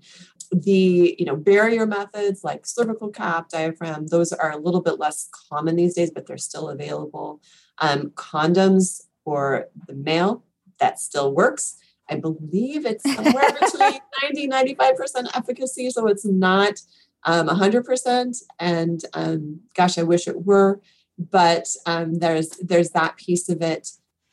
The 0.52 1.16
you 1.18 1.26
know 1.26 1.36
barrier 1.36 1.86
methods 1.86 2.44
like 2.44 2.66
cervical 2.66 3.10
cap 3.10 3.50
diaphragm 3.50 4.08
those 4.08 4.32
are 4.34 4.52
a 4.52 4.58
little 4.58 4.82
bit 4.82 5.00
less 5.00 5.30
common 5.50 5.76
these 5.76 5.96
days 5.96 6.12
but 6.12 6.26
they're 6.26 6.38
still 6.38 6.70
available. 6.70 7.42
Um, 7.78 8.12
condoms 8.12 9.02
for 9.24 9.68
the 9.88 9.94
male 9.94 10.44
that 10.82 11.00
still 11.00 11.34
works. 11.34 11.78
I 12.10 12.16
believe 12.16 12.86
it's 12.86 13.04
somewhere 13.04 13.52
between 13.62 14.00
90 14.24 14.50
95% 14.50 15.28
efficacy. 15.34 15.90
So 15.92 16.08
it's 16.08 16.26
not 16.26 16.82
um, 17.24 17.48
100%. 17.48 18.44
And 18.60 19.00
um, 19.14 19.62
gosh, 19.76 19.98
I 19.98 20.04
wish 20.04 20.28
it 20.28 20.46
were. 20.46 20.82
But 21.18 21.68
um, 21.86 22.16
there's 22.16 22.50
there's 22.58 22.90
that 22.92 23.16
piece 23.18 23.48
of 23.48 23.62
it. 23.62 23.90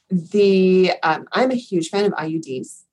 The 0.09 0.92
um, 1.03 1.28
I'm 1.32 1.51
a 1.51 1.57
huge 1.57 1.90
fan 1.90 2.07
of 2.07 2.12
IUDs, 2.12 2.84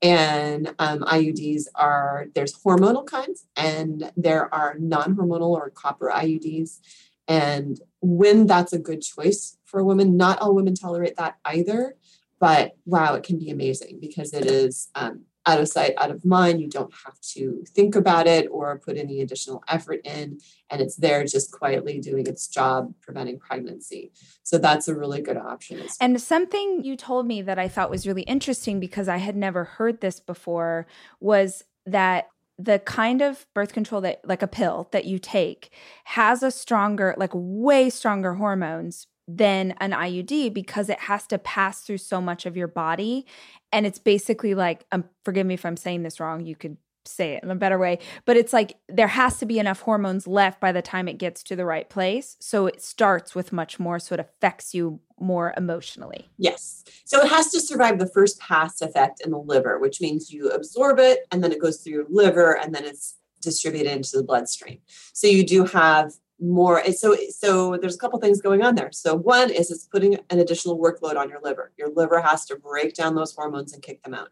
and 0.00 0.72
um, 0.78 1.00
IUDs 1.00 1.64
are 1.74 2.26
there's 2.34 2.56
hormonal 2.62 3.04
kinds 3.04 3.46
and 3.56 4.12
there 4.16 4.54
are 4.54 4.76
non-hormonal 4.78 5.48
or 5.48 5.70
copper 5.70 6.12
IUDs. 6.14 6.78
And 7.26 7.80
when 8.00 8.46
that's 8.46 8.72
a 8.72 8.78
good 8.78 9.02
choice 9.02 9.56
for 9.64 9.80
a 9.80 9.84
woman, 9.84 10.16
not 10.16 10.38
all 10.40 10.54
women 10.54 10.74
tolerate 10.74 11.16
that 11.16 11.38
either 11.44 11.96
but 12.44 12.72
wow, 12.84 13.14
it 13.14 13.22
can 13.22 13.38
be 13.38 13.48
amazing 13.48 13.96
because 14.02 14.34
it 14.34 14.44
is 14.44 14.90
um, 14.94 15.22
out 15.46 15.60
of 15.60 15.66
sight, 15.66 15.94
out 15.96 16.10
of 16.10 16.26
mind. 16.26 16.60
You 16.60 16.68
don't 16.68 16.92
have 17.06 17.18
to 17.32 17.64
think 17.74 17.96
about 17.96 18.26
it 18.26 18.48
or 18.50 18.78
put 18.78 18.98
any 18.98 19.22
additional 19.22 19.64
effort 19.66 20.02
in, 20.04 20.40
and 20.68 20.82
it's 20.82 20.96
there 20.96 21.24
just 21.24 21.52
quietly 21.52 22.00
doing 22.00 22.26
its 22.26 22.46
job, 22.46 22.92
preventing 23.00 23.38
pregnancy. 23.38 24.12
So 24.42 24.58
that's 24.58 24.88
a 24.88 24.94
really 24.94 25.22
good 25.22 25.38
option. 25.38 25.86
And 26.02 26.20
something 26.20 26.84
you 26.84 26.96
told 26.96 27.26
me 27.26 27.40
that 27.40 27.58
I 27.58 27.66
thought 27.66 27.88
was 27.88 28.06
really 28.06 28.24
interesting 28.24 28.78
because 28.78 29.08
I 29.08 29.16
had 29.16 29.36
never 29.36 29.64
heard 29.64 30.02
this 30.02 30.20
before 30.20 30.86
was 31.20 31.64
that 31.86 32.28
the 32.58 32.78
kind 32.80 33.22
of 33.22 33.46
birth 33.54 33.72
control 33.72 34.02
that 34.02 34.20
like 34.22 34.42
a 34.42 34.46
pill 34.46 34.88
that 34.92 35.06
you 35.06 35.18
take 35.18 35.70
has 36.04 36.42
a 36.42 36.50
stronger 36.50 37.14
like 37.16 37.32
way 37.32 37.88
stronger 37.88 38.34
hormones 38.34 39.06
than 39.26 39.72
an 39.80 39.92
IUD 39.92 40.52
because 40.52 40.88
it 40.88 41.00
has 41.00 41.26
to 41.28 41.38
pass 41.38 41.80
through 41.80 41.98
so 41.98 42.20
much 42.20 42.46
of 42.46 42.56
your 42.56 42.68
body. 42.68 43.26
And 43.72 43.86
it's 43.86 43.98
basically 43.98 44.54
like, 44.54 44.84
um, 44.92 45.04
forgive 45.24 45.46
me 45.46 45.54
if 45.54 45.64
I'm 45.64 45.76
saying 45.76 46.02
this 46.02 46.20
wrong, 46.20 46.44
you 46.44 46.56
could 46.56 46.76
say 47.06 47.34
it 47.34 47.42
in 47.42 47.50
a 47.50 47.54
better 47.54 47.78
way, 47.78 47.98
but 48.24 48.36
it's 48.36 48.52
like 48.52 48.76
there 48.88 49.08
has 49.08 49.38
to 49.38 49.46
be 49.46 49.58
enough 49.58 49.80
hormones 49.80 50.26
left 50.26 50.60
by 50.60 50.72
the 50.72 50.82
time 50.82 51.08
it 51.08 51.18
gets 51.18 51.42
to 51.42 51.56
the 51.56 51.64
right 51.64 51.88
place. 51.88 52.36
So 52.40 52.66
it 52.66 52.82
starts 52.82 53.34
with 53.34 53.52
much 53.52 53.78
more, 53.78 53.98
so 53.98 54.14
it 54.14 54.20
affects 54.20 54.74
you 54.74 55.00
more 55.18 55.52
emotionally. 55.56 56.28
Yes. 56.38 56.84
So 57.04 57.20
it 57.20 57.28
has 57.28 57.50
to 57.50 57.60
survive 57.60 57.98
the 57.98 58.08
first 58.08 58.40
pass 58.40 58.80
effect 58.80 59.20
in 59.20 59.30
the 59.30 59.38
liver, 59.38 59.78
which 59.78 60.00
means 60.00 60.32
you 60.32 60.48
absorb 60.50 60.98
it 60.98 61.26
and 61.30 61.44
then 61.44 61.52
it 61.52 61.60
goes 61.60 61.78
through 61.78 61.92
your 61.92 62.06
liver 62.08 62.56
and 62.56 62.74
then 62.74 62.84
it's 62.84 63.16
distributed 63.40 63.92
into 63.92 64.16
the 64.16 64.22
bloodstream. 64.22 64.78
So 65.12 65.26
you 65.26 65.44
do 65.44 65.66
have 65.66 66.14
more 66.40 66.82
so 66.92 67.16
so 67.30 67.76
there's 67.76 67.94
a 67.94 67.98
couple 67.98 68.18
things 68.18 68.40
going 68.40 68.62
on 68.62 68.74
there. 68.74 68.90
So 68.92 69.14
one 69.14 69.50
is 69.50 69.70
it's 69.70 69.86
putting 69.86 70.18
an 70.30 70.38
additional 70.38 70.78
workload 70.78 71.16
on 71.16 71.28
your 71.28 71.40
liver. 71.42 71.72
Your 71.76 71.90
liver 71.90 72.20
has 72.20 72.44
to 72.46 72.56
break 72.56 72.94
down 72.94 73.14
those 73.14 73.34
hormones 73.34 73.72
and 73.72 73.82
kick 73.82 74.02
them 74.02 74.14
out. 74.14 74.28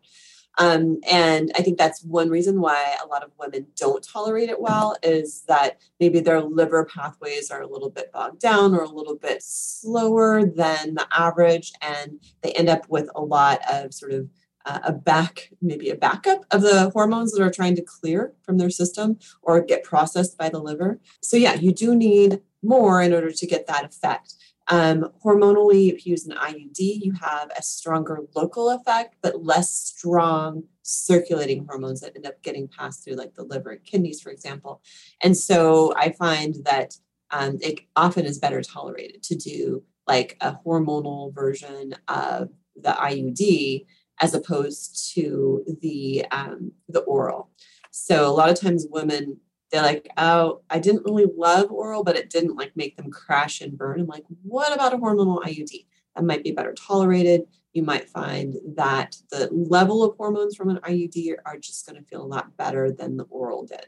Um, 0.59 0.99
and 1.11 1.51
i 1.57 1.63
think 1.63 1.79
that's 1.79 2.05
one 2.05 2.29
reason 2.29 2.61
why 2.61 2.95
a 3.03 3.07
lot 3.07 3.23
of 3.23 3.31
women 3.39 3.67
don't 3.75 4.05
tolerate 4.05 4.51
it 4.51 4.61
well 4.61 4.95
is 5.03 5.45
that 5.49 5.79
maybe 5.99 6.21
their 6.21 6.43
liver 6.43 6.85
pathways 6.85 7.51
are 7.51 7.63
a 7.63 7.67
little 7.67 7.89
bit 7.89 8.13
bogged 8.13 8.41
down 8.41 8.75
or 8.75 8.83
a 8.83 8.89
little 8.89 9.17
bit 9.17 9.43
slower 9.43 10.45
than 10.45 10.95
the 10.95 11.07
average 11.11 11.73
and 11.81 12.21
they 12.43 12.53
end 12.53 12.69
up 12.69 12.87
with 12.91 13.09
a 13.15 13.23
lot 13.23 13.61
of 13.73 13.95
sort 13.95 14.13
of 14.13 14.29
uh, 14.67 14.81
a 14.85 14.93
back, 14.93 15.51
maybe 15.61 15.91
a 15.91 15.97
backup 15.97 16.45
of 16.51 16.63
the 16.63 16.91
hormones 16.91 17.33
that 17.33 17.43
are 17.43 17.51
trying 17.51 17.77
to 17.77 17.83
clear 17.83 18.33
from 18.43 18.59
their 18.59 18.71
system 18.71 19.19
or 19.43 19.61
get 19.61 19.85
processed 19.85 20.39
by 20.39 20.49
the 20.49 20.61
liver. 20.61 21.01
So, 21.21 21.37
yeah, 21.37 21.55
you 21.55 21.73
do 21.73 21.95
need 21.95 22.41
more 22.63 23.03
in 23.03 23.13
order 23.13 23.31
to 23.33 23.47
get 23.47 23.67
that 23.67 23.85
effect. 23.85 24.35
Um, 24.69 25.11
hormonally, 25.25 25.93
if 25.93 26.07
you 26.07 26.13
use 26.13 26.27
an 26.27 26.37
IUD, 26.37 26.79
you 26.79 27.13
have 27.21 27.51
a 27.57 27.63
stronger 27.63 28.21
local 28.35 28.71
effect, 28.71 29.17
but 29.21 29.45
less 29.45 29.71
strong 29.71 30.65
circulating 30.83 31.67
hormones 31.67 32.01
that 32.01 32.15
end 32.17 32.27
up 32.27 32.43
getting 32.43 32.69
passed 32.69 33.05
through, 33.05 33.15
like 33.15 33.35
the 33.35 33.43
liver 33.43 33.71
and 33.71 33.85
kidneys, 33.85 34.21
for 34.21 34.31
example. 34.31 34.81
And 35.23 35.37
so 35.37 35.95
I 35.97 36.13
find 36.13 36.57
that 36.65 36.97
um, 37.31 37.59
it 37.61 37.81
often 37.97 38.25
is 38.25 38.39
better 38.39 38.63
tolerated 38.63 39.23
to 39.25 39.35
do 39.35 39.83
like 40.07 40.37
a 40.41 40.57
hormonal 40.65 41.35
version 41.35 41.95
of 42.09 42.51
the 42.77 42.91
IUD 42.91 43.87
as 44.21 44.35
opposed 44.35 45.13
to 45.15 45.65
the 45.81 46.25
um, 46.31 46.73
the 46.89 47.01
oral. 47.01 47.51
So 47.91 48.27
a 48.27 48.33
lot 48.33 48.51
of 48.51 48.61
times 48.61 48.87
women 48.91 49.39
they're 49.71 49.83
like, 49.83 50.11
oh, 50.19 50.61
I 50.69 50.79
didn't 50.79 51.07
really 51.07 51.25
love 51.35 51.73
oral, 51.73 52.05
but 52.05 52.17
it 52.17 52.29
didn't 52.29 52.57
like 52.57 52.73
make 52.77 52.99
them 52.99 53.11
crash 53.11 53.63
and 53.63 53.79
burn. 53.79 54.01
I'm 54.01 54.07
like, 54.07 54.25
what 54.43 54.71
about 54.71 54.93
a 54.93 54.99
hormonal 54.99 55.43
IUD? 55.43 55.87
that 56.15 56.25
might 56.25 56.45
be 56.45 56.53
better 56.53 56.75
tolerated. 56.75 57.43
You 57.73 57.83
might 57.83 58.09
find 58.09 58.55
that 58.77 59.17
the 59.31 59.49
level 59.51 60.03
of 60.03 60.17
hormones 60.17 60.57
from 60.57 60.69
an 60.69 60.79
IUD 60.79 61.35
are 61.47 61.59
just 61.59 61.87
going 61.87 62.01
to 62.01 62.07
feel 62.09 62.23
a 62.23 62.27
lot 62.27 62.57
better 62.57 62.93
than 62.93 63.17
the 63.17 63.25
oral 63.25 63.65
did. 63.65 63.87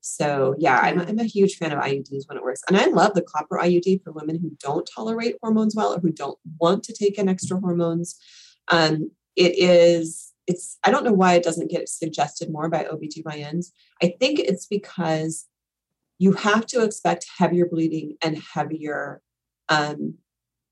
So 0.00 0.54
yeah, 0.58 0.78
I'm, 0.78 1.00
I'm 1.00 1.18
a 1.18 1.24
huge 1.24 1.56
fan 1.56 1.72
of 1.72 1.82
IUDs 1.82 2.28
when 2.28 2.36
it 2.36 2.44
works. 2.44 2.62
And 2.68 2.76
I 2.76 2.86
love 2.86 3.14
the 3.14 3.22
copper 3.22 3.58
IUD 3.58 4.04
for 4.04 4.12
women 4.12 4.38
who 4.40 4.52
don't 4.60 4.88
tolerate 4.94 5.36
hormones 5.42 5.74
well 5.74 5.94
or 5.94 5.98
who 5.98 6.12
don't 6.12 6.38
want 6.60 6.84
to 6.84 6.92
take 6.92 7.18
in 7.18 7.28
extra 7.28 7.58
hormones. 7.58 8.16
Um, 8.68 9.10
it 9.36 9.58
is, 9.58 10.32
it's, 10.46 10.78
I 10.84 10.90
don't 10.90 11.04
know 11.04 11.12
why 11.12 11.34
it 11.34 11.42
doesn't 11.42 11.70
get 11.70 11.88
suggested 11.88 12.50
more 12.50 12.68
by 12.68 12.84
OBGYNs. 12.84 13.66
I 14.02 14.14
think 14.18 14.38
it's 14.38 14.66
because 14.66 15.46
you 16.18 16.32
have 16.32 16.66
to 16.66 16.82
expect 16.82 17.26
heavier 17.38 17.66
bleeding 17.66 18.16
and 18.22 18.38
heavier, 18.38 19.20
um, 19.68 20.14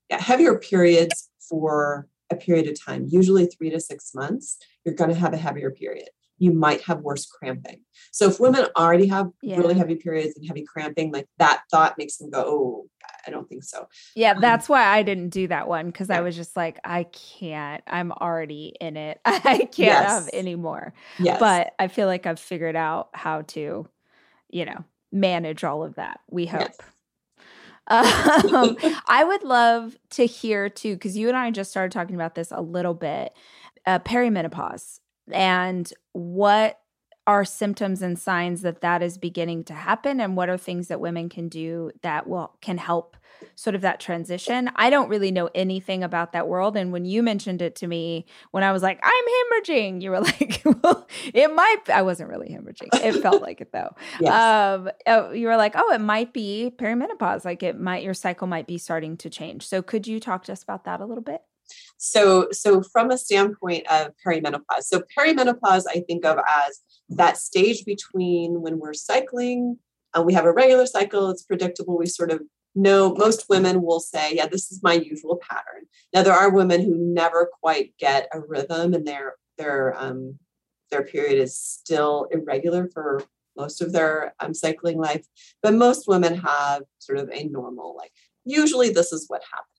yeah, 0.09 0.21
heavier 0.21 0.57
periods 0.57 1.29
for 1.49 2.07
a 2.31 2.35
period 2.35 2.67
of 2.67 2.83
time, 2.83 3.05
usually 3.07 3.45
three 3.45 3.69
to 3.69 3.79
six 3.79 4.11
months. 4.15 4.57
You're 4.83 4.95
going 4.95 5.11
to 5.11 5.19
have 5.19 5.33
a 5.33 5.37
heavier 5.37 5.71
period 5.71 6.09
you 6.37 6.51
might 6.51 6.81
have 6.81 6.99
worse 6.99 7.25
cramping. 7.25 7.81
So 8.11 8.27
if 8.27 8.39
women 8.39 8.67
already 8.75 9.07
have 9.07 9.29
yeah. 9.41 9.57
really 9.57 9.75
heavy 9.75 9.95
periods 9.95 10.35
and 10.35 10.45
heavy 10.45 10.65
cramping, 10.65 11.11
like 11.11 11.27
that 11.37 11.61
thought 11.71 11.97
makes 11.97 12.17
them 12.17 12.29
go, 12.29 12.43
"Oh, 12.45 12.89
I 13.27 13.31
don't 13.31 13.47
think 13.47 13.63
so." 13.63 13.87
Yeah, 14.15 14.31
um, 14.31 14.41
that's 14.41 14.69
why 14.69 14.85
I 14.85 15.03
didn't 15.03 15.29
do 15.29 15.47
that 15.47 15.67
one 15.67 15.87
because 15.87 16.09
yeah. 16.09 16.17
I 16.17 16.21
was 16.21 16.35
just 16.35 16.55
like, 16.55 16.79
I 16.83 17.03
can't. 17.03 17.83
I'm 17.87 18.11
already 18.11 18.75
in 18.79 18.97
it. 18.97 19.19
I 19.25 19.57
can't 19.57 19.77
yes. 19.77 20.09
have 20.09 20.29
any 20.33 20.55
more. 20.55 20.93
Yes. 21.19 21.39
But 21.39 21.73
I 21.79 21.87
feel 21.87 22.07
like 22.07 22.25
I've 22.25 22.39
figured 22.39 22.75
out 22.75 23.09
how 23.13 23.41
to, 23.41 23.87
you 24.49 24.65
know, 24.65 24.83
manage 25.11 25.63
all 25.63 25.83
of 25.83 25.95
that. 25.95 26.19
We 26.29 26.45
hope. 26.45 26.61
Yes. 26.61 26.77
Um, 27.87 28.77
I 29.07 29.23
would 29.23 29.43
love 29.43 29.95
to 30.11 30.25
hear 30.25 30.69
too, 30.69 30.95
because 30.95 31.15
you 31.15 31.27
and 31.27 31.37
I 31.37 31.51
just 31.51 31.69
started 31.69 31.91
talking 31.91 32.15
about 32.15 32.33
this 32.33 32.51
a 32.51 32.59
little 32.59 32.95
bit. 32.95 33.31
Uh, 33.85 33.99
perimenopause 33.99 35.01
and 35.31 35.91
what 36.13 36.79
are 37.27 37.43
symptoms 37.43 38.01
and 38.01 38.17
signs 38.19 38.61
that 38.61 38.81
that 38.81 39.01
is 39.01 39.17
beginning 39.17 39.63
to 39.65 39.73
happen 39.73 40.19
and 40.19 40.37
what 40.37 40.49
are 40.49 40.57
things 40.57 40.87
that 40.87 40.99
women 40.99 41.29
can 41.29 41.49
do 41.49 41.91
that 42.01 42.27
will 42.27 42.53
can 42.61 42.77
help 42.77 43.17
sort 43.55 43.75
of 43.75 43.81
that 43.81 43.99
transition? 43.99 44.69
I 44.75 44.89
don't 44.89 45.09
really 45.09 45.31
know 45.31 45.49
anything 45.55 46.03
about 46.03 46.33
that 46.33 46.47
world 46.47 46.77
and 46.77 46.91
when 46.91 47.05
you 47.05 47.23
mentioned 47.23 47.61
it 47.61 47.75
to 47.77 47.87
me 47.87 48.25
when 48.51 48.63
i 48.63 48.71
was 48.71 48.83
like 48.83 48.99
i'm 49.03 49.61
hemorrhaging 49.61 50.01
you 50.01 50.11
were 50.11 50.19
like 50.21 50.61
well 50.65 51.07
it 51.33 51.53
might 51.53 51.81
i 51.91 52.01
wasn't 52.01 52.29
really 52.29 52.49
hemorrhaging. 52.49 52.89
It 52.93 53.13
felt 53.21 53.41
like 53.41 53.61
it 53.61 53.71
though. 53.71 53.95
Yes. 54.19 54.31
um 54.31 54.89
oh, 55.07 55.31
you 55.31 55.47
were 55.47 55.57
like 55.57 55.73
oh 55.75 55.91
it 55.91 56.01
might 56.01 56.33
be 56.33 56.71
perimenopause 56.75 57.45
like 57.45 57.63
it 57.63 57.79
might 57.79 58.03
your 58.03 58.13
cycle 58.13 58.47
might 58.47 58.67
be 58.67 58.77
starting 58.77 59.17
to 59.17 59.29
change. 59.29 59.67
So 59.67 59.81
could 59.81 60.07
you 60.07 60.19
talk 60.19 60.43
to 60.45 60.51
us 60.51 60.63
about 60.63 60.85
that 60.85 61.01
a 61.01 61.05
little 61.05 61.23
bit 61.23 61.41
so, 61.97 62.47
so 62.51 62.81
from 62.81 63.11
a 63.11 63.17
standpoint 63.17 63.85
of 63.91 64.11
perimenopause, 64.25 64.83
so 64.83 65.03
perimenopause 65.17 65.83
I 65.89 66.03
think 66.07 66.25
of 66.25 66.37
as 66.37 66.79
that 67.09 67.37
stage 67.37 67.85
between 67.85 68.61
when 68.61 68.79
we're 68.79 68.93
cycling, 68.93 69.77
and 70.13 70.21
uh, 70.21 70.25
we 70.25 70.33
have 70.33 70.45
a 70.45 70.53
regular 70.53 70.85
cycle, 70.85 71.29
it's 71.29 71.43
predictable. 71.43 71.97
We 71.97 72.05
sort 72.05 72.31
of 72.31 72.41
know 72.73 73.13
most 73.15 73.47
women 73.49 73.81
will 73.81 73.99
say, 73.99 74.35
yeah, 74.35 74.47
this 74.47 74.71
is 74.71 74.81
my 74.83 74.93
usual 74.93 75.37
pattern. 75.37 75.87
Now 76.13 76.23
there 76.23 76.33
are 76.33 76.49
women 76.51 76.81
who 76.81 76.95
never 76.95 77.49
quite 77.61 77.93
get 77.97 78.29
a 78.33 78.39
rhythm 78.39 78.93
and 78.93 79.07
their 79.07 79.35
their 79.57 79.95
um, 79.97 80.37
their 80.91 81.03
period 81.03 81.41
is 81.41 81.57
still 81.57 82.27
irregular 82.31 82.89
for 82.93 83.23
most 83.57 83.81
of 83.81 83.93
their 83.93 84.35
um, 84.39 84.53
cycling 84.53 84.97
life, 84.97 85.25
but 85.63 85.73
most 85.73 86.07
women 86.07 86.35
have 86.35 86.83
sort 86.99 87.17
of 87.17 87.29
a 87.31 87.45
normal 87.45 87.95
like. 87.95 88.11
Usually, 88.43 88.89
this 88.89 89.11
is 89.11 89.25
what 89.27 89.43
happens 89.51 89.74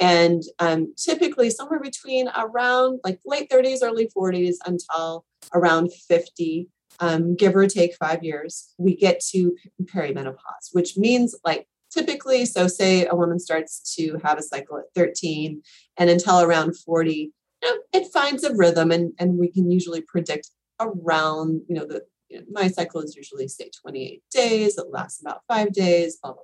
and 0.00 0.42
um, 0.58 0.92
typically 0.96 1.50
somewhere 1.50 1.80
between 1.80 2.28
around 2.36 3.00
like 3.04 3.20
late 3.24 3.48
30s 3.50 3.78
early 3.82 4.08
40s 4.16 4.56
until 4.66 5.24
around 5.52 5.92
50 5.92 6.68
um, 7.00 7.34
give 7.34 7.56
or 7.56 7.66
take 7.66 7.94
five 7.96 8.22
years 8.22 8.72
we 8.78 8.96
get 8.96 9.20
to 9.32 9.56
perimenopause 9.84 10.70
which 10.72 10.96
means 10.96 11.34
like 11.44 11.66
typically 11.92 12.44
so 12.44 12.66
say 12.66 13.06
a 13.06 13.14
woman 13.14 13.38
starts 13.38 13.94
to 13.96 14.18
have 14.24 14.38
a 14.38 14.42
cycle 14.42 14.78
at 14.78 14.84
13 14.94 15.62
and 15.96 16.10
until 16.10 16.40
around 16.40 16.76
40 16.76 17.32
you 17.62 17.70
know, 17.70 17.76
it 17.92 18.12
finds 18.12 18.44
a 18.44 18.54
rhythm 18.54 18.90
and, 18.90 19.12
and 19.18 19.38
we 19.38 19.50
can 19.50 19.70
usually 19.70 20.02
predict 20.02 20.50
around 20.80 21.62
you 21.68 21.74
know 21.76 21.86
the 21.86 22.02
you 22.28 22.38
know, 22.38 22.44
my 22.50 22.68
cycle 22.68 23.00
is 23.00 23.16
usually 23.16 23.46
say 23.48 23.70
28 23.82 24.22
days 24.32 24.78
it 24.78 24.86
lasts 24.90 25.20
about 25.20 25.42
five 25.48 25.72
days 25.72 26.18
blah 26.22 26.32
blah 26.32 26.42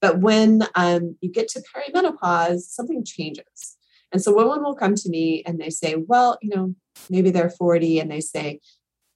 but 0.00 0.20
when 0.20 0.62
um, 0.74 1.16
you 1.20 1.30
get 1.30 1.48
to 1.48 1.62
perimenopause, 1.74 2.60
something 2.60 3.04
changes. 3.04 3.76
And 4.12 4.22
so 4.22 4.34
women 4.34 4.62
will 4.62 4.74
come 4.74 4.94
to 4.94 5.08
me 5.08 5.42
and 5.46 5.58
they 5.58 5.70
say, 5.70 5.96
well, 5.96 6.38
you 6.42 6.50
know, 6.54 6.74
maybe 7.08 7.30
they're 7.30 7.50
40 7.50 8.00
and 8.00 8.10
they 8.10 8.20
say, 8.20 8.60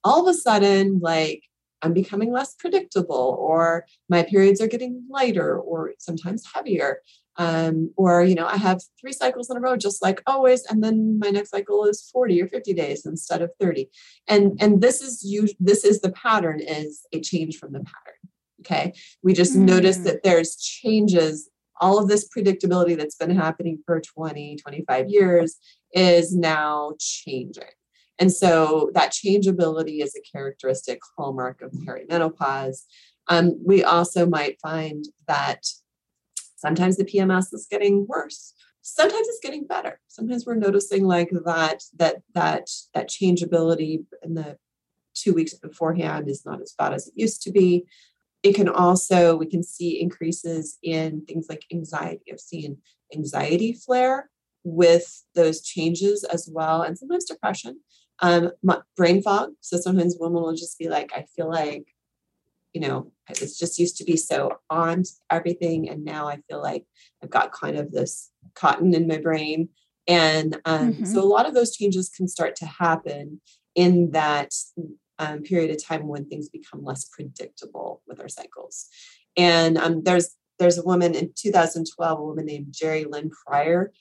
all 0.02 0.26
of 0.26 0.34
a 0.34 0.38
sudden, 0.38 1.00
like, 1.02 1.42
I'm 1.82 1.92
becoming 1.92 2.32
less 2.32 2.54
predictable, 2.54 3.36
or 3.38 3.84
my 4.08 4.22
periods 4.22 4.60
are 4.60 4.66
getting 4.66 5.04
lighter, 5.10 5.58
or 5.58 5.92
sometimes 5.98 6.44
heavier. 6.52 7.02
Um, 7.38 7.92
or, 7.96 8.22
you 8.24 8.34
know, 8.34 8.46
I 8.46 8.56
have 8.56 8.80
three 8.98 9.12
cycles 9.12 9.50
in 9.50 9.58
a 9.58 9.60
row, 9.60 9.76
just 9.76 10.02
like 10.02 10.22
always, 10.26 10.64
and 10.64 10.82
then 10.82 11.18
my 11.18 11.28
next 11.28 11.50
cycle 11.50 11.84
is 11.84 12.08
40 12.10 12.42
or 12.42 12.48
50 12.48 12.72
days 12.72 13.04
instead 13.04 13.42
of 13.42 13.50
30. 13.60 13.90
And 14.26 14.56
and 14.58 14.80
this 14.80 15.02
is 15.02 15.22
you 15.22 15.48
this 15.60 15.84
is 15.84 16.00
the 16.00 16.12
pattern 16.12 16.60
is 16.60 17.06
a 17.12 17.20
change 17.20 17.58
from 17.58 17.72
the 17.72 17.80
pattern. 17.80 18.15
Okay. 18.60 18.92
We 19.22 19.32
just 19.32 19.54
mm. 19.54 19.60
notice 19.60 19.98
that 19.98 20.22
there's 20.22 20.56
changes. 20.56 21.50
All 21.80 21.98
of 21.98 22.08
this 22.08 22.28
predictability 22.28 22.96
that's 22.96 23.16
been 23.16 23.36
happening 23.36 23.82
for 23.84 24.00
20, 24.00 24.56
25 24.56 25.08
years 25.08 25.56
is 25.92 26.34
now 26.34 26.94
changing. 26.98 27.64
And 28.18 28.32
so 28.32 28.90
that 28.94 29.12
changeability 29.12 30.00
is 30.00 30.16
a 30.16 30.36
characteristic 30.36 31.00
hallmark 31.16 31.60
of 31.60 31.72
perimenopause. 31.72 32.84
Um, 33.28 33.58
we 33.64 33.84
also 33.84 34.26
might 34.26 34.60
find 34.60 35.04
that 35.26 35.66
sometimes 36.56 36.96
the 36.96 37.04
PMS 37.04 37.52
is 37.52 37.66
getting 37.70 38.06
worse. 38.06 38.54
Sometimes 38.80 39.26
it's 39.28 39.40
getting 39.42 39.66
better. 39.66 40.00
Sometimes 40.06 40.46
we're 40.46 40.54
noticing 40.54 41.04
like 41.04 41.30
that 41.44 41.82
that 41.96 42.22
that 42.34 42.70
that 42.94 43.08
changeability 43.08 44.04
in 44.22 44.34
the 44.34 44.58
two 45.14 45.32
weeks 45.34 45.54
beforehand 45.54 46.28
is 46.28 46.44
not 46.46 46.62
as 46.62 46.74
bad 46.78 46.92
as 46.92 47.08
it 47.08 47.14
used 47.16 47.42
to 47.42 47.50
be. 47.50 47.84
It 48.46 48.54
can 48.54 48.68
also, 48.68 49.34
we 49.34 49.46
can 49.46 49.64
see 49.64 50.00
increases 50.00 50.78
in 50.80 51.24
things 51.26 51.46
like 51.48 51.64
anxiety. 51.72 52.22
I've 52.32 52.38
seen 52.38 52.78
anxiety 53.12 53.72
flare 53.72 54.30
with 54.62 55.24
those 55.34 55.62
changes 55.62 56.22
as 56.22 56.48
well, 56.52 56.82
and 56.82 56.96
sometimes 56.96 57.24
depression. 57.24 57.80
Um, 58.20 58.52
brain 58.96 59.20
fog. 59.20 59.50
So 59.60 59.78
sometimes 59.78 60.16
women 60.20 60.40
will 60.42 60.54
just 60.54 60.78
be 60.78 60.88
like, 60.88 61.10
I 61.12 61.26
feel 61.34 61.50
like, 61.50 61.86
you 62.72 62.80
know, 62.80 63.10
it's 63.28 63.58
just 63.58 63.80
used 63.80 63.96
to 63.96 64.04
be 64.04 64.16
so 64.16 64.60
on 64.70 65.02
everything. 65.28 65.90
And 65.90 66.04
now 66.04 66.28
I 66.28 66.36
feel 66.48 66.62
like 66.62 66.84
I've 67.22 67.30
got 67.30 67.50
kind 67.50 67.76
of 67.76 67.90
this 67.90 68.30
cotton 68.54 68.94
in 68.94 69.08
my 69.08 69.18
brain. 69.18 69.70
And 70.06 70.60
um, 70.64 70.92
mm-hmm. 70.92 71.04
so 71.04 71.20
a 71.20 71.26
lot 71.34 71.46
of 71.46 71.54
those 71.54 71.76
changes 71.76 72.08
can 72.08 72.28
start 72.28 72.54
to 72.56 72.66
happen 72.66 73.40
in 73.74 74.12
that 74.12 74.52
um, 75.18 75.42
period 75.42 75.70
of 75.70 75.82
time 75.82 76.06
when 76.06 76.26
things 76.26 76.48
become 76.48 76.84
less 76.84 77.04
predictable 77.04 78.02
with 78.06 78.20
our 78.20 78.28
cycles. 78.28 78.88
And 79.36 79.78
um, 79.78 80.02
there's 80.02 80.36
there's 80.58 80.78
a 80.78 80.84
woman 80.84 81.14
in 81.14 81.32
2012, 81.36 82.18
a 82.18 82.22
woman 82.22 82.46
named 82.46 82.72
Jerilynn 82.72 83.30
Prior, 83.30 83.92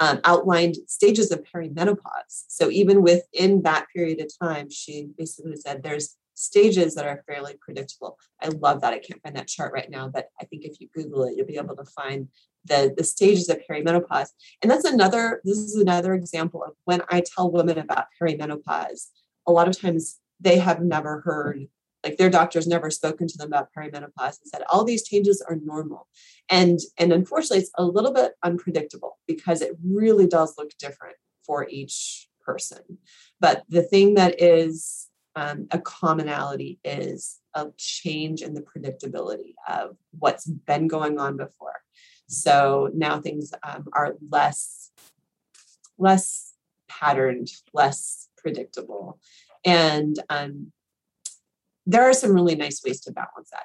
um, 0.00 0.20
outlined 0.24 0.76
stages 0.88 1.30
of 1.30 1.44
perimenopause. 1.44 2.44
So 2.48 2.68
even 2.70 3.02
within 3.02 3.62
that 3.62 3.86
period 3.94 4.20
of 4.20 4.30
time, 4.42 4.70
she 4.70 5.08
basically 5.16 5.56
said 5.56 5.82
there's 5.82 6.16
stages 6.34 6.96
that 6.96 7.06
are 7.06 7.22
fairly 7.28 7.54
predictable. 7.60 8.18
I 8.42 8.48
love 8.48 8.80
that. 8.80 8.92
I 8.92 8.98
can't 8.98 9.22
find 9.22 9.36
that 9.36 9.46
chart 9.46 9.72
right 9.72 9.88
now, 9.88 10.08
but 10.08 10.30
I 10.40 10.44
think 10.44 10.64
if 10.64 10.80
you 10.80 10.88
Google 10.92 11.24
it, 11.24 11.34
you'll 11.36 11.46
be 11.46 11.56
able 11.56 11.76
to 11.76 11.84
find 11.84 12.28
the, 12.64 12.92
the 12.96 13.04
stages 13.04 13.48
of 13.48 13.60
perimenopause. 13.70 14.30
And 14.62 14.70
that's 14.70 14.84
another, 14.84 15.40
this 15.44 15.58
is 15.58 15.76
another 15.76 16.14
example 16.14 16.64
of 16.64 16.72
when 16.86 17.02
I 17.08 17.22
tell 17.22 17.52
women 17.52 17.78
about 17.78 18.06
perimenopause, 18.20 19.10
a 19.46 19.52
lot 19.52 19.68
of 19.68 19.78
times 19.78 20.18
they 20.40 20.58
have 20.58 20.80
never 20.82 21.20
heard 21.20 21.66
like 22.04 22.18
their 22.18 22.30
doctors 22.30 22.66
never 22.66 22.90
spoken 22.90 23.26
to 23.26 23.38
them 23.38 23.48
about 23.48 23.70
perimenopause 23.76 24.38
and 24.40 24.46
said 24.46 24.62
all 24.70 24.84
these 24.84 25.08
changes 25.08 25.42
are 25.48 25.56
normal. 25.56 26.06
And 26.50 26.78
and 26.98 27.12
unfortunately 27.12 27.58
it's 27.58 27.70
a 27.78 27.84
little 27.84 28.12
bit 28.12 28.32
unpredictable 28.42 29.18
because 29.26 29.62
it 29.62 29.76
really 29.82 30.26
does 30.26 30.54
look 30.58 30.70
different 30.78 31.16
for 31.46 31.66
each 31.68 32.28
person. 32.44 32.98
But 33.40 33.64
the 33.68 33.82
thing 33.82 34.14
that 34.14 34.40
is 34.40 35.08
um, 35.34 35.66
a 35.70 35.80
commonality 35.80 36.78
is 36.84 37.40
a 37.54 37.68
change 37.76 38.42
in 38.42 38.54
the 38.54 38.62
predictability 38.62 39.54
of 39.68 39.96
what's 40.18 40.46
been 40.46 40.86
going 40.86 41.18
on 41.18 41.36
before. 41.36 41.80
So 42.28 42.90
now 42.94 43.20
things 43.20 43.52
um, 43.62 43.86
are 43.92 44.14
less 44.30 44.90
less 45.96 46.52
patterned 46.88 47.48
less 47.72 48.28
predictable 48.36 49.18
and 49.64 50.18
um, 50.28 50.72
there 51.86 52.04
are 52.04 52.14
some 52.14 52.32
really 52.32 52.54
nice 52.54 52.82
ways 52.84 53.00
to 53.02 53.12
balance 53.12 53.50
that. 53.50 53.64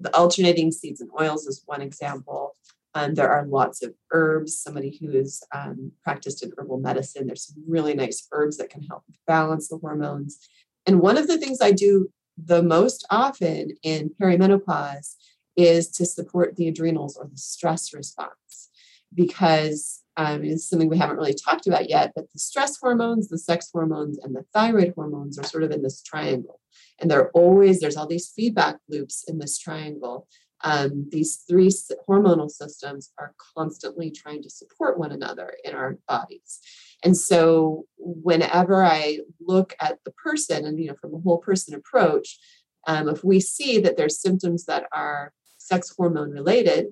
The 0.00 0.14
alternating 0.16 0.72
seeds 0.72 1.00
and 1.00 1.10
oils 1.20 1.46
is 1.46 1.62
one 1.66 1.82
example. 1.82 2.56
Um, 2.94 3.14
there 3.14 3.30
are 3.30 3.46
lots 3.46 3.82
of 3.82 3.94
herbs. 4.10 4.58
Somebody 4.58 4.98
who 5.00 5.12
is 5.12 5.42
um, 5.54 5.92
practiced 6.02 6.42
in 6.42 6.52
herbal 6.56 6.78
medicine, 6.78 7.26
there's 7.26 7.46
some 7.46 7.62
really 7.68 7.94
nice 7.94 8.26
herbs 8.32 8.56
that 8.56 8.70
can 8.70 8.82
help 8.82 9.04
balance 9.26 9.68
the 9.68 9.78
hormones. 9.78 10.38
And 10.86 11.00
one 11.00 11.16
of 11.16 11.28
the 11.28 11.38
things 11.38 11.60
I 11.60 11.72
do 11.72 12.10
the 12.36 12.62
most 12.62 13.06
often 13.10 13.72
in 13.82 14.10
perimenopause 14.20 15.14
is 15.56 15.88
to 15.88 16.06
support 16.06 16.56
the 16.56 16.68
adrenals 16.68 17.16
or 17.16 17.28
the 17.30 17.36
stress 17.36 17.92
response 17.92 18.70
because 19.14 19.99
um, 20.20 20.44
it's 20.44 20.68
something 20.68 20.88
we 20.88 20.98
haven't 20.98 21.16
really 21.16 21.34
talked 21.34 21.66
about 21.66 21.88
yet, 21.88 22.12
but 22.14 22.30
the 22.32 22.38
stress 22.38 22.76
hormones, 22.76 23.28
the 23.28 23.38
sex 23.38 23.70
hormones, 23.72 24.18
and 24.18 24.34
the 24.34 24.44
thyroid 24.52 24.92
hormones 24.94 25.38
are 25.38 25.44
sort 25.44 25.62
of 25.62 25.70
in 25.70 25.82
this 25.82 26.02
triangle. 26.02 26.60
And 26.98 27.10
they're 27.10 27.30
always, 27.30 27.80
there's 27.80 27.96
all 27.96 28.06
these 28.06 28.32
feedback 28.36 28.76
loops 28.88 29.24
in 29.26 29.38
this 29.38 29.56
triangle 29.58 30.26
um, 30.62 31.08
these 31.10 31.42
three 31.48 31.70
hormonal 32.08 32.50
systems 32.50 33.12
are 33.18 33.34
constantly 33.56 34.10
trying 34.10 34.42
to 34.42 34.50
support 34.50 34.98
one 34.98 35.12
another 35.12 35.54
in 35.64 35.74
our 35.74 35.98
bodies. 36.06 36.60
And 37.02 37.16
so 37.16 37.86
whenever 37.98 38.84
I 38.84 39.20
look 39.40 39.74
at 39.80 39.98
the 40.04 40.10
person 40.12 40.66
and, 40.66 40.78
you 40.78 40.88
know, 40.88 40.96
from 41.00 41.14
a 41.14 41.20
whole 41.20 41.38
person 41.38 41.74
approach, 41.74 42.38
um, 42.86 43.08
if 43.08 43.24
we 43.24 43.40
see 43.40 43.78
that 43.80 43.96
there's 43.96 44.20
symptoms 44.20 44.66
that 44.66 44.84
are 44.92 45.32
sex 45.56 45.92
hormone 45.96 46.30
related, 46.30 46.88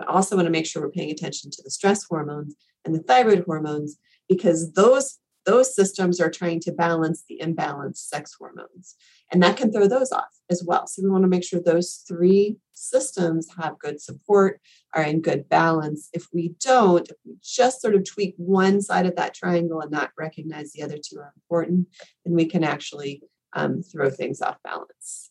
I 0.00 0.12
also 0.12 0.36
want 0.36 0.46
to 0.46 0.52
make 0.52 0.66
sure 0.66 0.82
we're 0.82 0.90
paying 0.90 1.10
attention 1.10 1.50
to 1.50 1.62
the 1.62 1.70
stress 1.70 2.04
hormones 2.04 2.54
and 2.84 2.94
the 2.94 3.02
thyroid 3.02 3.44
hormones 3.44 3.98
because 4.28 4.72
those 4.72 5.18
those 5.48 5.74
systems 5.74 6.20
are 6.20 6.30
trying 6.30 6.60
to 6.60 6.72
balance 6.72 7.24
the 7.26 7.40
imbalanced 7.42 8.08
sex 8.08 8.34
hormones. 8.38 8.96
And 9.32 9.42
that 9.42 9.56
can 9.56 9.72
throw 9.72 9.88
those 9.88 10.12
off 10.12 10.28
as 10.50 10.62
well. 10.62 10.86
So 10.86 11.02
we 11.02 11.08
want 11.08 11.24
to 11.24 11.28
make 11.28 11.42
sure 11.42 11.58
those 11.58 12.04
three 12.06 12.58
systems 12.74 13.48
have 13.58 13.78
good 13.78 13.98
support, 13.98 14.60
are 14.94 15.02
in 15.02 15.22
good 15.22 15.48
balance. 15.48 16.10
If 16.12 16.26
we 16.34 16.54
don't, 16.60 17.08
if 17.08 17.16
we 17.24 17.36
just 17.42 17.80
sort 17.80 17.94
of 17.94 18.04
tweak 18.04 18.34
one 18.36 18.82
side 18.82 19.06
of 19.06 19.16
that 19.16 19.32
triangle 19.32 19.80
and 19.80 19.90
not 19.90 20.10
recognize 20.18 20.72
the 20.72 20.82
other 20.82 20.98
two 21.02 21.18
are 21.18 21.32
important, 21.36 21.88
then 22.26 22.34
we 22.34 22.44
can 22.44 22.62
actually 22.62 23.22
um, 23.54 23.82
throw 23.82 24.10
things 24.10 24.42
off 24.42 24.58
balance. 24.62 25.30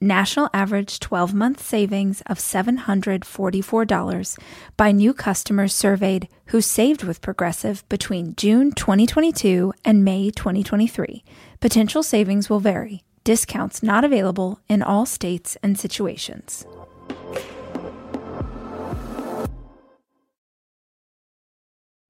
national 0.00 0.50
average 0.52 1.00
12 1.00 1.34
month 1.34 1.62
savings 1.62 2.22
of 2.26 2.38
$744 2.38 4.38
by 4.76 4.92
new 4.92 5.14
customers 5.14 5.74
surveyed 5.74 6.28
who 6.46 6.60
saved 6.60 7.04
with 7.04 7.22
Progressive 7.22 7.88
between 7.88 8.34
June 8.36 8.72
2022 8.72 9.72
and 9.84 10.04
May 10.04 10.30
2023. 10.30 11.24
Potential 11.60 12.02
savings 12.02 12.50
will 12.50 12.60
vary. 12.60 13.04
Discounts 13.24 13.82
not 13.82 14.04
available 14.04 14.60
in 14.68 14.82
all 14.82 15.06
states 15.06 15.56
and 15.62 15.78
situations. 15.78 16.66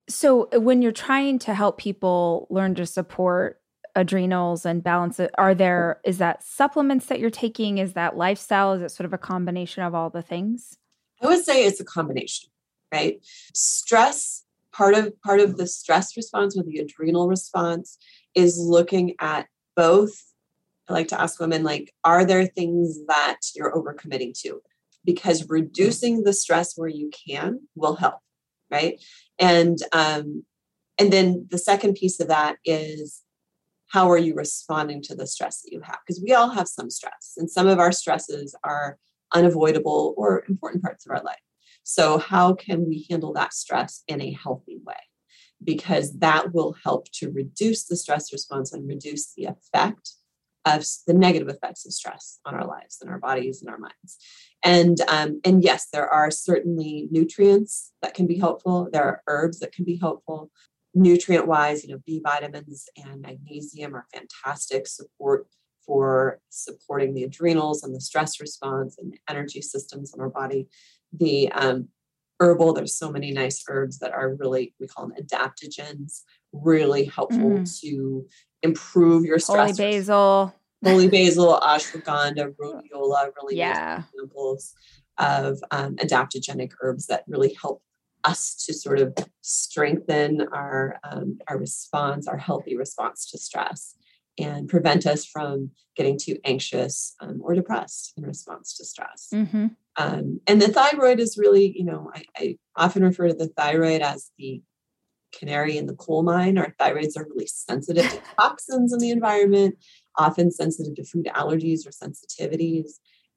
So, 0.08 0.48
when 0.52 0.82
you're 0.82 0.92
trying 0.92 1.40
to 1.40 1.52
help 1.52 1.78
people 1.78 2.46
learn 2.48 2.76
to 2.76 2.86
support 2.86 3.60
adrenals 3.96 4.64
and 4.64 4.84
balance 4.84 5.20
are 5.36 5.54
there 5.54 6.00
is 6.04 6.18
that 6.18 6.44
supplements 6.44 7.06
that 7.06 7.18
you're 7.18 7.30
taking? 7.30 7.78
Is 7.78 7.94
that 7.94 8.16
lifestyle? 8.16 8.74
Is 8.74 8.82
it 8.82 8.90
sort 8.90 9.06
of 9.06 9.12
a 9.12 9.18
combination 9.18 9.82
of 9.82 9.94
all 9.94 10.10
the 10.10 10.22
things? 10.22 10.78
I 11.20 11.26
would 11.26 11.44
say 11.44 11.64
it's 11.64 11.80
a 11.80 11.84
combination 11.84 12.50
right? 12.92 13.18
Stress 13.54 14.44
part 14.72 14.94
of 14.94 15.20
part 15.22 15.40
of 15.40 15.56
the 15.56 15.66
stress 15.66 16.16
response 16.16 16.56
or 16.56 16.62
the 16.62 16.78
adrenal 16.78 17.28
response 17.28 17.98
is 18.34 18.58
looking 18.58 19.14
at 19.20 19.46
both. 19.74 20.12
I 20.88 20.92
like 20.92 21.08
to 21.08 21.20
ask 21.20 21.40
women 21.40 21.64
like 21.64 21.92
are 22.04 22.24
there 22.24 22.46
things 22.46 22.98
that 23.08 23.38
you're 23.54 23.74
overcommitting 23.74 24.38
to? 24.42 24.60
Because 25.04 25.48
reducing 25.48 26.24
the 26.24 26.32
stress 26.32 26.76
where 26.76 26.88
you 26.88 27.10
can 27.28 27.60
will 27.74 27.96
help 27.96 28.20
right? 28.70 29.02
And 29.38 29.78
um 29.92 30.44
and 30.98 31.12
then 31.12 31.46
the 31.50 31.58
second 31.58 31.94
piece 31.94 32.20
of 32.20 32.28
that 32.28 32.56
is 32.64 33.22
how 33.88 34.10
are 34.10 34.18
you 34.18 34.34
responding 34.34 35.02
to 35.02 35.14
the 35.14 35.26
stress 35.26 35.62
that 35.62 35.72
you 35.72 35.80
have? 35.82 35.98
Because 36.06 36.22
we 36.22 36.32
all 36.32 36.50
have 36.50 36.68
some 36.68 36.90
stress, 36.90 37.34
and 37.36 37.50
some 37.50 37.66
of 37.66 37.78
our 37.78 37.92
stresses 37.92 38.54
are 38.64 38.98
unavoidable 39.32 40.14
or 40.16 40.44
important 40.48 40.82
parts 40.82 41.06
of 41.06 41.12
our 41.12 41.22
life. 41.22 41.36
So, 41.82 42.18
how 42.18 42.54
can 42.54 42.86
we 42.88 43.06
handle 43.08 43.32
that 43.34 43.54
stress 43.54 44.02
in 44.08 44.20
a 44.20 44.32
healthy 44.32 44.78
way? 44.84 44.94
Because 45.62 46.18
that 46.18 46.52
will 46.52 46.74
help 46.84 47.10
to 47.12 47.30
reduce 47.30 47.84
the 47.84 47.96
stress 47.96 48.32
response 48.32 48.72
and 48.72 48.88
reduce 48.88 49.32
the 49.34 49.46
effect 49.46 50.12
of 50.64 50.84
the 51.06 51.14
negative 51.14 51.48
effects 51.48 51.86
of 51.86 51.92
stress 51.92 52.40
on 52.44 52.54
our 52.54 52.66
lives 52.66 52.98
and 53.00 53.08
our 53.08 53.20
bodies 53.20 53.62
and 53.62 53.70
our 53.70 53.78
minds. 53.78 54.18
And 54.64 55.00
um, 55.08 55.40
and 55.44 55.62
yes, 55.62 55.86
there 55.92 56.08
are 56.08 56.30
certainly 56.32 57.08
nutrients 57.12 57.92
that 58.02 58.14
can 58.14 58.26
be 58.26 58.36
helpful. 58.36 58.88
There 58.92 59.04
are 59.04 59.22
herbs 59.28 59.60
that 59.60 59.72
can 59.72 59.84
be 59.84 59.96
helpful 59.96 60.50
nutrient 60.96 61.46
wise, 61.46 61.84
you 61.84 61.92
know, 61.92 62.00
B 62.06 62.20
vitamins 62.24 62.88
and 62.96 63.20
magnesium 63.20 63.94
are 63.94 64.06
fantastic 64.12 64.86
support 64.86 65.46
for 65.84 66.40
supporting 66.48 67.14
the 67.14 67.22
adrenals 67.22 67.84
and 67.84 67.94
the 67.94 68.00
stress 68.00 68.40
response 68.40 68.96
and 68.98 69.12
the 69.12 69.18
energy 69.28 69.60
systems 69.60 70.12
in 70.12 70.20
our 70.20 70.30
body. 70.30 70.68
The 71.12 71.52
um, 71.52 71.88
herbal, 72.40 72.72
there's 72.72 72.96
so 72.96 73.12
many 73.12 73.30
nice 73.30 73.62
herbs 73.68 73.98
that 73.98 74.12
are 74.12 74.34
really, 74.34 74.74
we 74.80 74.88
call 74.88 75.06
them 75.06 75.16
adaptogens, 75.22 76.22
really 76.52 77.04
helpful 77.04 77.38
mm. 77.38 77.80
to 77.80 78.26
improve 78.62 79.24
your 79.24 79.38
stress. 79.38 79.78
Holy 79.78 79.92
basil. 79.92 80.54
Holy 80.82 81.08
basil, 81.10 81.60
ashwagandha, 81.62 82.54
rhodiola, 82.60 83.30
really 83.36 83.56
yeah. 83.56 83.96
nice 83.98 84.04
examples 84.14 84.74
of 85.18 85.58
um, 85.70 85.96
adaptogenic 85.96 86.72
herbs 86.80 87.06
that 87.06 87.24
really 87.28 87.54
help 87.60 87.82
us 88.26 88.64
to 88.66 88.74
sort 88.74 88.98
of 88.98 89.16
strengthen 89.40 90.46
our 90.52 90.98
um, 91.10 91.38
our 91.48 91.58
response, 91.58 92.26
our 92.26 92.38
healthy 92.38 92.76
response 92.76 93.30
to 93.30 93.38
stress. 93.38 93.94
and 94.38 94.68
prevent 94.68 95.06
us 95.06 95.24
from 95.24 95.70
getting 95.96 96.18
too 96.18 96.36
anxious 96.44 97.14
um, 97.22 97.40
or 97.42 97.54
depressed 97.54 98.12
in 98.18 98.22
response 98.24 98.76
to 98.76 98.84
stress. 98.84 99.28
Mm-hmm. 99.32 99.68
Um, 99.96 100.40
and 100.46 100.60
the 100.60 100.68
thyroid 100.68 101.20
is 101.20 101.38
really, 101.38 101.72
you 101.74 101.84
know, 101.84 102.10
I, 102.14 102.24
I, 102.36 102.58
often 102.76 103.02
refer 103.02 103.28
to 103.28 103.34
the 103.34 103.48
thyroid 103.48 104.02
as 104.02 104.30
the 104.36 104.60
canary 105.32 105.78
in 105.78 105.86
the 105.86 105.94
coal 105.94 106.22
mine. 106.22 106.58
Our 106.58 106.74
thyroids 106.78 107.16
are 107.16 107.26
really 107.30 107.46
sensitive 107.46 108.08
to 108.10 108.20
toxins 108.38 108.92
in 108.92 108.98
the 108.98 109.10
environment, 109.10 109.76
often 110.16 110.50
sensitive 110.50 110.96
to 110.96 111.04
food 111.04 111.28
allergies 111.34 111.86
or 111.86 111.90
sensitivities. 111.90 112.90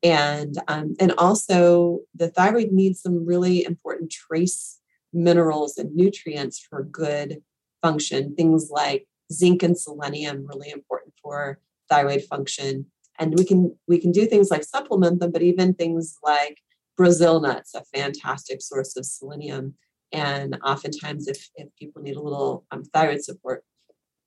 And, 0.04 0.56
um, 0.68 0.96
and 1.00 1.14
also, 1.18 2.00
the 2.16 2.30
thyroid 2.30 2.72
needs 2.72 3.02
some 3.02 3.26
really 3.26 3.66
important 3.66 4.12
trace 4.12 4.79
minerals 5.14 5.78
and 5.78 5.96
nutrients 5.96 6.60
for 6.60 6.84
good 6.84 7.42
function. 7.82 8.36
Things 8.36 8.70
like 8.70 9.08
zinc 9.32 9.64
and 9.64 9.78
selenium, 9.78 10.46
really 10.46 10.70
important 10.70 11.14
for 11.22 11.60
thyroid 11.90 12.24
function. 12.24 12.86
And 13.18 13.36
we 13.38 13.46
can 13.46 13.76
we 13.88 14.00
can 14.00 14.12
do 14.12 14.26
things 14.26 14.50
like 14.50 14.64
supplement 14.64 15.20
them, 15.20 15.32
but 15.32 15.42
even 15.42 15.74
things 15.74 16.18
like 16.24 16.60
Brazil 16.98 17.40
nuts, 17.42 17.76
a 17.76 17.84
fantastic 17.94 18.62
source 18.62 18.96
of 18.96 19.06
selenium. 19.06 19.76
And 20.12 20.58
oftentimes, 20.66 21.28
if, 21.28 21.50
if 21.56 21.68
people 21.78 22.02
need 22.02 22.16
a 22.16 22.22
little 22.22 22.66
um, 22.72 22.84
thyroid 22.84 23.24
support, 23.24 23.64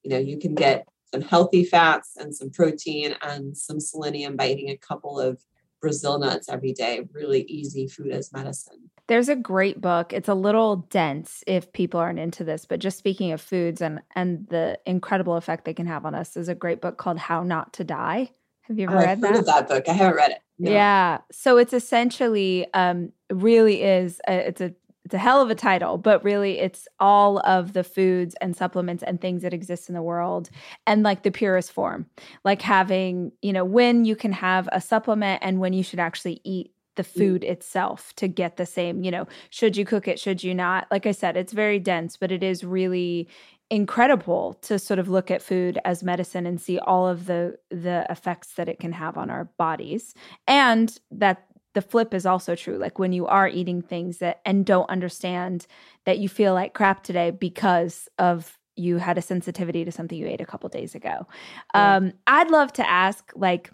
you 0.03 0.11
know, 0.11 0.19
you 0.19 0.39
can 0.39 0.55
get 0.55 0.87
some 1.13 1.23
healthy 1.23 1.65
fats 1.65 2.13
and 2.17 2.35
some 2.35 2.51
protein 2.51 3.15
and 3.23 3.57
some 3.57 3.81
selenium 3.81 4.37
by 4.37 4.49
eating 4.49 4.71
a 4.71 4.77
couple 4.77 5.21
of 5.21 5.43
Brazil 5.83 6.19
nuts 6.19 6.49
every 6.49 6.73
day. 6.73 7.07
Really 7.13 7.43
easy 7.43 7.87
food 7.87 8.13
as 8.13 8.33
medicine. 8.33 8.89
There's 9.09 9.29
a 9.29 9.37
great 9.37 9.81
book. 9.81 10.13
It's 10.13 10.29
a 10.29 10.35
little 10.35 10.77
dense 10.77 11.45
if 11.47 11.73
people 11.73 12.01
aren't 12.01 12.21
into 12.21 12.45
this, 12.45 12.65
but 12.65 12.79
just 12.79 12.97
speaking 12.97 13.33
of 13.33 13.41
foods 13.41 13.83
and 13.83 14.01
and 14.15 14.47
the 14.49 14.79
incredible 14.87 15.37
effect 15.37 15.65
they 15.67 15.75
can 15.75 15.87
have 15.87 16.07
on 16.07 16.15
us 16.15 16.37
is 16.37 16.49
a 16.49 16.55
great 16.55 16.81
book 16.81 16.97
called 16.97 17.19
How 17.19 17.43
Not 17.43 17.75
to 17.75 17.85
Die. 17.85 18.31
Have 18.63 18.79
you 18.79 18.87
ever 18.87 18.97
oh, 18.97 19.01
read 19.01 19.21
that? 19.21 19.45
that 19.45 19.69
book. 19.69 19.89
I 19.89 19.93
haven't 19.93 20.17
read 20.17 20.31
it. 20.31 20.39
No. 20.59 20.71
Yeah. 20.71 21.19
So 21.33 21.59
it's 21.59 21.73
essentially 21.73 22.73
um 22.73 23.13
really 23.31 23.83
is 23.83 24.21
a, 24.29 24.49
it's 24.49 24.61
a 24.61 24.73
it's 25.05 25.15
a 25.15 25.19
hell 25.19 25.43
of 25.43 25.51
a 25.51 25.55
title, 25.55 25.99
but 25.99 26.23
really 26.23 26.59
it's 26.59 26.87
all 27.01 27.39
of 27.41 27.73
the 27.73 27.85
foods 27.85 28.35
and 28.41 28.57
supplements 28.57 29.03
and 29.03 29.21
things 29.21 29.43
that 29.43 29.53
exist 29.53 29.89
in 29.89 29.95
the 29.95 30.03
world 30.03 30.49
and 30.87 31.03
like 31.03 31.23
the 31.23 31.31
purest 31.31 31.73
form. 31.73 32.07
Like 32.45 32.63
having, 32.63 33.33
you 33.43 33.53
know, 33.53 33.65
when 33.65 34.05
you 34.05 34.15
can 34.15 34.33
have 34.33 34.69
a 34.71 34.81
supplement 34.81 35.43
and 35.43 35.59
when 35.59 35.73
you 35.73 35.83
should 35.83 35.99
actually 35.99 36.41
eat 36.45 36.73
the 36.95 37.03
mm. 37.03 37.19
food 37.19 37.45
itself 37.45 38.13
to 38.17 38.29
get 38.29 38.57
the 38.57 38.67
same, 38.67 39.03
you 39.03 39.11
know, 39.11 39.27
should 39.51 39.77
you 39.77 39.85
cook 39.85 40.07
it, 40.07 40.21
should 40.21 40.45
you 40.45 40.55
not? 40.55 40.87
Like 40.91 41.07
I 41.07 41.13
said, 41.13 41.37
it's 41.37 41.53
very 41.53 41.81
dense, 41.81 42.17
but 42.17 42.31
it 42.31 42.43
is 42.43 42.63
really 42.63 43.29
incredible 43.71 44.55
to 44.61 44.79
sort 44.79 44.99
of 44.99 45.09
look 45.09 45.31
at 45.31 45.41
food 45.41 45.79
as 45.85 46.03
medicine 46.03 46.45
and 46.45 46.61
see 46.61 46.79
all 46.79 47.09
of 47.09 47.25
the 47.25 47.57
the 47.71 48.07
effects 48.11 48.53
that 48.55 48.69
it 48.69 48.79
can 48.79 48.93
have 48.93 49.17
on 49.17 49.31
our 49.31 49.45
bodies 49.57 50.13
and 50.47 50.99
that 51.11 51.47
the 51.75 51.83
flip 51.83 52.15
is 52.15 52.27
also 52.27 52.55
true. 52.55 52.77
Like 52.77 52.99
when 52.99 53.13
you 53.13 53.27
are 53.27 53.49
eating 53.49 53.83
things 53.83 54.19
that 54.19 54.41
and 54.45 54.65
don't 54.67 54.89
understand 54.91 55.67
that 56.05 56.19
you 56.19 56.29
feel 56.29 56.55
like 56.55 56.75
crap 56.75 57.03
today 57.03 57.31
because 57.31 58.09
of 58.19 58.59
you 58.77 58.99
had 58.99 59.19
a 59.19 59.23
sensitivity 59.23 59.85
to 59.85 59.93
something 59.93 60.19
you 60.19 60.27
ate 60.27 60.41
a 60.41 60.47
couple 60.47 60.69
days 60.69 60.95
ago. 60.95 61.27
Yeah. 61.75 61.97
um 61.97 62.13
i'd 62.27 62.51
love 62.51 62.73
to 62.75 62.89
ask 62.89 63.31
like 63.35 63.71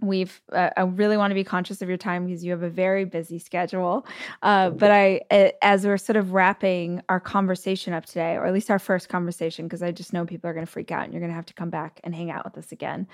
we've 0.00 0.42
uh, 0.52 0.70
i 0.76 0.82
really 0.82 1.16
want 1.16 1.30
to 1.30 1.34
be 1.34 1.44
conscious 1.44 1.80
of 1.82 1.88
your 1.88 1.96
time 1.96 2.26
because 2.26 2.44
you 2.44 2.50
have 2.50 2.62
a 2.62 2.68
very 2.68 3.04
busy 3.04 3.38
schedule. 3.38 4.06
Uh, 4.42 4.70
but 4.70 4.90
i 4.90 5.20
as 5.62 5.86
we're 5.86 5.96
sort 5.96 6.16
of 6.16 6.32
wrapping 6.32 7.00
our 7.08 7.20
conversation 7.20 7.92
up 7.92 8.04
today 8.06 8.34
or 8.34 8.46
at 8.46 8.52
least 8.52 8.70
our 8.70 8.78
first 8.78 9.08
conversation 9.08 9.66
because 9.66 9.82
i 9.82 9.90
just 9.92 10.12
know 10.12 10.24
people 10.24 10.50
are 10.50 10.54
going 10.54 10.66
to 10.66 10.70
freak 10.70 10.90
out 10.90 11.04
and 11.04 11.12
you're 11.12 11.20
going 11.20 11.30
to 11.30 11.36
have 11.36 11.46
to 11.46 11.54
come 11.54 11.70
back 11.70 12.00
and 12.04 12.14
hang 12.14 12.30
out 12.30 12.44
with 12.44 12.58
us 12.58 12.72
again. 12.72 13.06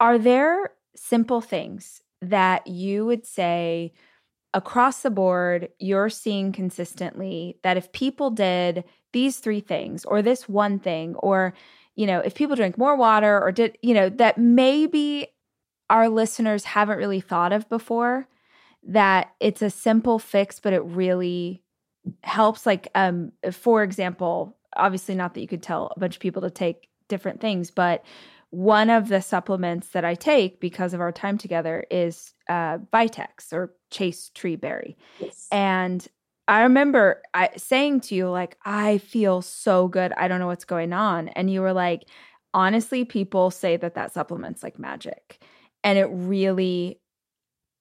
Are 0.00 0.18
there 0.18 0.70
simple 0.96 1.40
things 1.40 2.02
that 2.24 2.66
you 2.66 3.06
would 3.06 3.26
say 3.26 3.92
across 4.52 5.02
the 5.02 5.10
board 5.10 5.68
you're 5.78 6.08
seeing 6.08 6.52
consistently 6.52 7.58
that 7.62 7.76
if 7.76 7.92
people 7.92 8.30
did 8.30 8.84
these 9.12 9.38
three 9.38 9.60
things 9.60 10.04
or 10.04 10.22
this 10.22 10.48
one 10.48 10.78
thing 10.78 11.14
or 11.16 11.54
you 11.96 12.06
know 12.06 12.20
if 12.20 12.34
people 12.34 12.56
drink 12.56 12.78
more 12.78 12.96
water 12.96 13.40
or 13.42 13.50
did 13.50 13.76
you 13.82 13.92
know 13.92 14.08
that 14.08 14.38
maybe 14.38 15.26
our 15.90 16.08
listeners 16.08 16.64
haven't 16.64 16.98
really 16.98 17.20
thought 17.20 17.52
of 17.52 17.68
before 17.68 18.28
that 18.86 19.32
it's 19.40 19.62
a 19.62 19.70
simple 19.70 20.18
fix 20.18 20.60
but 20.60 20.72
it 20.72 20.84
really 20.84 21.62
helps 22.22 22.64
like 22.64 22.88
um 22.94 23.32
for 23.50 23.82
example 23.82 24.56
obviously 24.76 25.14
not 25.14 25.34
that 25.34 25.40
you 25.40 25.48
could 25.48 25.62
tell 25.62 25.92
a 25.96 26.00
bunch 26.00 26.16
of 26.16 26.20
people 26.20 26.42
to 26.42 26.50
take 26.50 26.88
different 27.08 27.40
things 27.40 27.70
but 27.70 28.04
one 28.54 28.88
of 28.88 29.08
the 29.08 29.20
supplements 29.20 29.88
that 29.88 30.04
I 30.04 30.14
take 30.14 30.60
because 30.60 30.94
of 30.94 31.00
our 31.00 31.10
time 31.10 31.38
together 31.38 31.84
is 31.90 32.34
uh, 32.48 32.78
Vitex 32.92 33.52
or 33.52 33.74
Chaste 33.90 34.34
Tree 34.36 34.54
Berry. 34.54 34.96
Yes. 35.18 35.48
And 35.50 36.06
I 36.46 36.62
remember 36.62 37.20
I, 37.32 37.50
saying 37.56 38.02
to 38.02 38.14
you, 38.14 38.28
like, 38.28 38.56
I 38.64 38.98
feel 38.98 39.42
so 39.42 39.88
good. 39.88 40.12
I 40.16 40.28
don't 40.28 40.38
know 40.38 40.46
what's 40.46 40.64
going 40.64 40.92
on. 40.92 41.28
And 41.30 41.50
you 41.50 41.62
were 41.62 41.72
like, 41.72 42.04
honestly, 42.52 43.04
people 43.04 43.50
say 43.50 43.76
that 43.76 43.94
that 43.94 44.12
supplement's 44.12 44.62
like 44.62 44.78
magic. 44.78 45.42
And 45.82 45.98
it 45.98 46.06
really, 46.10 47.00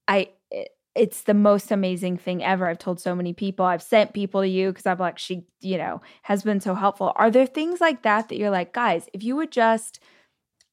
I, 0.07 0.29
it, 0.49 0.69
it's 0.95 1.21
the 1.21 1.35
most 1.35 1.71
amazing 1.71 2.17
thing 2.17 2.43
ever. 2.43 2.67
I've 2.67 2.79
told 2.79 2.99
so 2.99 3.13
many 3.13 3.33
people. 3.33 3.65
I've 3.65 3.83
sent 3.83 4.13
people 4.13 4.41
to 4.41 4.47
you 4.47 4.69
because 4.69 4.87
I'm 4.87 4.97
like, 4.97 5.19
she, 5.19 5.45
you 5.61 5.77
know, 5.77 6.01
has 6.23 6.41
been 6.41 6.61
so 6.61 6.73
helpful. 6.73 7.13
Are 7.15 7.29
there 7.29 7.45
things 7.45 7.79
like 7.79 8.01
that 8.01 8.29
that 8.29 8.37
you're 8.37 8.49
like, 8.49 8.73
guys, 8.73 9.07
if 9.13 9.23
you 9.23 9.35
would 9.35 9.51
just 9.51 9.99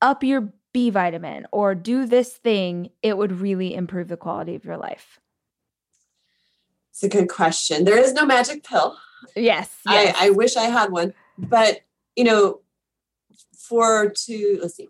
up 0.01 0.23
your 0.23 0.53
B 0.73 0.91
vitamin 0.91 1.47
or 1.53 1.75
do 1.75 2.07
this 2.07 2.33
thing, 2.33 2.91
it 3.03 3.17
would 3.17 3.41
really 3.41 3.75
improve 3.75 4.09
the 4.09 4.17
quality 4.17 4.55
of 4.55 4.65
your 4.65 4.77
life? 4.77 5.19
It's 6.91 7.03
a 7.03 7.09
good 7.09 7.29
question. 7.29 7.85
There 7.85 7.99
is 7.99 8.13
no 8.13 8.27
magic 8.27 8.65
pill. 8.65 8.97
Yes. 9.35 9.75
yes. 9.87 10.17
I, 10.19 10.27
I 10.27 10.31
wish 10.31 10.57
I 10.57 10.65
had 10.65 10.91
one. 10.91 11.15
But, 11.39 11.81
you 12.17 12.25
know, 12.25 12.61
for 13.53 14.11
to, 14.11 14.59
let's 14.61 14.77
see, 14.77 14.89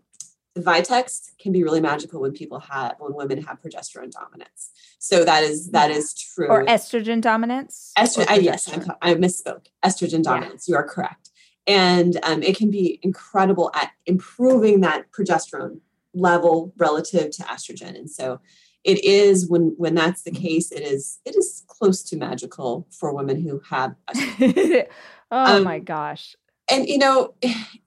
the 0.55 0.61
Vitex 0.61 1.31
can 1.39 1.53
be 1.53 1.63
really 1.63 1.81
magical 1.81 2.21
when 2.21 2.33
people 2.33 2.59
have 2.59 2.97
when 2.99 3.15
women 3.15 3.41
have 3.43 3.61
progesterone 3.61 4.11
dominance. 4.11 4.71
So 4.99 5.25
that 5.25 5.45
is 5.45 5.71
that 5.71 5.93
is 5.93 6.13
true. 6.13 6.49
Or 6.49 6.65
estrogen 6.67 7.21
dominance. 7.21 7.93
Estrogen. 7.97 8.29
I, 8.29 8.35
uh, 8.35 8.41
yes, 8.41 8.69
I, 8.69 9.11
I 9.11 9.15
misspoke. 9.15 9.67
Estrogen 9.85 10.25
dominance. 10.25 10.69
Yeah. 10.69 10.73
You 10.73 10.79
are 10.79 10.89
correct 10.89 11.30
and 11.67 12.19
um, 12.23 12.43
it 12.43 12.57
can 12.57 12.71
be 12.71 12.99
incredible 13.03 13.71
at 13.75 13.93
improving 14.07 14.81
that 14.81 15.11
progesterone 15.13 15.81
level 16.15 16.73
relative 16.77 17.31
to 17.31 17.43
estrogen. 17.45 17.97
And 17.97 18.11
so 18.11 18.41
it 18.85 19.05
is 19.05 19.49
when 19.49 19.75
when 19.77 19.95
that's 19.95 20.23
the 20.23 20.31
case 20.31 20.73
it 20.73 20.83
is 20.83 21.19
it 21.25 21.37
is 21.37 21.65
close 21.67 22.03
to 22.03 22.17
magical 22.17 22.87
for 22.91 23.15
women 23.15 23.41
who 23.41 23.61
have 23.69 23.95
oh 24.41 24.87
um, 25.31 25.65
my 25.65 25.79
gosh. 25.79 26.35
and 26.71 26.89
you 26.89 26.99
know 26.99 27.35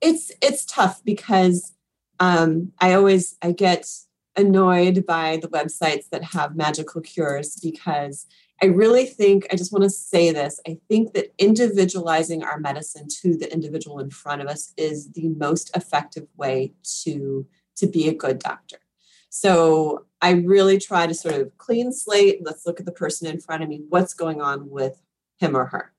it's 0.02 0.32
it's 0.42 0.66
tough 0.66 1.04
because 1.04 1.74
um 2.20 2.72
i 2.80 2.94
always 2.94 3.36
i 3.42 3.52
get 3.52 3.90
annoyed 4.36 5.06
by 5.06 5.38
the 5.38 5.48
websites 5.48 6.10
that 6.10 6.24
have 6.24 6.56
magical 6.56 7.02
cures 7.02 7.56
because 7.56 8.26
I 8.62 8.68
really 8.68 9.06
think, 9.06 9.48
I 9.52 9.56
just 9.56 9.74
want 9.74 9.84
to 9.84 9.90
say 9.90 10.32
this 10.32 10.60
I 10.68 10.78
think 10.88 11.14
that 11.14 11.34
individualizing 11.38 12.44
our 12.44 12.60
medicine 12.60 13.08
to 13.22 13.36
the 13.36 13.52
individual 13.52 14.00
in 14.00 14.10
front 14.10 14.42
of 14.42 14.48
us 14.48 14.74
is 14.78 15.12
the 15.12 15.30
most 15.30 15.76
effective 15.76 16.28
way 16.38 16.74
to, 17.04 17.46
to 17.76 17.88
be 17.88 18.08
a 18.08 18.14
good 18.14 18.40
doctor. 18.40 18.78
So 19.30 20.06
I 20.22 20.32
really 20.32 20.78
try 20.78 21.08
to 21.08 21.14
sort 21.14 21.36
of 21.36 21.58
clean 21.58 21.92
slate. 21.92 22.42
Let's 22.44 22.66
look 22.68 22.80
at 22.80 22.86
the 22.86 22.92
person 22.92 23.28
in 23.28 23.40
front 23.40 23.64
of 23.64 23.70
me. 23.70 23.82
What's 23.90 24.14
going 24.14 24.42
on 24.42 24.70
with 24.70 25.02
him 25.40 25.58
or 25.58 25.66
her? 25.66 25.92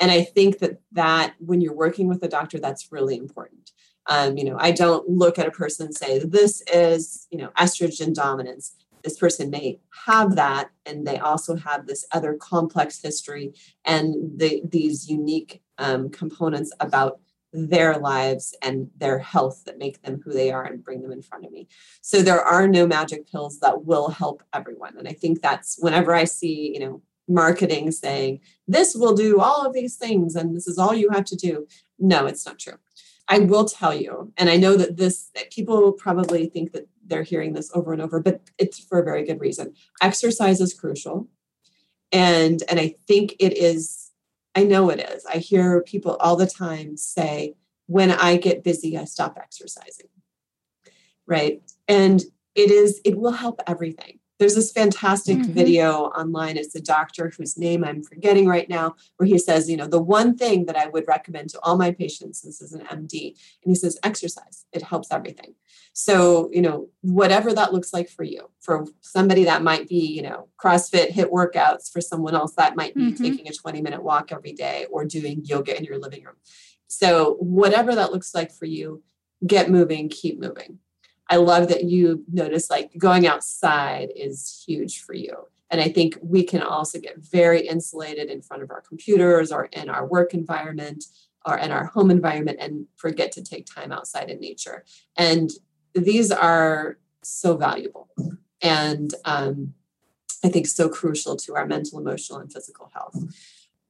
And 0.00 0.10
I 0.10 0.22
think 0.22 0.60
that 0.60 0.80
that 0.92 1.34
when 1.38 1.60
you're 1.60 1.74
working 1.74 2.08
with 2.08 2.22
a 2.22 2.28
doctor, 2.28 2.58
that's 2.58 2.90
really 2.90 3.16
important. 3.16 3.72
Um, 4.06 4.38
you 4.38 4.44
know, 4.44 4.56
I 4.58 4.70
don't 4.70 5.06
look 5.08 5.38
at 5.38 5.46
a 5.46 5.50
person 5.50 5.86
and 5.86 5.94
say 5.94 6.18
this 6.18 6.62
is, 6.72 7.26
you 7.30 7.38
know, 7.38 7.50
estrogen 7.58 8.14
dominance 8.14 8.74
this 9.08 9.18
person 9.18 9.48
may 9.48 9.80
have 10.06 10.36
that 10.36 10.68
and 10.84 11.06
they 11.06 11.18
also 11.18 11.56
have 11.56 11.86
this 11.86 12.04
other 12.12 12.34
complex 12.34 13.00
history 13.00 13.54
and 13.86 14.14
the, 14.38 14.60
these 14.68 15.08
unique 15.08 15.62
um, 15.78 16.10
components 16.10 16.70
about 16.78 17.20
their 17.54 17.96
lives 17.96 18.54
and 18.60 18.90
their 18.98 19.18
health 19.18 19.62
that 19.64 19.78
make 19.78 20.02
them 20.02 20.20
who 20.22 20.30
they 20.30 20.52
are 20.52 20.62
and 20.62 20.84
bring 20.84 21.00
them 21.00 21.10
in 21.10 21.22
front 21.22 21.46
of 21.46 21.50
me. 21.50 21.66
So 22.02 22.20
there 22.20 22.42
are 22.42 22.68
no 22.68 22.86
magic 22.86 23.26
pills 23.26 23.60
that 23.60 23.86
will 23.86 24.10
help 24.10 24.42
everyone. 24.52 24.98
And 24.98 25.08
I 25.08 25.12
think 25.12 25.40
that's 25.40 25.78
whenever 25.80 26.14
I 26.14 26.24
see, 26.24 26.74
you 26.74 26.80
know, 26.80 27.02
marketing 27.26 27.90
saying 27.90 28.40
this 28.66 28.94
will 28.94 29.14
do 29.14 29.40
all 29.40 29.64
of 29.64 29.72
these 29.72 29.96
things 29.96 30.36
and 30.36 30.54
this 30.54 30.68
is 30.68 30.76
all 30.76 30.94
you 30.94 31.08
have 31.10 31.24
to 31.26 31.36
do. 31.36 31.66
No, 31.98 32.26
it's 32.26 32.44
not 32.44 32.58
true. 32.58 32.76
I 33.28 33.40
will 33.40 33.66
tell 33.66 33.94
you, 33.94 34.32
and 34.38 34.48
I 34.48 34.56
know 34.56 34.74
that 34.76 34.96
this 34.96 35.30
that 35.34 35.50
people 35.50 35.92
probably 35.92 36.46
think 36.46 36.72
that 36.72 36.88
they're 37.08 37.22
hearing 37.24 37.54
this 37.54 37.70
over 37.74 37.92
and 37.92 38.02
over, 38.02 38.20
but 38.20 38.42
it's 38.58 38.78
for 38.78 39.00
a 39.00 39.04
very 39.04 39.24
good 39.24 39.40
reason. 39.40 39.74
Exercise 40.02 40.60
is 40.60 40.74
crucial. 40.74 41.28
And 42.12 42.62
and 42.70 42.80
I 42.80 42.94
think 43.06 43.36
it 43.40 43.56
is, 43.56 44.10
I 44.54 44.64
know 44.64 44.90
it 44.90 45.00
is. 45.00 45.24
I 45.26 45.38
hear 45.38 45.82
people 45.82 46.16
all 46.20 46.36
the 46.36 46.46
time 46.46 46.96
say, 46.96 47.54
when 47.86 48.10
I 48.12 48.36
get 48.36 48.64
busy, 48.64 48.96
I 48.98 49.04
stop 49.04 49.38
exercising. 49.40 50.08
right? 51.26 51.62
And 51.86 52.22
it 52.54 52.70
is, 52.70 53.00
it 53.04 53.18
will 53.18 53.32
help 53.32 53.60
everything. 53.66 54.17
There's 54.38 54.54
this 54.54 54.70
fantastic 54.70 55.38
mm-hmm. 55.38 55.52
video 55.52 56.04
online. 56.06 56.56
It's 56.56 56.74
a 56.74 56.80
doctor 56.80 57.32
whose 57.36 57.58
name 57.58 57.84
I'm 57.84 58.02
forgetting 58.02 58.46
right 58.46 58.68
now, 58.68 58.94
where 59.16 59.26
he 59.26 59.38
says, 59.38 59.68
you 59.68 59.76
know, 59.76 59.86
the 59.86 60.00
one 60.00 60.36
thing 60.36 60.66
that 60.66 60.76
I 60.76 60.86
would 60.86 61.08
recommend 61.08 61.50
to 61.50 61.60
all 61.60 61.76
my 61.76 61.90
patients, 61.90 62.42
this 62.42 62.60
is 62.60 62.72
an 62.72 62.82
MD, 62.82 63.34
and 63.64 63.72
he 63.72 63.74
says, 63.74 63.98
exercise. 64.04 64.64
It 64.72 64.82
helps 64.82 65.10
everything. 65.10 65.54
So, 65.92 66.48
you 66.52 66.62
know, 66.62 66.88
whatever 67.00 67.52
that 67.52 67.72
looks 67.72 67.92
like 67.92 68.08
for 68.08 68.22
you, 68.22 68.50
for 68.60 68.86
somebody 69.00 69.44
that 69.44 69.62
might 69.62 69.88
be, 69.88 70.06
you 70.06 70.22
know, 70.22 70.48
CrossFit, 70.62 71.10
HIIT 71.10 71.30
workouts. 71.30 71.90
For 71.90 72.00
someone 72.00 72.34
else, 72.34 72.52
that 72.54 72.76
might 72.76 72.94
be 72.94 73.12
mm-hmm. 73.12 73.22
taking 73.22 73.48
a 73.48 73.52
20 73.52 73.82
minute 73.82 74.02
walk 74.02 74.30
every 74.30 74.52
day 74.52 74.86
or 74.90 75.04
doing 75.04 75.44
yoga 75.44 75.76
in 75.76 75.84
your 75.84 75.98
living 75.98 76.22
room. 76.24 76.36
So, 76.86 77.36
whatever 77.40 77.94
that 77.96 78.12
looks 78.12 78.34
like 78.34 78.52
for 78.52 78.66
you, 78.66 79.02
get 79.46 79.70
moving, 79.70 80.08
keep 80.08 80.38
moving. 80.38 80.78
I 81.28 81.36
love 81.36 81.68
that 81.68 81.84
you 81.84 82.24
notice 82.32 82.70
like 82.70 82.96
going 82.96 83.26
outside 83.26 84.10
is 84.16 84.64
huge 84.66 85.02
for 85.02 85.14
you. 85.14 85.34
And 85.70 85.80
I 85.80 85.90
think 85.90 86.18
we 86.22 86.42
can 86.42 86.62
also 86.62 86.98
get 86.98 87.18
very 87.18 87.66
insulated 87.66 88.30
in 88.30 88.40
front 88.40 88.62
of 88.62 88.70
our 88.70 88.80
computers 88.80 89.52
or 89.52 89.66
in 89.66 89.90
our 89.90 90.06
work 90.06 90.32
environment 90.32 91.04
or 91.44 91.58
in 91.58 91.70
our 91.70 91.84
home 91.84 92.10
environment 92.10 92.58
and 92.60 92.86
forget 92.96 93.32
to 93.32 93.42
take 93.42 93.66
time 93.66 93.92
outside 93.92 94.30
in 94.30 94.40
nature. 94.40 94.84
And 95.16 95.50
these 95.94 96.30
are 96.30 96.98
so 97.22 97.56
valuable 97.56 98.08
and 98.62 99.12
um, 99.24 99.74
I 100.44 100.48
think 100.48 100.66
so 100.66 100.88
crucial 100.88 101.36
to 101.36 101.56
our 101.56 101.66
mental, 101.66 101.98
emotional, 101.98 102.38
and 102.38 102.52
physical 102.52 102.90
health. 102.94 103.16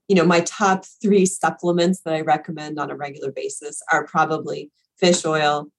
You 0.09 0.17
know, 0.17 0.25
my 0.25 0.41
top 0.41 0.85
three 1.03 1.27
supplements 1.27 2.01
that 2.01 2.15
I 2.15 2.23
recommend 2.23 2.79
on 2.79 2.91
a 2.91 2.97
regular 2.97 3.31
basis 3.31 3.83
are 3.93 4.07
probably 4.07 4.71
fish 4.97 5.25
oil, 5.25 5.71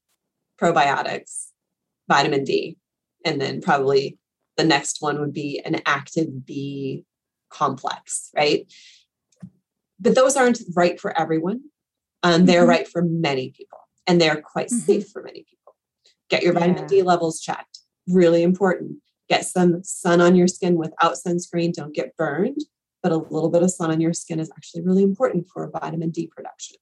probiotics, 0.59 1.48
vitamin 2.09 2.43
D. 2.43 2.77
And 3.23 3.39
then 3.39 3.61
probably 3.61 4.17
the 4.57 4.65
next 4.65 4.97
one 5.01 5.21
would 5.21 5.33
be 5.33 5.61
an 5.63 5.81
active 5.85 6.45
B 6.45 7.05
complex, 7.49 8.29
right? 8.35 8.69
But 9.99 10.15
those 10.15 10.35
aren't 10.35 10.61
right 10.75 10.99
for 10.99 11.17
everyone. 11.17 11.61
Um, 12.23 12.45
they're 12.45 12.61
mm-hmm. 12.61 12.69
right 12.69 12.87
for 12.87 13.01
many 13.01 13.51
people, 13.51 13.79
and 14.05 14.19
they're 14.19 14.41
quite 14.41 14.67
mm-hmm. 14.67 14.79
safe 14.79 15.09
for 15.09 15.23
many 15.23 15.45
people. 15.49 15.75
Get 16.29 16.43
your 16.43 16.53
vitamin 16.53 16.83
yeah. 16.83 16.87
D 16.87 17.01
levels 17.01 17.39
checked. 17.39 17.79
Really 18.07 18.43
important. 18.43 18.97
Get 19.29 19.45
some 19.45 19.83
sun 19.83 20.19
on 20.19 20.35
your 20.35 20.47
skin 20.47 20.75
without 20.75 21.15
sunscreen. 21.15 21.71
Don't 21.71 21.95
get 21.95 22.17
burned, 22.17 22.61
but 23.01 23.11
a 23.11 23.17
little 23.17 23.49
bit 23.49 23.63
of 23.63 23.71
sun 23.71 23.91
on 23.91 24.01
your 24.01 24.13
skin 24.13 24.39
is 24.39 24.51
actually 24.55 24.83
really 24.83 25.03
important 25.03 25.47
for 25.47 25.69
vitamin 25.69 26.09
D 26.09 26.27
production. 26.27 26.77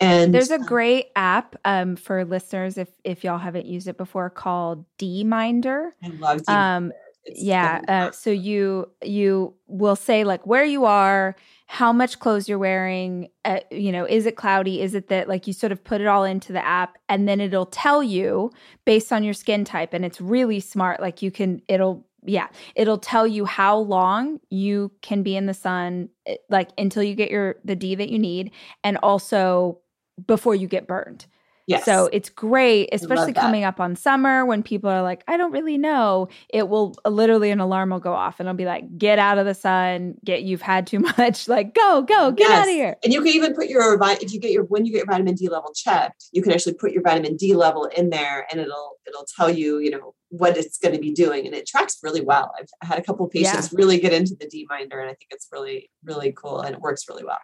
And 0.00 0.34
there's 0.34 0.50
a 0.50 0.58
great 0.58 1.06
app 1.14 1.56
um, 1.64 1.96
for 1.96 2.24
listeners 2.24 2.78
if 2.78 2.88
if 3.04 3.22
y'all 3.22 3.38
haven't 3.38 3.66
used 3.66 3.86
it 3.86 3.98
before 3.98 4.30
called 4.30 4.84
DMinder. 4.98 5.90
I 6.02 6.08
love 6.08 6.40
DMinder. 6.42 6.48
Um, 6.48 6.92
yeah, 7.26 7.82
uh, 7.86 8.10
so 8.12 8.30
you 8.30 8.90
you 9.02 9.54
will 9.66 9.96
say 9.96 10.24
like 10.24 10.46
where 10.46 10.64
you 10.64 10.86
are, 10.86 11.36
how 11.66 11.92
much 11.92 12.18
clothes 12.18 12.48
you're 12.48 12.58
wearing, 12.58 13.28
uh, 13.44 13.60
you 13.70 13.92
know, 13.92 14.06
is 14.06 14.26
it 14.26 14.36
cloudy? 14.36 14.80
Is 14.80 14.94
it 14.94 15.08
that 15.08 15.28
like 15.28 15.46
you 15.46 15.52
sort 15.52 15.70
of 15.70 15.84
put 15.84 16.00
it 16.00 16.06
all 16.06 16.24
into 16.24 16.52
the 16.52 16.64
app 16.64 16.96
and 17.08 17.28
then 17.28 17.40
it'll 17.40 17.66
tell 17.66 18.02
you 18.02 18.50
based 18.84 19.12
on 19.12 19.22
your 19.22 19.34
skin 19.34 19.64
type 19.64 19.92
and 19.92 20.04
it's 20.04 20.20
really 20.20 20.60
smart 20.60 21.00
like 21.00 21.20
you 21.22 21.30
can 21.30 21.60
it'll 21.68 22.06
yeah, 22.24 22.48
it'll 22.74 22.98
tell 22.98 23.26
you 23.26 23.44
how 23.44 23.78
long 23.78 24.40
you 24.50 24.90
can 25.00 25.22
be 25.22 25.36
in 25.36 25.46
the 25.46 25.54
sun 25.54 26.08
eh, 26.26 26.36
like 26.48 26.70
until 26.76 27.02
you 27.02 27.14
get 27.14 27.30
your 27.30 27.56
the 27.64 27.76
D 27.76 27.94
that 27.94 28.08
you 28.10 28.18
need 28.18 28.50
and 28.82 28.96
also 28.98 29.78
before 30.26 30.54
you 30.54 30.66
get 30.66 30.86
burned. 30.86 31.26
Yes. 31.70 31.84
So 31.84 32.08
it's 32.12 32.28
great, 32.28 32.88
especially 32.90 33.32
coming 33.32 33.62
up 33.62 33.78
on 33.78 33.94
summer 33.94 34.44
when 34.44 34.60
people 34.60 34.90
are 34.90 35.02
like, 35.02 35.22
I 35.28 35.36
don't 35.36 35.52
really 35.52 35.78
know. 35.78 36.28
It 36.48 36.68
will 36.68 36.96
uh, 37.04 37.10
literally 37.10 37.50
an 37.50 37.60
alarm 37.60 37.90
will 37.90 38.00
go 38.00 38.12
off 38.12 38.40
and 38.40 38.48
it'll 38.48 38.56
be 38.56 38.64
like, 38.64 38.98
get 38.98 39.20
out 39.20 39.38
of 39.38 39.46
the 39.46 39.54
sun, 39.54 40.16
get 40.24 40.42
you've 40.42 40.62
had 40.62 40.88
too 40.88 40.98
much, 41.18 41.46
like 41.46 41.72
go, 41.72 42.02
go, 42.02 42.32
get 42.32 42.48
yes. 42.48 42.58
out 42.58 42.68
of 42.68 42.74
here. 42.74 42.96
And 43.04 43.12
you 43.12 43.20
can 43.20 43.28
even 43.28 43.54
put 43.54 43.68
your 43.68 43.96
if 44.02 44.32
you 44.32 44.40
get 44.40 44.50
your 44.50 44.64
when 44.64 44.84
you 44.84 44.90
get 44.90 44.98
your 44.98 45.06
vitamin 45.06 45.36
D 45.36 45.48
level 45.48 45.72
checked, 45.72 46.24
you 46.32 46.42
can 46.42 46.50
actually 46.50 46.74
put 46.74 46.90
your 46.90 47.02
vitamin 47.02 47.36
D 47.36 47.54
level 47.54 47.84
in 47.84 48.10
there 48.10 48.48
and 48.50 48.60
it'll 48.60 48.96
it'll 49.06 49.26
tell 49.36 49.48
you, 49.48 49.78
you 49.78 49.90
know, 49.90 50.14
what 50.30 50.56
it's 50.56 50.78
going 50.78 50.94
to 50.94 51.00
be 51.00 51.12
doing. 51.12 51.46
And 51.46 51.54
it 51.54 51.68
tracks 51.68 51.98
really 52.02 52.20
well. 52.20 52.52
I've 52.58 52.88
had 52.88 52.98
a 52.98 53.02
couple 53.02 53.26
of 53.26 53.30
patients 53.30 53.72
yeah. 53.72 53.76
really 53.78 54.00
get 54.00 54.12
into 54.12 54.34
the 54.34 54.46
DMinder 54.46 55.00
and 55.00 55.04
I 55.04 55.14
think 55.14 55.28
it's 55.30 55.48
really, 55.52 55.88
really 56.02 56.32
cool 56.32 56.62
and 56.62 56.74
it 56.74 56.80
works 56.80 57.04
really 57.08 57.24
well. 57.24 57.38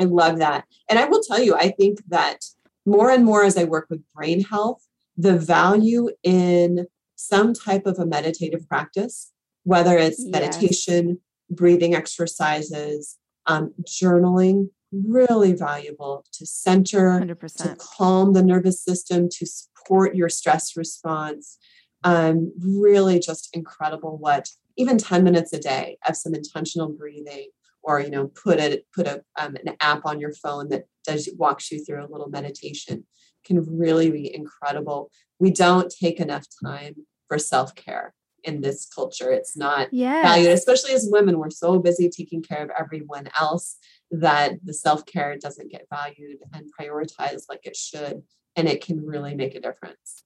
I 0.00 0.04
love 0.04 0.38
that. 0.38 0.64
And 0.88 0.98
I 0.98 1.06
will 1.06 1.22
tell 1.22 1.40
you, 1.42 1.54
I 1.54 1.70
think 1.70 2.00
that 2.08 2.44
more 2.84 3.10
and 3.10 3.24
more 3.24 3.44
as 3.44 3.56
I 3.56 3.64
work 3.64 3.86
with 3.90 4.02
brain 4.14 4.42
health, 4.42 4.86
the 5.16 5.38
value 5.38 6.10
in 6.22 6.86
some 7.16 7.54
type 7.54 7.86
of 7.86 7.98
a 7.98 8.06
meditative 8.06 8.68
practice, 8.68 9.32
whether 9.64 9.96
it's 9.96 10.22
yes. 10.22 10.30
meditation, 10.30 11.18
breathing 11.50 11.94
exercises, 11.94 13.16
um, 13.46 13.72
journaling, 13.82 14.70
really 14.92 15.52
valuable 15.52 16.24
to 16.32 16.46
center, 16.46 17.20
100%. 17.20 17.56
to 17.56 17.76
calm 17.76 18.32
the 18.32 18.42
nervous 18.42 18.82
system, 18.82 19.28
to 19.30 19.46
support 19.46 20.14
your 20.14 20.28
stress 20.28 20.76
response. 20.76 21.58
Um, 22.04 22.52
really 22.60 23.18
just 23.18 23.48
incredible 23.52 24.16
what 24.18 24.50
even 24.76 24.98
10 24.98 25.24
minutes 25.24 25.52
a 25.52 25.58
day 25.58 25.98
of 26.06 26.16
some 26.16 26.34
intentional 26.34 26.88
breathing 26.88 27.48
or 27.86 28.00
you 28.00 28.10
know 28.10 28.26
put 28.26 28.58
a 28.58 28.82
put 28.94 29.06
a 29.06 29.22
um, 29.38 29.56
an 29.64 29.76
app 29.80 30.04
on 30.04 30.20
your 30.20 30.32
phone 30.32 30.68
that 30.68 30.84
does 31.04 31.30
walks 31.38 31.70
you 31.70 31.82
through 31.82 32.04
a 32.04 32.10
little 32.10 32.28
meditation 32.28 33.06
can 33.44 33.64
really 33.78 34.10
be 34.10 34.34
incredible 34.34 35.10
we 35.38 35.50
don't 35.50 35.94
take 35.98 36.20
enough 36.20 36.44
time 36.62 36.94
for 37.28 37.38
self-care 37.38 38.12
in 38.44 38.60
this 38.60 38.86
culture 38.86 39.30
it's 39.30 39.56
not 39.56 39.88
yes. 39.92 40.24
valued 40.24 40.50
especially 40.50 40.92
as 40.92 41.08
women 41.10 41.38
we're 41.38 41.48
so 41.48 41.78
busy 41.78 42.10
taking 42.10 42.42
care 42.42 42.62
of 42.62 42.70
everyone 42.78 43.28
else 43.40 43.76
that 44.10 44.54
the 44.64 44.74
self-care 44.74 45.36
doesn't 45.38 45.70
get 45.70 45.86
valued 45.90 46.38
and 46.52 46.70
prioritized 46.78 47.44
like 47.48 47.60
it 47.64 47.76
should 47.76 48.22
and 48.56 48.68
it 48.68 48.84
can 48.84 49.04
really 49.04 49.34
make 49.34 49.54
a 49.54 49.60
difference 49.60 50.24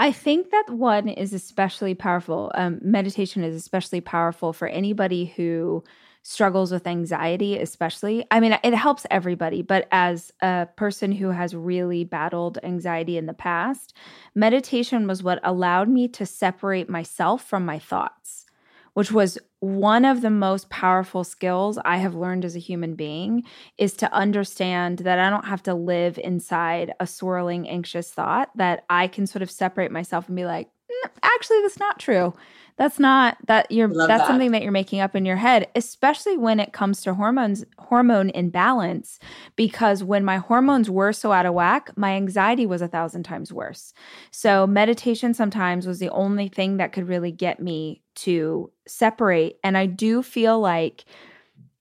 I 0.00 0.10
think 0.10 0.50
that 0.50 0.68
one 0.68 1.08
is 1.08 1.32
especially 1.32 1.94
powerful. 1.94 2.50
Um, 2.56 2.80
meditation 2.82 3.44
is 3.44 3.54
especially 3.54 4.00
powerful 4.00 4.52
for 4.52 4.66
anybody 4.66 5.26
who 5.26 5.84
struggles 6.22 6.70
with 6.70 6.86
anxiety, 6.86 7.58
especially. 7.58 8.26
I 8.30 8.40
mean, 8.40 8.56
it 8.62 8.74
helps 8.74 9.06
everybody, 9.10 9.62
but 9.62 9.88
as 9.90 10.32
a 10.40 10.68
person 10.76 11.12
who 11.12 11.30
has 11.30 11.54
really 11.54 12.04
battled 12.04 12.58
anxiety 12.62 13.16
in 13.16 13.26
the 13.26 13.34
past, 13.34 13.94
meditation 14.34 15.06
was 15.06 15.22
what 15.22 15.40
allowed 15.42 15.88
me 15.88 16.08
to 16.08 16.26
separate 16.26 16.90
myself 16.90 17.44
from 17.44 17.64
my 17.64 17.78
thoughts, 17.78 18.44
which 18.92 19.10
was 19.10 19.38
one 19.60 20.04
of 20.04 20.20
the 20.20 20.30
most 20.30 20.68
powerful 20.68 21.24
skills 21.24 21.78
I 21.84 21.98
have 21.98 22.14
learned 22.14 22.44
as 22.44 22.56
a 22.56 22.60
human 22.60 22.94
being 22.94 23.44
is 23.78 23.94
to 23.94 24.12
understand 24.12 25.00
that 25.00 25.18
I 25.18 25.30
don't 25.30 25.46
have 25.46 25.62
to 25.64 25.74
live 25.74 26.18
inside 26.18 26.92
a 27.00 27.06
swirling 27.06 27.68
anxious 27.68 28.10
thought 28.10 28.50
that 28.56 28.84
I 28.90 29.06
can 29.06 29.26
sort 29.26 29.42
of 29.42 29.50
separate 29.50 29.92
myself 29.92 30.28
and 30.28 30.36
be 30.36 30.44
like, 30.44 30.68
mm, 30.68 31.10
actually 31.22 31.60
that's 31.62 31.78
not 31.78 31.98
true 31.98 32.34
that's 32.80 32.98
not 32.98 33.36
that 33.46 33.70
you're 33.70 33.88
that's 33.88 34.08
that. 34.08 34.26
something 34.26 34.52
that 34.52 34.62
you're 34.62 34.72
making 34.72 35.00
up 35.00 35.14
in 35.14 35.26
your 35.26 35.36
head 35.36 35.68
especially 35.74 36.38
when 36.38 36.58
it 36.58 36.72
comes 36.72 37.02
to 37.02 37.12
hormones 37.12 37.62
hormone 37.78 38.30
imbalance 38.30 39.18
because 39.54 40.02
when 40.02 40.24
my 40.24 40.38
hormones 40.38 40.88
were 40.88 41.12
so 41.12 41.30
out 41.30 41.44
of 41.44 41.52
whack 41.52 41.90
my 41.96 42.12
anxiety 42.12 42.64
was 42.64 42.80
a 42.80 42.88
thousand 42.88 43.22
times 43.22 43.52
worse 43.52 43.92
so 44.30 44.66
meditation 44.66 45.34
sometimes 45.34 45.86
was 45.86 45.98
the 45.98 46.08
only 46.08 46.48
thing 46.48 46.78
that 46.78 46.90
could 46.90 47.06
really 47.06 47.30
get 47.30 47.60
me 47.60 48.00
to 48.14 48.72
separate 48.88 49.58
and 49.62 49.76
i 49.76 49.84
do 49.84 50.22
feel 50.22 50.58
like 50.58 51.04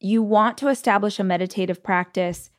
you 0.02 0.22
want 0.22 0.58
to 0.58 0.68
establish 0.68 1.18
a 1.18 1.24
meditative 1.24 1.82
practice 1.82 2.52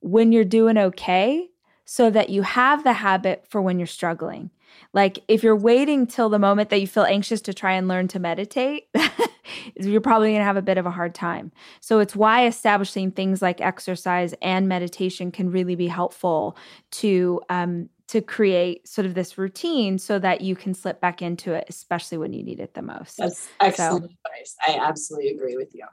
when 0.00 0.30
you're 0.30 0.44
doing 0.44 0.78
okay 0.78 1.48
so 1.84 2.10
that 2.10 2.30
you 2.30 2.42
have 2.42 2.84
the 2.84 2.92
habit 2.92 3.44
for 3.48 3.60
when 3.60 3.80
you're 3.80 3.88
struggling 3.88 4.50
like 4.92 5.18
if 5.28 5.42
you're 5.42 5.56
waiting 5.56 6.06
till 6.06 6.28
the 6.28 6.38
moment 6.38 6.70
that 6.70 6.80
you 6.80 6.86
feel 6.86 7.04
anxious 7.04 7.40
to 7.42 7.54
try 7.54 7.72
and 7.72 7.88
learn 7.88 8.08
to 8.08 8.18
meditate, 8.18 8.88
you're 9.76 10.00
probably 10.00 10.28
going 10.28 10.40
to 10.40 10.44
have 10.44 10.56
a 10.56 10.62
bit 10.62 10.78
of 10.78 10.86
a 10.86 10.90
hard 10.90 11.14
time. 11.14 11.52
So 11.80 11.98
it's 12.00 12.16
why 12.16 12.46
establishing 12.46 13.10
things 13.10 13.42
like 13.42 13.60
exercise 13.60 14.34
and 14.42 14.68
meditation 14.68 15.30
can 15.30 15.50
really 15.50 15.74
be 15.74 15.88
helpful 15.88 16.56
to 16.92 17.40
um, 17.48 17.88
to 18.08 18.22
create 18.22 18.88
sort 18.88 19.04
of 19.04 19.14
this 19.14 19.36
routine 19.36 19.98
so 19.98 20.18
that 20.18 20.40
you 20.40 20.56
can 20.56 20.72
slip 20.72 21.00
back 21.00 21.20
into 21.20 21.52
it, 21.52 21.64
especially 21.68 22.16
when 22.16 22.32
you 22.32 22.42
need 22.42 22.58
it 22.58 22.72
the 22.74 22.82
most. 22.82 23.18
That's 23.18 23.48
excellent 23.60 24.04
so, 24.04 24.10
advice. 24.26 24.56
I 24.66 24.78
absolutely 24.82 25.28
agree 25.28 25.56
with 25.56 25.74
you. 25.74 25.84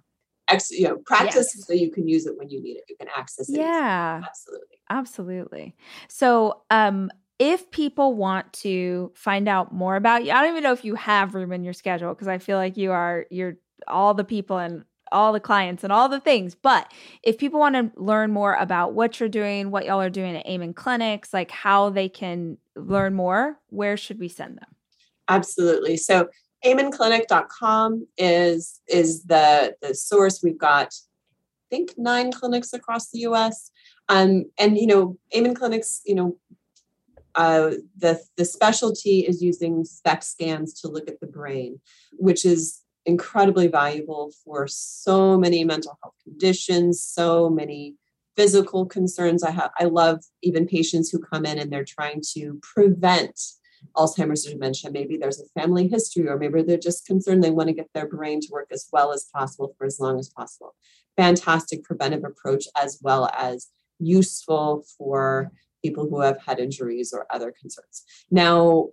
Ex- 0.47 0.71
you 0.71 0.87
know, 0.87 0.97
practice 1.05 1.53
yes. 1.55 1.67
so 1.67 1.73
you 1.73 1.91
can 1.91 2.07
use 2.07 2.25
it 2.25 2.37
when 2.37 2.49
you 2.49 2.61
need 2.61 2.77
it. 2.77 2.83
You 2.87 2.95
can 2.97 3.09
access 3.15 3.49
it. 3.49 3.57
Yeah, 3.57 4.21
absolutely, 4.23 4.77
absolutely. 4.89 5.75
So, 6.07 6.61
um, 6.69 7.11
if 7.39 7.69
people 7.71 8.13
want 8.13 8.51
to 8.53 9.11
find 9.15 9.47
out 9.47 9.73
more 9.73 9.95
about 9.95 10.23
you, 10.23 10.31
I 10.31 10.41
don't 10.41 10.51
even 10.51 10.63
know 10.63 10.71
if 10.71 10.85
you 10.85 10.95
have 10.95 11.35
room 11.35 11.51
in 11.51 11.63
your 11.63 11.73
schedule 11.73 12.13
because 12.13 12.27
I 12.27 12.37
feel 12.37 12.57
like 12.57 12.77
you 12.77 12.91
are 12.91 13.25
you're 13.29 13.57
all 13.87 14.13
the 14.13 14.23
people 14.23 14.57
and 14.57 14.85
all 15.11 15.33
the 15.33 15.39
clients 15.39 15.83
and 15.83 15.91
all 15.93 16.09
the 16.09 16.19
things. 16.19 16.55
But 16.55 16.91
if 17.23 17.37
people 17.37 17.59
want 17.59 17.75
to 17.75 17.91
learn 18.01 18.31
more 18.31 18.55
about 18.55 18.93
what 18.93 19.19
you're 19.19 19.29
doing, 19.29 19.69
what 19.69 19.85
y'all 19.85 20.01
are 20.01 20.09
doing 20.09 20.35
at 20.35 20.45
Amen 20.47 20.73
Clinics, 20.73 21.33
like 21.33 21.51
how 21.51 21.89
they 21.89 22.09
can 22.09 22.57
learn 22.75 23.13
more, 23.13 23.59
where 23.69 23.97
should 23.97 24.19
we 24.19 24.27
send 24.27 24.57
them? 24.57 24.75
Absolutely. 25.27 25.97
So 25.97 26.29
amenclinic.com 26.63 28.07
is 28.17 28.81
is 28.87 29.23
the 29.23 29.75
the 29.81 29.93
source. 29.93 30.41
We've 30.41 30.57
got 30.57 30.87
I 30.87 31.75
think 31.75 31.95
nine 31.97 32.31
clinics 32.31 32.73
across 32.73 33.09
the 33.09 33.19
US. 33.19 33.71
Um, 34.07 34.45
and 34.57 34.77
you 34.77 34.87
know, 34.87 35.17
Amen 35.35 35.55
Clinics, 35.55 36.01
you 36.05 36.15
know, 36.15 36.37
uh, 37.35 37.71
the 37.97 38.19
the 38.37 38.45
specialty 38.45 39.19
is 39.21 39.41
using 39.41 39.83
SPECT 39.83 40.23
scans 40.23 40.73
to 40.81 40.87
look 40.87 41.09
at 41.09 41.19
the 41.19 41.27
brain, 41.27 41.79
which 42.13 42.45
is 42.45 42.81
incredibly 43.05 43.67
valuable 43.67 44.31
for 44.43 44.67
so 44.67 45.37
many 45.37 45.63
mental 45.63 45.97
health 46.01 46.15
conditions, 46.23 47.03
so 47.03 47.49
many 47.49 47.95
physical 48.35 48.85
concerns. 48.85 49.43
I 49.43 49.51
have 49.51 49.71
I 49.79 49.85
love 49.85 50.23
even 50.41 50.67
patients 50.67 51.09
who 51.09 51.19
come 51.19 51.45
in 51.45 51.57
and 51.57 51.71
they're 51.71 51.85
trying 51.85 52.21
to 52.33 52.59
prevent 52.61 53.39
Alzheimer's 53.95 54.47
or 54.47 54.51
dementia. 54.51 54.91
Maybe 54.91 55.17
there's 55.17 55.39
a 55.39 55.59
family 55.59 55.87
history, 55.87 56.27
or 56.27 56.37
maybe 56.37 56.63
they're 56.63 56.77
just 56.77 57.05
concerned 57.05 57.43
they 57.43 57.51
want 57.51 57.67
to 57.67 57.73
get 57.75 57.89
their 57.93 58.07
brain 58.07 58.39
to 58.41 58.47
work 58.51 58.67
as 58.71 58.87
well 58.91 59.11
as 59.11 59.29
possible 59.33 59.75
for 59.77 59.85
as 59.85 59.99
long 59.99 60.19
as 60.19 60.29
possible. 60.29 60.75
Fantastic 61.17 61.83
preventive 61.83 62.23
approach 62.23 62.65
as 62.75 62.99
well 63.01 63.29
as 63.37 63.67
useful 63.99 64.85
for 64.97 65.51
people 65.85 66.05
who 66.09 66.19
have 66.27 66.39
had 66.45 66.59
injuries 66.59 67.09
or 67.15 67.21
other 67.35 67.51
concerns. 67.61 67.97
Now, 68.31 68.89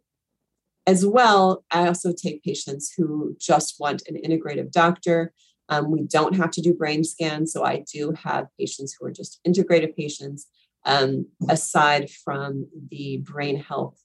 as 0.86 1.00
well, 1.06 1.64
I 1.70 1.86
also 1.86 2.12
take 2.12 2.42
patients 2.42 2.92
who 2.96 3.36
just 3.40 3.76
want 3.82 4.02
an 4.08 4.16
integrative 4.26 4.70
doctor. 4.72 5.32
Um, 5.68 5.90
we 5.90 6.02
don't 6.16 6.36
have 6.36 6.50
to 6.52 6.60
do 6.60 6.74
brain 6.74 7.02
scans, 7.04 7.52
so 7.52 7.64
I 7.64 7.84
do 7.96 8.12
have 8.26 8.46
patients 8.58 8.90
who 8.94 9.06
are 9.06 9.12
just 9.20 9.40
integrative 9.46 9.94
patients, 9.96 10.40
um, 10.84 11.26
aside 11.48 12.10
from 12.24 12.66
the 12.90 13.06
brain 13.18 13.56
health 13.56 13.98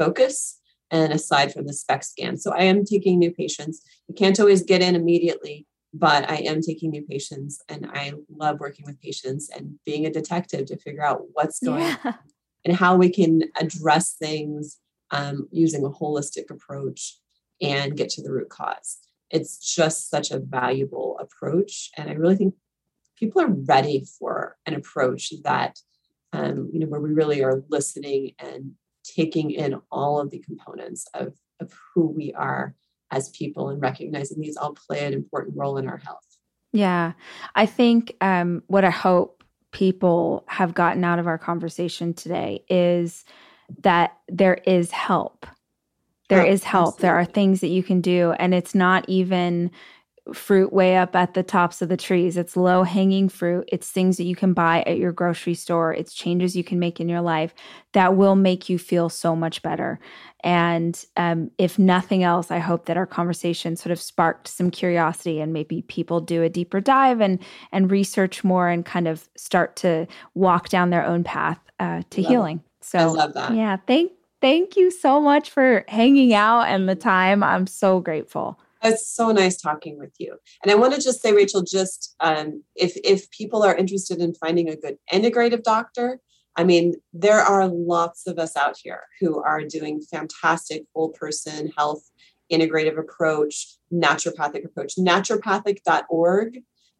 focus 0.00 0.60
and 0.90 1.12
aside 1.12 1.52
from 1.52 1.66
the 1.66 1.72
SPECT 1.72 2.04
scan. 2.04 2.36
So 2.36 2.52
I 2.52 2.62
am 2.72 2.84
taking 2.84 3.18
new 3.18 3.32
patients. 3.32 3.82
You 4.08 4.14
can't 4.14 4.40
always 4.40 4.62
get 4.62 4.82
in 4.82 4.94
immediately, 4.94 5.66
but 5.96 6.28
I 6.28 6.38
am 6.38 6.60
taking 6.60 6.90
new 6.90 7.02
patients 7.02 7.62
and 7.68 7.88
I 7.94 8.14
love 8.28 8.58
working 8.58 8.84
with 8.84 9.00
patients 9.00 9.48
and 9.48 9.78
being 9.86 10.04
a 10.04 10.12
detective 10.12 10.66
to 10.66 10.76
figure 10.76 11.04
out 11.04 11.22
what's 11.34 11.60
going 11.60 11.82
yeah. 11.82 11.96
on 12.04 12.14
and 12.64 12.76
how 12.76 12.96
we 12.96 13.08
can 13.08 13.42
address 13.56 14.14
things 14.14 14.78
um, 15.12 15.46
using 15.52 15.84
a 15.84 15.90
holistic 15.90 16.50
approach 16.50 17.16
and 17.62 17.96
get 17.96 18.08
to 18.10 18.22
the 18.22 18.32
root 18.32 18.48
cause. 18.48 18.98
It's 19.30 19.56
just 19.58 20.10
such 20.10 20.32
a 20.32 20.40
valuable 20.40 21.16
approach. 21.20 21.90
And 21.96 22.10
I 22.10 22.14
really 22.14 22.36
think 22.36 22.54
people 23.16 23.40
are 23.40 23.52
ready 23.52 24.04
for 24.18 24.56
an 24.66 24.74
approach 24.74 25.32
that, 25.44 25.78
um, 26.32 26.70
you 26.72 26.80
know, 26.80 26.86
where 26.86 27.00
we 27.00 27.12
really 27.12 27.44
are 27.44 27.62
listening 27.68 28.32
and 28.40 28.72
taking 29.04 29.52
in 29.52 29.80
all 29.92 30.18
of 30.18 30.30
the 30.30 30.40
components 30.40 31.06
of, 31.14 31.34
of 31.60 31.72
who 31.94 32.08
we 32.08 32.32
are 32.32 32.74
as 33.14 33.30
people 33.30 33.68
and 33.68 33.80
recognizing 33.80 34.40
these 34.40 34.56
all 34.56 34.74
play 34.74 35.04
an 35.04 35.12
important 35.12 35.56
role 35.56 35.78
in 35.78 35.88
our 35.88 35.98
health. 35.98 36.26
Yeah. 36.72 37.12
I 37.54 37.66
think 37.66 38.16
um, 38.20 38.62
what 38.66 38.84
I 38.84 38.90
hope 38.90 39.44
people 39.70 40.44
have 40.48 40.74
gotten 40.74 41.04
out 41.04 41.18
of 41.18 41.26
our 41.26 41.38
conversation 41.38 42.12
today 42.14 42.64
is 42.68 43.24
that 43.82 44.16
there 44.28 44.58
is 44.66 44.90
help. 44.90 45.46
There 46.28 46.42
oh, 46.42 46.50
is 46.50 46.64
help. 46.64 46.94
Absolutely. 46.94 47.02
There 47.02 47.18
are 47.18 47.24
things 47.24 47.60
that 47.60 47.68
you 47.68 47.82
can 47.82 48.00
do. 48.00 48.32
And 48.32 48.52
it's 48.52 48.74
not 48.74 49.08
even 49.08 49.70
fruit 50.32 50.72
way 50.72 50.96
up 50.96 51.14
at 51.14 51.34
the 51.34 51.42
tops 51.42 51.82
of 51.82 51.90
the 51.90 51.96
trees. 51.96 52.36
It's 52.36 52.56
low 52.56 52.82
hanging 52.82 53.28
fruit. 53.28 53.68
It's 53.70 53.90
things 53.90 54.16
that 54.16 54.24
you 54.24 54.34
can 54.34 54.54
buy 54.54 54.82
at 54.86 54.96
your 54.96 55.12
grocery 55.12 55.54
store. 55.54 55.92
It's 55.92 56.14
changes 56.14 56.56
you 56.56 56.64
can 56.64 56.78
make 56.78 56.98
in 56.98 57.10
your 57.10 57.20
life 57.20 57.54
that 57.92 58.16
will 58.16 58.34
make 58.34 58.68
you 58.70 58.78
feel 58.78 59.10
so 59.10 59.36
much 59.36 59.60
better. 59.60 60.00
And 60.42 61.02
um, 61.16 61.50
if 61.58 61.78
nothing 61.78 62.22
else, 62.22 62.50
I 62.50 62.58
hope 62.58 62.86
that 62.86 62.96
our 62.96 63.06
conversation 63.06 63.76
sort 63.76 63.92
of 63.92 64.00
sparked 64.00 64.48
some 64.48 64.70
curiosity 64.70 65.40
and 65.40 65.52
maybe 65.52 65.82
people 65.82 66.20
do 66.20 66.42
a 66.42 66.48
deeper 66.48 66.80
dive 66.80 67.20
and 67.20 67.38
and 67.70 67.90
research 67.90 68.44
more 68.44 68.68
and 68.68 68.84
kind 68.84 69.08
of 69.08 69.28
start 69.36 69.76
to 69.76 70.06
walk 70.34 70.70
down 70.70 70.90
their 70.90 71.04
own 71.04 71.22
path 71.24 71.60
uh, 71.80 72.02
to 72.10 72.22
love 72.22 72.30
healing. 72.30 72.56
It. 72.58 72.84
So 72.84 72.98
I 72.98 73.04
love 73.04 73.34
that. 73.34 73.54
Yeah, 73.54 73.76
thank 73.86 74.12
thank 74.40 74.76
you 74.76 74.90
so 74.90 75.20
much 75.20 75.50
for 75.50 75.84
hanging 75.88 76.34
out 76.34 76.62
and 76.62 76.88
the 76.88 76.94
time. 76.94 77.42
I'm 77.42 77.66
so 77.66 78.00
grateful. 78.00 78.58
It's 78.84 79.08
so 79.08 79.32
nice 79.32 79.56
talking 79.56 79.98
with 79.98 80.12
you. 80.18 80.36
And 80.62 80.70
I 80.70 80.74
want 80.74 80.94
to 80.94 81.00
just 81.00 81.22
say, 81.22 81.32
Rachel, 81.32 81.62
just 81.62 82.14
um, 82.20 82.62
if 82.76 82.96
if 83.02 83.30
people 83.30 83.62
are 83.62 83.74
interested 83.74 84.20
in 84.20 84.34
finding 84.34 84.68
a 84.68 84.76
good 84.76 84.98
integrative 85.12 85.62
doctor, 85.62 86.20
I 86.56 86.64
mean, 86.64 86.94
there 87.12 87.40
are 87.40 87.66
lots 87.66 88.26
of 88.26 88.38
us 88.38 88.56
out 88.56 88.76
here 88.82 89.00
who 89.20 89.42
are 89.42 89.62
doing 89.62 90.00
fantastic 90.00 90.84
whole 90.94 91.10
person 91.10 91.72
health 91.76 92.02
integrative 92.52 92.98
approach, 92.98 93.76
naturopathic 93.92 94.64
approach. 94.64 94.96
Naturopathic.org 94.96 96.58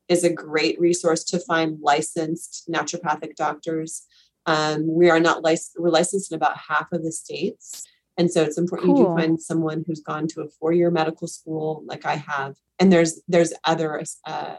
is 0.09 0.25
a 0.25 0.33
great 0.33 0.81
resource 0.81 1.25
to 1.25 1.39
find 1.39 1.79
licensed 1.81 2.69
naturopathic 2.69 3.37
doctors. 3.37 4.07
Um, 4.47 4.87
we 4.87 5.09
are 5.11 5.21
not 5.21 5.43
licensed, 5.43 5.77
we're 5.79 5.91
licensed 5.91 6.33
in 6.33 6.37
about 6.37 6.57
half 6.57 6.93
of 6.93 7.03
the 7.03 7.13
states. 7.13 7.85
And 8.17 8.31
so 8.31 8.43
it's 8.43 8.59
important 8.59 8.91
cool. 8.91 8.99
you 8.99 9.07
do 9.07 9.17
find 9.17 9.41
someone 9.41 9.85
who's 9.87 10.01
gone 10.01 10.29
to 10.29 10.43
a 10.43 10.49
four-year 10.49 10.91
medical 10.91 11.27
school 11.27 11.83
like 11.87 12.07
I 12.07 12.17
have. 12.17 12.57
And 12.79 12.93
there's 12.93 13.21
there's 13.29 13.53
other 13.65 14.03
uh, 14.27 14.57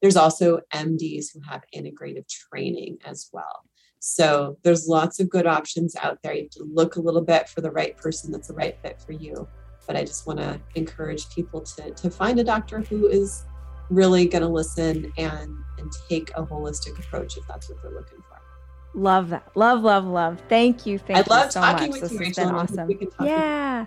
there's 0.00 0.16
also 0.16 0.60
MDs 0.74 1.26
who 1.32 1.40
have 1.48 1.62
integrative 1.74 2.28
training 2.28 2.98
as 3.04 3.28
well. 3.32 3.64
So 4.00 4.58
there's 4.64 4.88
lots 4.88 5.20
of 5.20 5.30
good 5.30 5.46
options 5.46 5.94
out 5.94 6.18
there. 6.22 6.34
You 6.34 6.42
have 6.42 6.50
to 6.50 6.64
look 6.64 6.96
a 6.96 7.00
little 7.00 7.22
bit 7.22 7.48
for 7.48 7.60
the 7.60 7.70
right 7.70 7.96
person 7.96 8.32
that's 8.32 8.48
the 8.48 8.54
right 8.54 8.76
fit 8.82 9.00
for 9.00 9.12
you. 9.12 9.46
But 9.86 9.96
I 9.96 10.04
just 10.04 10.26
want 10.26 10.40
to 10.40 10.60
encourage 10.74 11.28
people 11.30 11.60
to 11.60 11.90
to 11.90 12.10
find 12.10 12.38
a 12.38 12.44
doctor 12.44 12.80
who 12.80 13.08
is 13.08 13.44
really 13.90 14.26
going 14.26 14.42
to 14.42 14.48
listen 14.48 15.12
and 15.18 15.56
and 15.78 15.92
take 16.08 16.30
a 16.30 16.44
holistic 16.44 16.98
approach 16.98 17.36
if 17.36 17.46
that's 17.46 17.68
what 17.68 17.82
they're 17.82 17.92
looking 17.92 18.18
for. 18.28 18.31
Love 18.94 19.30
that. 19.30 19.48
Love, 19.54 19.82
love, 19.82 20.04
love. 20.04 20.42
Thank 20.48 20.84
you. 20.84 20.98
Thank 20.98 21.30
I 21.30 21.44
you 21.44 21.50
so 21.50 21.60
much. 21.60 21.88
With 21.88 22.00
this 22.02 22.12
you, 22.12 22.18
has 22.18 22.36
been 22.36 22.48
awesome. 22.48 22.90
Yeah. 23.20 23.86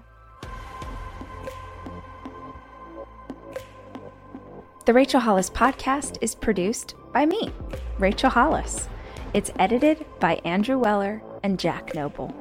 The 4.86 4.94
Rachel 4.94 5.20
Hollis 5.20 5.50
podcast 5.50 6.18
is 6.22 6.36
produced 6.36 6.96
by 7.12 7.26
me, 7.26 7.52
Rachel 7.98 8.30
Hollis. 8.30 8.88
It's 9.34 9.52
edited 9.60 10.06
by 10.20 10.36
Andrew 10.46 10.78
Weller 10.78 11.22
and 11.44 11.60
Jack 11.60 11.94
Noble. 11.96 12.34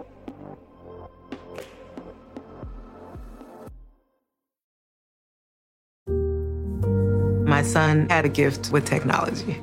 My 7.46 7.62
son 7.62 8.08
had 8.10 8.24
a 8.24 8.28
gift 8.28 8.70
with 8.72 8.84
technology 8.84 9.62